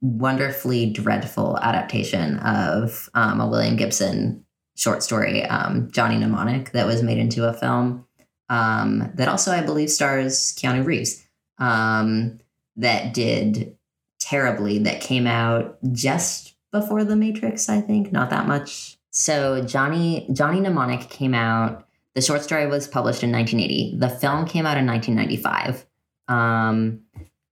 wonderfully 0.00 0.90
dreadful 0.90 1.58
adaptation 1.58 2.38
of 2.38 3.08
um, 3.14 3.40
a 3.40 3.48
William 3.48 3.76
Gibson 3.76 4.44
short 4.76 5.02
story, 5.02 5.42
um, 5.44 5.90
Johnny 5.90 6.18
Mnemonic, 6.18 6.72
that 6.72 6.86
was 6.86 7.02
made 7.02 7.18
into 7.18 7.48
a 7.48 7.52
film 7.52 8.04
um, 8.48 9.10
that 9.14 9.28
also, 9.28 9.52
I 9.52 9.62
believe, 9.62 9.90
stars 9.90 10.54
Keanu 10.58 10.84
Reeves, 10.84 11.26
um, 11.58 12.38
that 12.76 13.14
did 13.14 13.76
terribly, 14.20 14.78
that 14.80 15.00
came 15.00 15.26
out 15.26 15.78
just 15.92 16.54
before 16.70 17.04
The 17.04 17.16
Matrix, 17.16 17.68
I 17.68 17.80
think, 17.80 18.12
not 18.12 18.30
that 18.30 18.46
much. 18.46 18.98
So 19.10 19.62
Johnny 19.62 20.28
Johnny 20.32 20.60
Mnemonic 20.60 21.08
came 21.08 21.32
out. 21.34 21.85
The 22.16 22.22
short 22.22 22.42
story 22.42 22.66
was 22.66 22.88
published 22.88 23.22
in 23.22 23.30
1980. 23.30 23.98
The 23.98 24.08
film 24.08 24.46
came 24.46 24.64
out 24.64 24.78
in 24.78 24.86
1995. 24.86 25.84
Um, 26.28 27.02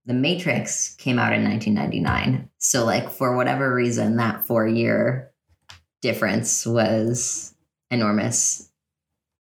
the 0.07 0.15
Matrix 0.15 0.95
came 0.95 1.19
out 1.19 1.33
in 1.33 1.43
1999. 1.43 2.49
So, 2.57 2.83
like, 2.83 3.11
for 3.11 3.35
whatever 3.35 3.71
reason, 3.71 4.17
that 4.17 4.47
four 4.47 4.67
year 4.67 5.31
difference 6.01 6.65
was 6.65 7.53
enormous. 7.91 8.71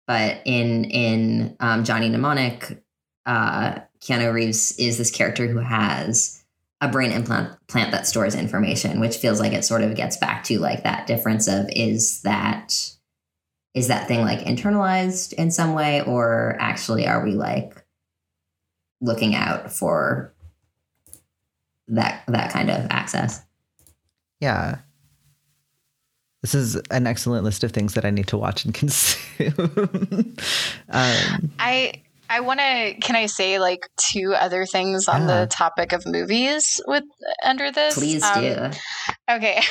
But 0.07 0.41
in 0.43 0.83
in 0.83 1.55
um, 1.61 1.85
Johnny 1.85 2.09
Mnemonic, 2.09 2.83
uh, 3.25 3.79
Keanu 4.01 4.33
Reeves 4.33 4.77
is 4.77 4.97
this 4.97 5.09
character 5.09 5.47
who 5.47 5.59
has 5.59 6.43
a 6.81 6.89
brain 6.89 7.13
implant 7.13 7.65
plant 7.67 7.91
that 7.91 8.07
stores 8.07 8.35
information, 8.35 8.99
which 8.99 9.15
feels 9.15 9.39
like 9.39 9.53
it 9.53 9.63
sort 9.63 9.83
of 9.83 9.95
gets 9.95 10.17
back 10.17 10.43
to 10.43 10.59
like 10.59 10.83
that 10.83 11.07
difference 11.07 11.47
of 11.47 11.69
is 11.69 12.21
that 12.23 12.93
is 13.73 13.87
that 13.87 14.07
thing 14.07 14.21
like 14.21 14.39
internalized 14.39 15.33
in 15.33 15.51
some 15.51 15.73
way, 15.73 16.01
or 16.01 16.55
actually 16.59 17.07
are 17.07 17.23
we 17.23 17.31
like 17.31 17.83
looking 19.01 19.35
out 19.35 19.71
for 19.71 20.33
that 21.87 22.23
that 22.27 22.51
kind 22.51 22.69
of 22.69 22.87
access. 22.89 23.41
Yeah. 24.39 24.79
This 26.41 26.55
is 26.55 26.75
an 26.91 27.07
excellent 27.07 27.45
list 27.45 27.63
of 27.63 27.71
things 27.71 27.93
that 27.93 28.03
I 28.03 28.09
need 28.09 28.27
to 28.27 28.37
watch 28.37 28.65
and 28.65 28.73
consume. 28.73 30.35
um, 30.89 31.51
I 31.57 32.02
I 32.29 32.39
want 32.39 32.59
to. 32.59 32.95
Can 33.01 33.15
I 33.15 33.27
say 33.27 33.59
like 33.59 33.87
two 33.97 34.33
other 34.33 34.65
things 34.65 35.07
on 35.07 35.21
yeah. 35.21 35.41
the 35.41 35.47
topic 35.47 35.91
of 35.91 36.05
movies 36.05 36.81
with 36.87 37.03
under 37.43 37.71
this? 37.71 37.95
Please 37.95 38.23
um, 38.23 38.41
do. 38.41 38.69
Okay, 39.29 39.61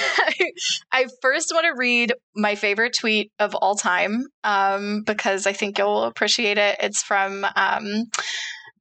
I 0.92 1.06
first 1.20 1.52
want 1.52 1.64
to 1.64 1.74
read 1.76 2.12
my 2.36 2.54
favorite 2.54 2.94
tweet 2.98 3.32
of 3.38 3.54
all 3.54 3.74
time 3.74 4.24
um, 4.44 5.02
because 5.04 5.46
I 5.46 5.52
think 5.52 5.78
you'll 5.78 6.04
appreciate 6.04 6.58
it. 6.58 6.76
It's 6.80 7.02
from 7.02 7.44
um, 7.56 8.04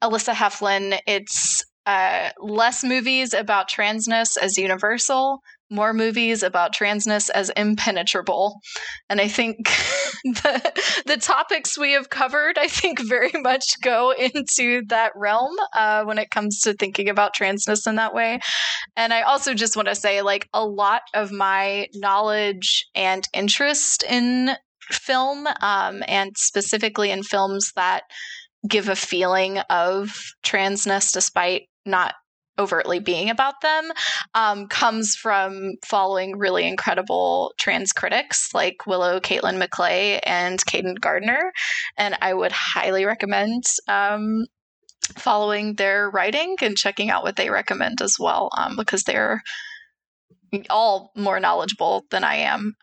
Alyssa 0.02 0.34
Heflin. 0.34 1.00
It's 1.08 1.64
uh, 1.86 2.30
less 2.40 2.84
movies 2.84 3.34
about 3.34 3.70
transness 3.70 4.38
as 4.42 4.58
universal, 4.58 5.40
more 5.72 5.94
movies 5.94 6.44
about 6.44 6.76
transness 6.76 7.30
as 7.30 7.50
impenetrable. 7.52 8.60
And 9.10 9.22
I 9.22 9.28
think 9.28 9.58
the, 10.24 10.74
the 11.06 11.18
topics 11.18 11.78
we 11.78 11.94
have 11.94 12.10
covered, 12.10 12.58
I 12.58 12.68
think, 12.68 13.00
very 13.00 13.32
much 13.34 13.82
go 13.82 14.12
into 14.12 14.84
that 14.90 15.14
realm 15.16 15.56
uh, 15.74 16.04
when 16.04 16.18
it 16.18 16.30
comes 16.30 16.60
to 16.62 16.74
thinking 16.74 17.10
about 17.10 17.36
transness 17.36 17.88
in 17.88 17.96
that 17.96 18.14
way. 18.14 18.40
And 18.96 19.14
I 19.14 19.22
also 19.22 19.54
just 19.54 19.76
want 19.76 19.88
to 19.88 19.96
say, 19.96 20.22
like, 20.22 20.50
a 20.54 20.66
lot 20.66 21.04
of 21.14 21.32
my 21.32 21.88
knowledge 21.96 22.86
and 22.94 23.28
interest 23.34 24.04
in 24.04 24.52
film, 24.90 25.48
um, 25.62 26.04
and 26.08 26.36
specifically 26.38 27.12
in 27.12 27.24
films 27.24 27.72
that 27.76 28.04
give 28.68 28.90
a 28.90 28.96
feeling 28.96 29.60
of 29.70 30.14
transness 30.44 31.12
despite 31.12 31.64
not 31.86 32.14
overtly 32.60 33.00
being 33.00 33.30
about 33.30 33.62
them 33.62 33.92
um, 34.34 34.68
comes 34.68 35.16
from 35.16 35.74
following 35.86 36.38
really 36.38 36.68
incredible 36.68 37.54
trans 37.58 37.92
critics 37.92 38.54
like 38.54 38.86
Willow 38.86 39.20
Catelyn 39.20 39.58
Maclay 39.58 40.20
and 40.24 40.64
Caden 40.66 41.00
Gardner. 41.00 41.52
And 41.98 42.18
I 42.22 42.34
would 42.34 42.52
highly 42.52 43.06
recommend 43.06 43.64
um, 43.88 44.46
following 45.18 45.76
their 45.76 46.10
writing 46.10 46.56
and 46.62 46.78
checking 46.78 47.10
out 47.10 47.24
what 47.24 47.36
they 47.36 47.50
recommend 47.50 48.02
as 48.02 48.18
well 48.20 48.50
um, 48.58 48.76
because 48.76 49.04
they're 49.04 49.42
all 50.70 51.12
more 51.16 51.40
knowledgeable 51.40 52.06
than 52.12 52.24
I 52.24 52.36
am. 52.36 52.76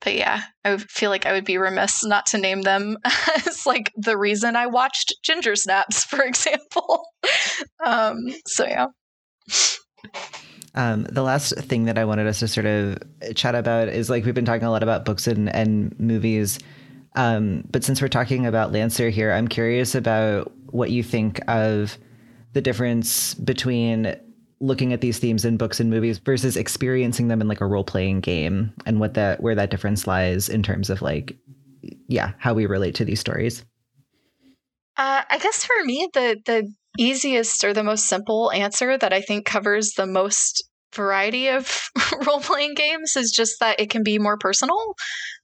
But 0.00 0.14
yeah, 0.14 0.42
I 0.64 0.78
feel 0.78 1.10
like 1.10 1.26
I 1.26 1.32
would 1.32 1.44
be 1.44 1.58
remiss 1.58 2.04
not 2.04 2.26
to 2.26 2.38
name 2.38 2.62
them 2.62 2.96
as 3.46 3.66
like 3.66 3.92
the 3.96 4.16
reason 4.16 4.56
I 4.56 4.66
watched 4.66 5.14
Ginger 5.22 5.56
Snaps, 5.56 6.04
for 6.10 6.22
example. 6.22 7.04
um, 7.84 8.16
so 8.46 8.66
yeah. 8.66 8.86
Um, 10.74 11.04
the 11.04 11.22
last 11.22 11.54
thing 11.58 11.84
that 11.84 11.98
I 11.98 12.04
wanted 12.04 12.26
us 12.26 12.38
to 12.40 12.48
sort 12.48 12.66
of 12.66 12.98
chat 13.34 13.54
about 13.54 13.88
is 13.88 14.08
like 14.08 14.24
we've 14.24 14.34
been 14.34 14.44
talking 14.44 14.66
a 14.66 14.70
lot 14.70 14.82
about 14.82 15.04
books 15.04 15.26
and, 15.26 15.54
and 15.54 15.98
movies. 15.98 16.58
Um, 17.16 17.64
but 17.70 17.82
since 17.82 18.00
we're 18.00 18.08
talking 18.08 18.46
about 18.46 18.72
Lancer 18.72 19.10
here, 19.10 19.32
I'm 19.32 19.48
curious 19.48 19.94
about 19.94 20.52
what 20.66 20.90
you 20.90 21.02
think 21.02 21.40
of 21.48 21.98
the 22.52 22.60
difference 22.60 23.34
between 23.34 24.16
looking 24.60 24.92
at 24.92 25.00
these 25.00 25.18
themes 25.18 25.44
in 25.44 25.56
books 25.56 25.80
and 25.80 25.90
movies 25.90 26.18
versus 26.18 26.56
experiencing 26.56 27.28
them 27.28 27.40
in 27.40 27.48
like 27.48 27.60
a 27.60 27.66
role 27.66 27.84
playing 27.84 28.20
game 28.20 28.72
and 28.86 29.00
what 29.00 29.14
that 29.14 29.42
where 29.42 29.54
that 29.54 29.70
difference 29.70 30.06
lies 30.06 30.48
in 30.48 30.62
terms 30.62 30.90
of 30.90 31.00
like 31.02 31.36
yeah 32.08 32.32
how 32.38 32.52
we 32.52 32.66
relate 32.66 32.94
to 32.94 33.04
these 33.04 33.20
stories. 33.20 33.64
Uh, 34.96 35.22
i 35.30 35.38
guess 35.38 35.64
for 35.64 35.84
me 35.84 36.08
the 36.12 36.36
the 36.44 36.70
easiest 36.98 37.64
or 37.64 37.72
the 37.72 37.84
most 37.84 38.06
simple 38.06 38.50
answer 38.52 38.98
that 38.98 39.12
i 39.12 39.20
think 39.20 39.46
covers 39.46 39.92
the 39.96 40.06
most 40.06 40.62
variety 40.94 41.48
of 41.48 41.80
role 42.26 42.40
playing 42.40 42.74
games 42.74 43.16
is 43.16 43.30
just 43.30 43.60
that 43.60 43.80
it 43.80 43.90
can 43.90 44.02
be 44.02 44.18
more 44.18 44.36
personal 44.36 44.94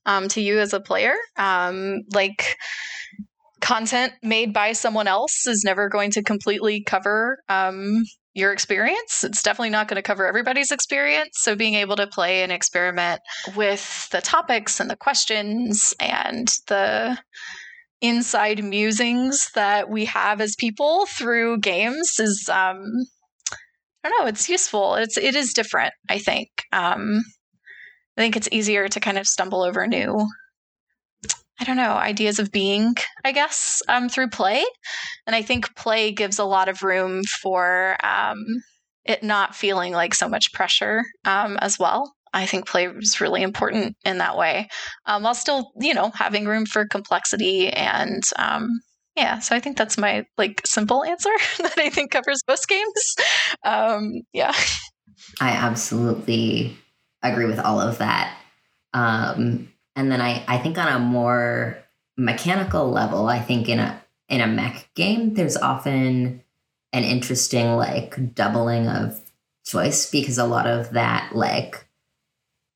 um, 0.05 0.27
to 0.29 0.41
you 0.41 0.59
as 0.59 0.73
a 0.73 0.79
player. 0.79 1.13
Um, 1.37 2.01
like 2.13 2.57
content 3.61 4.13
made 4.21 4.53
by 4.53 4.71
someone 4.73 5.07
else 5.07 5.47
is 5.47 5.63
never 5.63 5.89
going 5.89 6.11
to 6.11 6.23
completely 6.23 6.83
cover 6.83 7.39
um, 7.49 8.03
your 8.37 8.53
experience. 8.53 9.23
It's 9.23 9.41
definitely 9.41 9.71
not 9.71 9.87
going 9.87 9.95
to 9.95 10.03
cover 10.03 10.27
everybody's 10.27 10.71
experience. 10.71 11.31
So, 11.33 11.55
being 11.55 11.73
able 11.73 11.95
to 11.95 12.07
play 12.07 12.43
and 12.43 12.51
experiment 12.51 13.19
with 13.55 14.09
the 14.11 14.21
topics 14.21 14.79
and 14.79 14.89
the 14.89 14.95
questions 14.95 15.93
and 15.99 16.47
the 16.67 17.17
inside 17.99 18.63
musings 18.63 19.49
that 19.55 19.89
we 19.89 20.05
have 20.05 20.39
as 20.39 20.55
people 20.55 21.07
through 21.07 21.57
games 21.59 22.19
is, 22.19 22.47
um, 22.47 22.83
I 24.03 24.09
don't 24.09 24.21
know, 24.21 24.27
it's 24.27 24.47
useful. 24.47 24.95
It's 24.95 25.17
it 25.17 25.35
is 25.35 25.53
different. 25.53 25.93
I 26.07 26.19
think. 26.19 26.49
Um, 26.71 27.23
I 28.17 28.21
think 28.21 28.35
it's 28.35 28.49
easier 28.51 28.87
to 28.87 28.99
kind 28.99 29.17
of 29.17 29.27
stumble 29.27 29.63
over 29.63 29.85
new 29.87 30.27
I 31.59 31.63
don't 31.63 31.77
know, 31.77 31.93
ideas 31.93 32.39
of 32.39 32.51
being, 32.51 32.95
I 33.25 33.31
guess, 33.31 33.81
um, 33.87 34.09
through 34.09 34.29
play. 34.29 34.63
And 35.25 35.35
I 35.35 35.41
think 35.41 35.75
play 35.75 36.11
gives 36.11 36.39
a 36.39 36.45
lot 36.45 36.69
of 36.69 36.83
room 36.83 37.23
for 37.41 37.97
um, 38.05 38.43
it 39.05 39.23
not 39.23 39.55
feeling 39.55 39.93
like 39.93 40.13
so 40.13 40.29
much 40.29 40.53
pressure 40.53 41.03
um, 41.25 41.57
as 41.57 41.79
well. 41.79 42.13
I 42.33 42.45
think 42.45 42.67
play 42.67 42.87
is 42.87 43.21
really 43.21 43.41
important 43.41 43.95
in 44.05 44.19
that 44.19 44.37
way, 44.37 44.67
um, 45.05 45.23
while 45.23 45.33
still, 45.33 45.71
you 45.79 45.93
know, 45.93 46.11
having 46.13 46.45
room 46.45 46.65
for 46.65 46.85
complexity 46.85 47.69
and 47.69 48.21
um, 48.37 48.69
yeah. 49.15 49.39
So 49.39 49.55
I 49.55 49.59
think 49.59 49.77
that's 49.77 49.97
my 49.97 50.25
like 50.37 50.61
simple 50.65 51.03
answer 51.03 51.31
that 51.59 51.77
I 51.77 51.89
think 51.89 52.11
covers 52.11 52.41
most 52.47 52.67
games. 52.67 53.15
Um, 53.63 54.21
yeah. 54.33 54.53
I 55.41 55.49
absolutely 55.49 56.77
agree 57.23 57.45
with 57.45 57.59
all 57.59 57.81
of 57.81 57.97
that. 57.97 58.37
Um, 58.93 59.71
and 59.97 60.11
then 60.11 60.21
I, 60.21 60.45
I 60.47 60.59
think 60.59 60.77
on 60.77 60.87
a 60.87 60.99
more 60.99 61.77
mechanical 62.15 62.89
level, 62.89 63.27
I 63.27 63.39
think 63.39 63.67
in 63.67 63.79
a 63.79 64.01
in 64.29 64.41
a 64.41 64.47
mech 64.47 64.89
game, 64.93 65.33
there's 65.33 65.57
often 65.57 66.43
an 66.93 67.03
interesting 67.03 67.75
like 67.75 68.35
doubling 68.35 68.87
of 68.87 69.19
choice 69.65 70.09
because 70.09 70.37
a 70.37 70.45
lot 70.45 70.67
of 70.67 70.91
that 70.91 71.31
like 71.35 71.87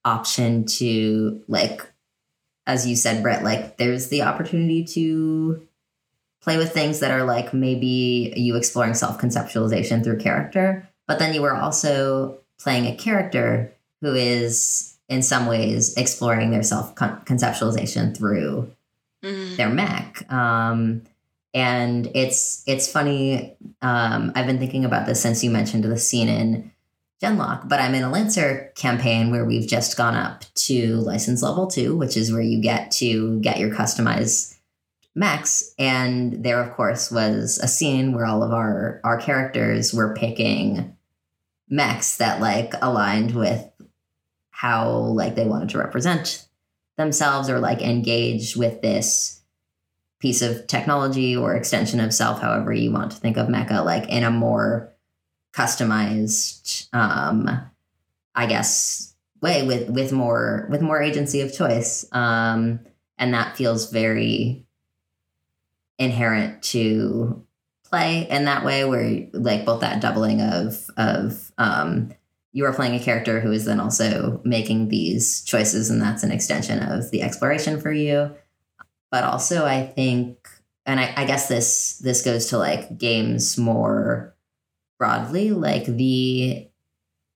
option 0.04 0.66
to 0.66 1.44
like 1.48 1.88
as 2.66 2.88
you 2.88 2.96
said, 2.96 3.22
Brett, 3.22 3.44
like 3.44 3.78
there's 3.78 4.10
the 4.10 4.24
opportunity 4.24 4.84
to 4.86 5.68
play 6.42 6.58
with 6.58 6.72
things 6.72 7.00
that 7.02 7.12
are 7.12 7.24
like 7.24 7.54
maybe 7.54 8.34
you 8.36 8.56
exploring 8.56 8.96
self 8.96 9.20
conceptualization 9.20 10.04
through 10.04 10.18
character, 10.18 10.90
but 11.08 11.20
then 11.20 11.36
you 11.36 11.44
are 11.44 11.56
also 11.56 12.40
playing 12.60 12.88
a 12.88 12.96
character 12.96 13.72
who 14.02 14.16
is 14.16 14.98
in 15.12 15.22
some 15.22 15.46
ways 15.46 15.94
exploring 15.98 16.52
their 16.52 16.64
self 16.64 16.96
conceptualization 16.96 18.18
through 18.18 18.72
mm. 19.22 19.56
their 19.58 19.70
mech. 19.70 20.24
Um, 20.32 21.04
and 21.54 22.10
it's 22.16 22.64
it's 22.66 22.90
funny. 22.90 23.58
Um, 23.82 24.32
I've 24.36 24.48
been 24.48 24.58
thinking 24.58 24.86
about 24.86 25.06
this 25.06 25.22
since 25.22 25.44
you 25.44 25.52
mentioned 25.52 25.84
the 25.84 25.98
scene 25.98 26.30
in 26.30 26.72
Genlock, 27.22 27.68
but 27.68 27.82
I'm 27.82 27.94
in 27.94 28.04
a 28.04 28.10
Lancer 28.10 28.72
campaign 28.76 29.32
where 29.32 29.44
we've 29.44 29.68
just 29.68 29.98
gone 29.98 30.16
up 30.16 30.46
to 30.56 30.96
license 30.96 31.44
level 31.44 31.68
two, 31.68 31.98
which 31.98 32.16
is 32.16 32.32
where 32.32 32.42
you 32.42 32.62
get 32.62 32.90
to 32.92 33.38
get 33.42 33.60
your 33.60 33.70
customized 33.70 34.58
mechs. 35.14 35.76
And 35.78 36.42
there, 36.42 36.64
of 36.64 36.74
course, 36.74 37.12
was 37.12 37.60
a 37.62 37.68
scene 37.68 38.14
where 38.14 38.26
all 38.26 38.44
of 38.44 38.54
our 38.54 39.02
our 39.04 39.20
characters 39.20 39.94
were 39.94 40.16
picking 40.16 40.96
mechs 41.72 42.18
that 42.18 42.42
like 42.42 42.74
aligned 42.82 43.36
with 43.36 43.71
how 44.62 44.90
like 44.90 45.36
they 45.36 45.46
wanted 45.46 45.70
to 45.70 45.78
represent 45.78 46.48
themselves 46.98 47.50
or 47.50 47.60
like 47.60 47.82
engage 47.82 48.56
with 48.56 48.82
this 48.82 49.42
piece 50.20 50.42
of 50.42 50.68
technology 50.68 51.36
or 51.36 51.56
extension 51.56 52.00
of 52.00 52.14
self 52.14 52.40
however 52.40 52.72
you 52.72 52.92
want 52.92 53.12
to 53.12 53.18
think 53.18 53.38
of 53.38 53.48
mecha, 53.48 53.84
like 53.84 54.08
in 54.10 54.24
a 54.24 54.30
more 54.32 54.94
customized 55.54 56.88
um 56.94 57.50
i 58.36 58.46
guess 58.46 59.12
way 59.42 59.66
with 59.66 59.90
with 59.90 60.12
more 60.12 60.68
with 60.70 60.82
more 60.82 61.02
agency 61.02 61.42
of 61.42 61.54
choice. 61.54 62.06
Um 62.12 62.82
and 63.18 63.34
that 63.34 63.58
feels 63.58 63.92
very 63.92 64.66
inherent 65.98 66.64
to 66.64 67.46
play 67.84 68.28
in 68.30 68.46
that 68.46 68.64
way 68.64 68.86
where 68.86 69.28
like 69.34 69.66
both 69.66 69.82
that 69.82 70.02
doubling 70.02 70.42
of 70.42 70.90
of 70.98 71.52
um 71.58 72.14
you 72.54 72.66
are 72.66 72.74
playing 72.74 72.96
a 72.96 73.04
character 73.04 73.40
who 73.40 73.52
is 73.52 73.66
then 73.66 73.80
also 73.80 74.42
making 74.44 74.90
these 74.90 75.44
choices, 75.44 75.90
and 75.90 76.02
that's 76.02 76.24
an 76.24 76.32
extension 76.32 76.80
of 76.80 77.12
the 77.12 77.22
exploration 77.22 77.80
for 77.80 77.92
you. 77.92 78.36
But 79.10 79.24
also, 79.24 79.66
I 79.66 79.86
think, 79.86 80.48
and 80.86 81.00
I, 81.00 81.14
I 81.16 81.26
guess 81.26 81.48
this 81.48 81.98
this 82.00 82.24
goes 82.24 82.48
to 82.48 82.58
like 82.58 82.98
games 82.98 83.58
more 83.58 84.36
broadly, 84.98 85.52
like 85.52 85.86
the 85.86 86.68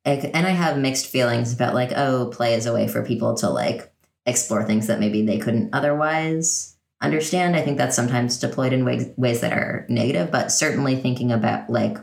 and 0.05 0.45
I 0.45 0.51
have 0.51 0.77
mixed 0.77 1.07
feelings 1.07 1.51
about 1.51 1.73
like, 1.73 1.91
oh, 1.95 2.27
play 2.27 2.53
is 2.53 2.67
a 2.67 2.73
way 2.73 2.87
for 2.87 3.03
people 3.03 3.35
to 3.37 3.49
like 3.49 3.91
explore 4.25 4.63
things 4.63 4.87
that 4.87 4.99
maybe 4.99 5.25
they 5.25 5.39
couldn't 5.39 5.73
otherwise 5.73 6.75
understand. 7.01 7.55
I 7.55 7.61
think 7.61 7.77
that's 7.77 7.95
sometimes 7.95 8.39
deployed 8.39 8.71
in 8.71 8.85
ways, 8.85 9.09
ways 9.17 9.41
that 9.41 9.53
are 9.53 9.85
negative, 9.89 10.31
but 10.31 10.51
certainly 10.51 10.95
thinking 10.95 11.31
about 11.31 11.69
like 11.69 11.97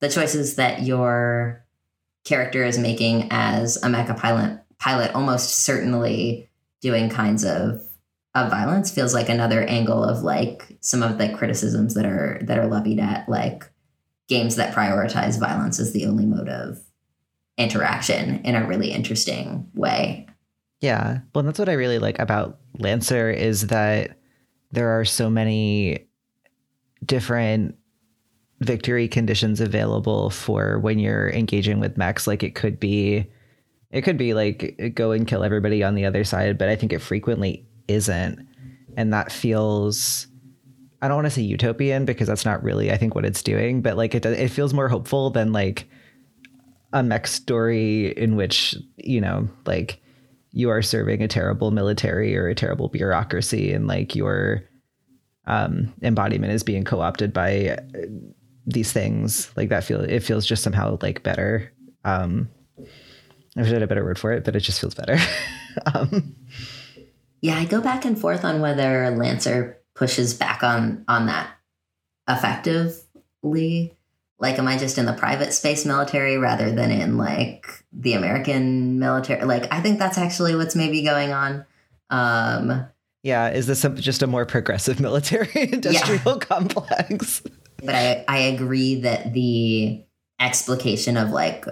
the 0.00 0.08
choices 0.08 0.56
that 0.56 0.82
you're 0.82 1.65
character 2.26 2.64
is 2.64 2.76
making 2.76 3.28
as 3.30 3.76
a 3.78 3.86
mecha 3.86 4.18
pilot 4.18 4.60
pilot 4.78 5.14
almost 5.14 5.64
certainly 5.64 6.50
doing 6.82 7.08
kinds 7.08 7.44
of 7.44 7.80
of 8.34 8.50
violence 8.50 8.90
feels 8.90 9.14
like 9.14 9.30
another 9.30 9.62
angle 9.62 10.04
of 10.04 10.22
like 10.22 10.76
some 10.80 11.02
of 11.02 11.16
the 11.16 11.32
criticisms 11.32 11.94
that 11.94 12.04
are 12.04 12.38
that 12.42 12.58
are 12.58 12.66
levied 12.66 13.00
at 13.00 13.26
like 13.28 13.64
games 14.28 14.56
that 14.56 14.74
prioritize 14.74 15.40
violence 15.40 15.78
as 15.78 15.92
the 15.92 16.04
only 16.04 16.26
mode 16.26 16.48
of 16.48 16.78
interaction 17.56 18.40
in 18.44 18.54
a 18.54 18.66
really 18.66 18.90
interesting 18.90 19.70
way. 19.74 20.26
Yeah. 20.80 21.20
Well, 21.34 21.44
that's 21.44 21.58
what 21.58 21.70
I 21.70 21.74
really 21.74 21.98
like 21.98 22.18
about 22.18 22.58
Lancer 22.78 23.30
is 23.30 23.68
that 23.68 24.18
there 24.72 24.98
are 25.00 25.04
so 25.04 25.30
many 25.30 26.06
different 27.04 27.76
victory 28.60 29.08
conditions 29.08 29.60
available 29.60 30.30
for 30.30 30.78
when 30.78 30.98
you're 30.98 31.30
engaging 31.30 31.80
with 31.80 31.96
mechs. 31.96 32.26
Like 32.26 32.42
it 32.42 32.54
could 32.54 32.80
be, 32.80 33.26
it 33.90 34.02
could 34.02 34.16
be 34.16 34.34
like 34.34 34.92
go 34.94 35.12
and 35.12 35.26
kill 35.26 35.44
everybody 35.44 35.82
on 35.82 35.94
the 35.94 36.06
other 36.06 36.24
side, 36.24 36.58
but 36.58 36.68
I 36.68 36.76
think 36.76 36.92
it 36.92 37.00
frequently 37.00 37.66
isn't, 37.88 38.46
and 38.96 39.12
that 39.12 39.32
feels. 39.32 40.26
I 41.02 41.08
don't 41.08 41.16
want 41.16 41.26
to 41.26 41.30
say 41.30 41.42
utopian 41.42 42.06
because 42.06 42.26
that's 42.26 42.46
not 42.46 42.62
really 42.62 42.90
I 42.90 42.96
think 42.96 43.14
what 43.14 43.26
it's 43.26 43.42
doing, 43.42 43.82
but 43.82 43.96
like 43.96 44.14
it 44.14 44.24
it 44.24 44.48
feels 44.48 44.72
more 44.72 44.88
hopeful 44.88 45.30
than 45.30 45.52
like 45.52 45.88
a 46.92 47.02
mech 47.02 47.26
story 47.26 48.12
in 48.16 48.36
which 48.36 48.74
you 48.96 49.20
know 49.20 49.48
like 49.66 50.00
you 50.52 50.70
are 50.70 50.80
serving 50.80 51.22
a 51.22 51.28
terrible 51.28 51.70
military 51.70 52.34
or 52.34 52.48
a 52.48 52.54
terrible 52.54 52.88
bureaucracy 52.88 53.72
and 53.72 53.86
like 53.86 54.16
your 54.16 54.64
um, 55.46 55.92
embodiment 56.02 56.52
is 56.52 56.62
being 56.62 56.82
co-opted 56.82 57.32
by 57.32 57.78
these 58.66 58.92
things 58.92 59.50
like 59.56 59.68
that 59.68 59.84
feel 59.84 60.00
it 60.00 60.20
feels 60.20 60.44
just 60.44 60.62
somehow 60.62 60.98
like 61.00 61.22
better 61.22 61.72
um 62.04 62.48
i 62.78 63.60
wish 63.60 63.70
i 63.70 63.74
had 63.74 63.82
a 63.82 63.86
better 63.86 64.04
word 64.04 64.18
for 64.18 64.32
it 64.32 64.44
but 64.44 64.56
it 64.56 64.60
just 64.60 64.80
feels 64.80 64.94
better 64.94 65.16
um 65.94 66.34
Yeah, 67.42 67.58
I 67.58 67.64
go 67.64 67.80
back 67.80 68.04
and 68.04 68.18
forth 68.18 68.44
on 68.44 68.60
whether 68.60 69.10
Lancer 69.10 69.78
pushes 69.94 70.34
back 70.34 70.62
on 70.62 71.04
on 71.06 71.26
that 71.26 71.50
effectively. 72.28 73.94
Like, 74.38 74.58
am 74.58 74.66
I 74.66 74.76
just 74.76 74.98
in 74.98 75.06
the 75.06 75.12
private 75.12 75.52
space 75.52 75.86
military 75.86 76.38
rather 76.38 76.72
than 76.72 76.90
in 76.90 77.16
like 77.16 77.66
the 77.92 78.14
American 78.14 78.98
military? 78.98 79.44
Like, 79.44 79.72
I 79.72 79.80
think 79.80 79.98
that's 79.98 80.18
actually 80.18 80.56
what's 80.56 80.74
maybe 80.74 81.02
going 81.04 81.32
on. 81.32 81.64
Um, 82.10 82.86
yeah 83.22 83.50
is 83.50 83.66
this 83.66 83.80
some, 83.80 83.96
just 83.96 84.22
a 84.22 84.26
more 84.28 84.46
progressive 84.46 85.00
military 85.00 85.50
industrial 85.72 86.38
complex 86.38 87.42
but 87.84 87.94
I, 87.94 88.24
I 88.28 88.38
agree 88.38 89.00
that 89.02 89.32
the 89.32 90.04
explication 90.40 91.16
of 91.16 91.30
like 91.30 91.64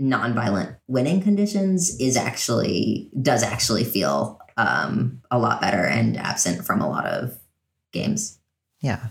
nonviolent 0.00 0.76
winning 0.88 1.20
conditions 1.22 1.98
is 2.00 2.16
actually 2.16 3.10
does 3.22 3.42
actually 3.42 3.84
feel 3.84 4.40
um, 4.56 5.20
a 5.30 5.38
lot 5.38 5.60
better 5.60 5.84
and 5.84 6.16
absent 6.16 6.64
from 6.64 6.80
a 6.80 6.88
lot 6.88 7.06
of 7.06 7.38
games. 7.92 8.38
yeah 8.80 9.06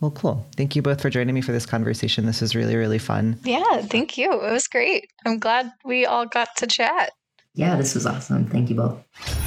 well 0.00 0.10
cool 0.10 0.44
thank 0.56 0.74
you 0.76 0.82
both 0.82 1.00
for 1.00 1.08
joining 1.10 1.34
me 1.34 1.40
for 1.40 1.52
this 1.52 1.64
conversation 1.66 2.26
this 2.26 2.40
was 2.40 2.54
really 2.54 2.76
really 2.76 2.98
fun 2.98 3.38
Yeah, 3.44 3.82
thank 3.82 4.18
you. 4.18 4.30
It 4.32 4.52
was 4.52 4.68
great. 4.68 5.08
I'm 5.24 5.38
glad 5.38 5.72
we 5.84 6.04
all 6.04 6.26
got 6.26 6.48
to 6.56 6.66
chat. 6.66 7.12
Yeah, 7.54 7.76
this 7.76 7.94
was 7.94 8.04
awesome. 8.04 8.46
Thank 8.46 8.68
you 8.68 8.74
both. 8.76 9.43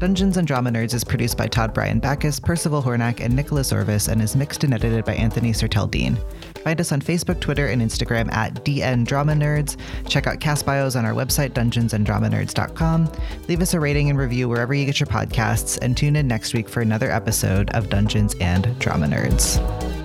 Dungeons 0.00 0.36
and 0.36 0.46
Drama 0.46 0.70
Nerds 0.70 0.94
is 0.94 1.04
produced 1.04 1.38
by 1.38 1.46
Todd 1.46 1.72
Bryan 1.72 1.98
Backus, 1.98 2.38
Percival 2.40 2.82
Hornack, 2.82 3.20
and 3.20 3.34
Nicholas 3.34 3.72
Orvis, 3.72 4.08
and 4.08 4.20
is 4.20 4.36
mixed 4.36 4.64
and 4.64 4.74
edited 4.74 5.04
by 5.04 5.14
Anthony 5.14 5.52
Sertel-Dean. 5.52 6.18
Find 6.62 6.80
us 6.80 6.92
on 6.92 7.00
Facebook, 7.00 7.40
Twitter, 7.40 7.68
and 7.68 7.80
Instagram 7.80 8.32
at 8.32 8.64
DN 8.64 9.06
Drama 9.06 9.32
Nerds. 9.32 9.76
Check 10.08 10.26
out 10.26 10.40
cast 10.40 10.66
bios 10.66 10.96
on 10.96 11.04
our 11.04 11.12
website, 11.12 11.50
dungeonsanddramanerds.com. 11.50 13.12
Leave 13.48 13.62
us 13.62 13.74
a 13.74 13.80
rating 13.80 14.10
and 14.10 14.18
review 14.18 14.48
wherever 14.48 14.74
you 14.74 14.84
get 14.84 15.00
your 15.00 15.06
podcasts, 15.06 15.78
and 15.80 15.96
tune 15.96 16.16
in 16.16 16.28
next 16.28 16.54
week 16.54 16.68
for 16.68 16.80
another 16.80 17.10
episode 17.10 17.70
of 17.70 17.88
Dungeons 17.88 18.34
and 18.40 18.78
Drama 18.78 19.06
Nerds. 19.06 20.03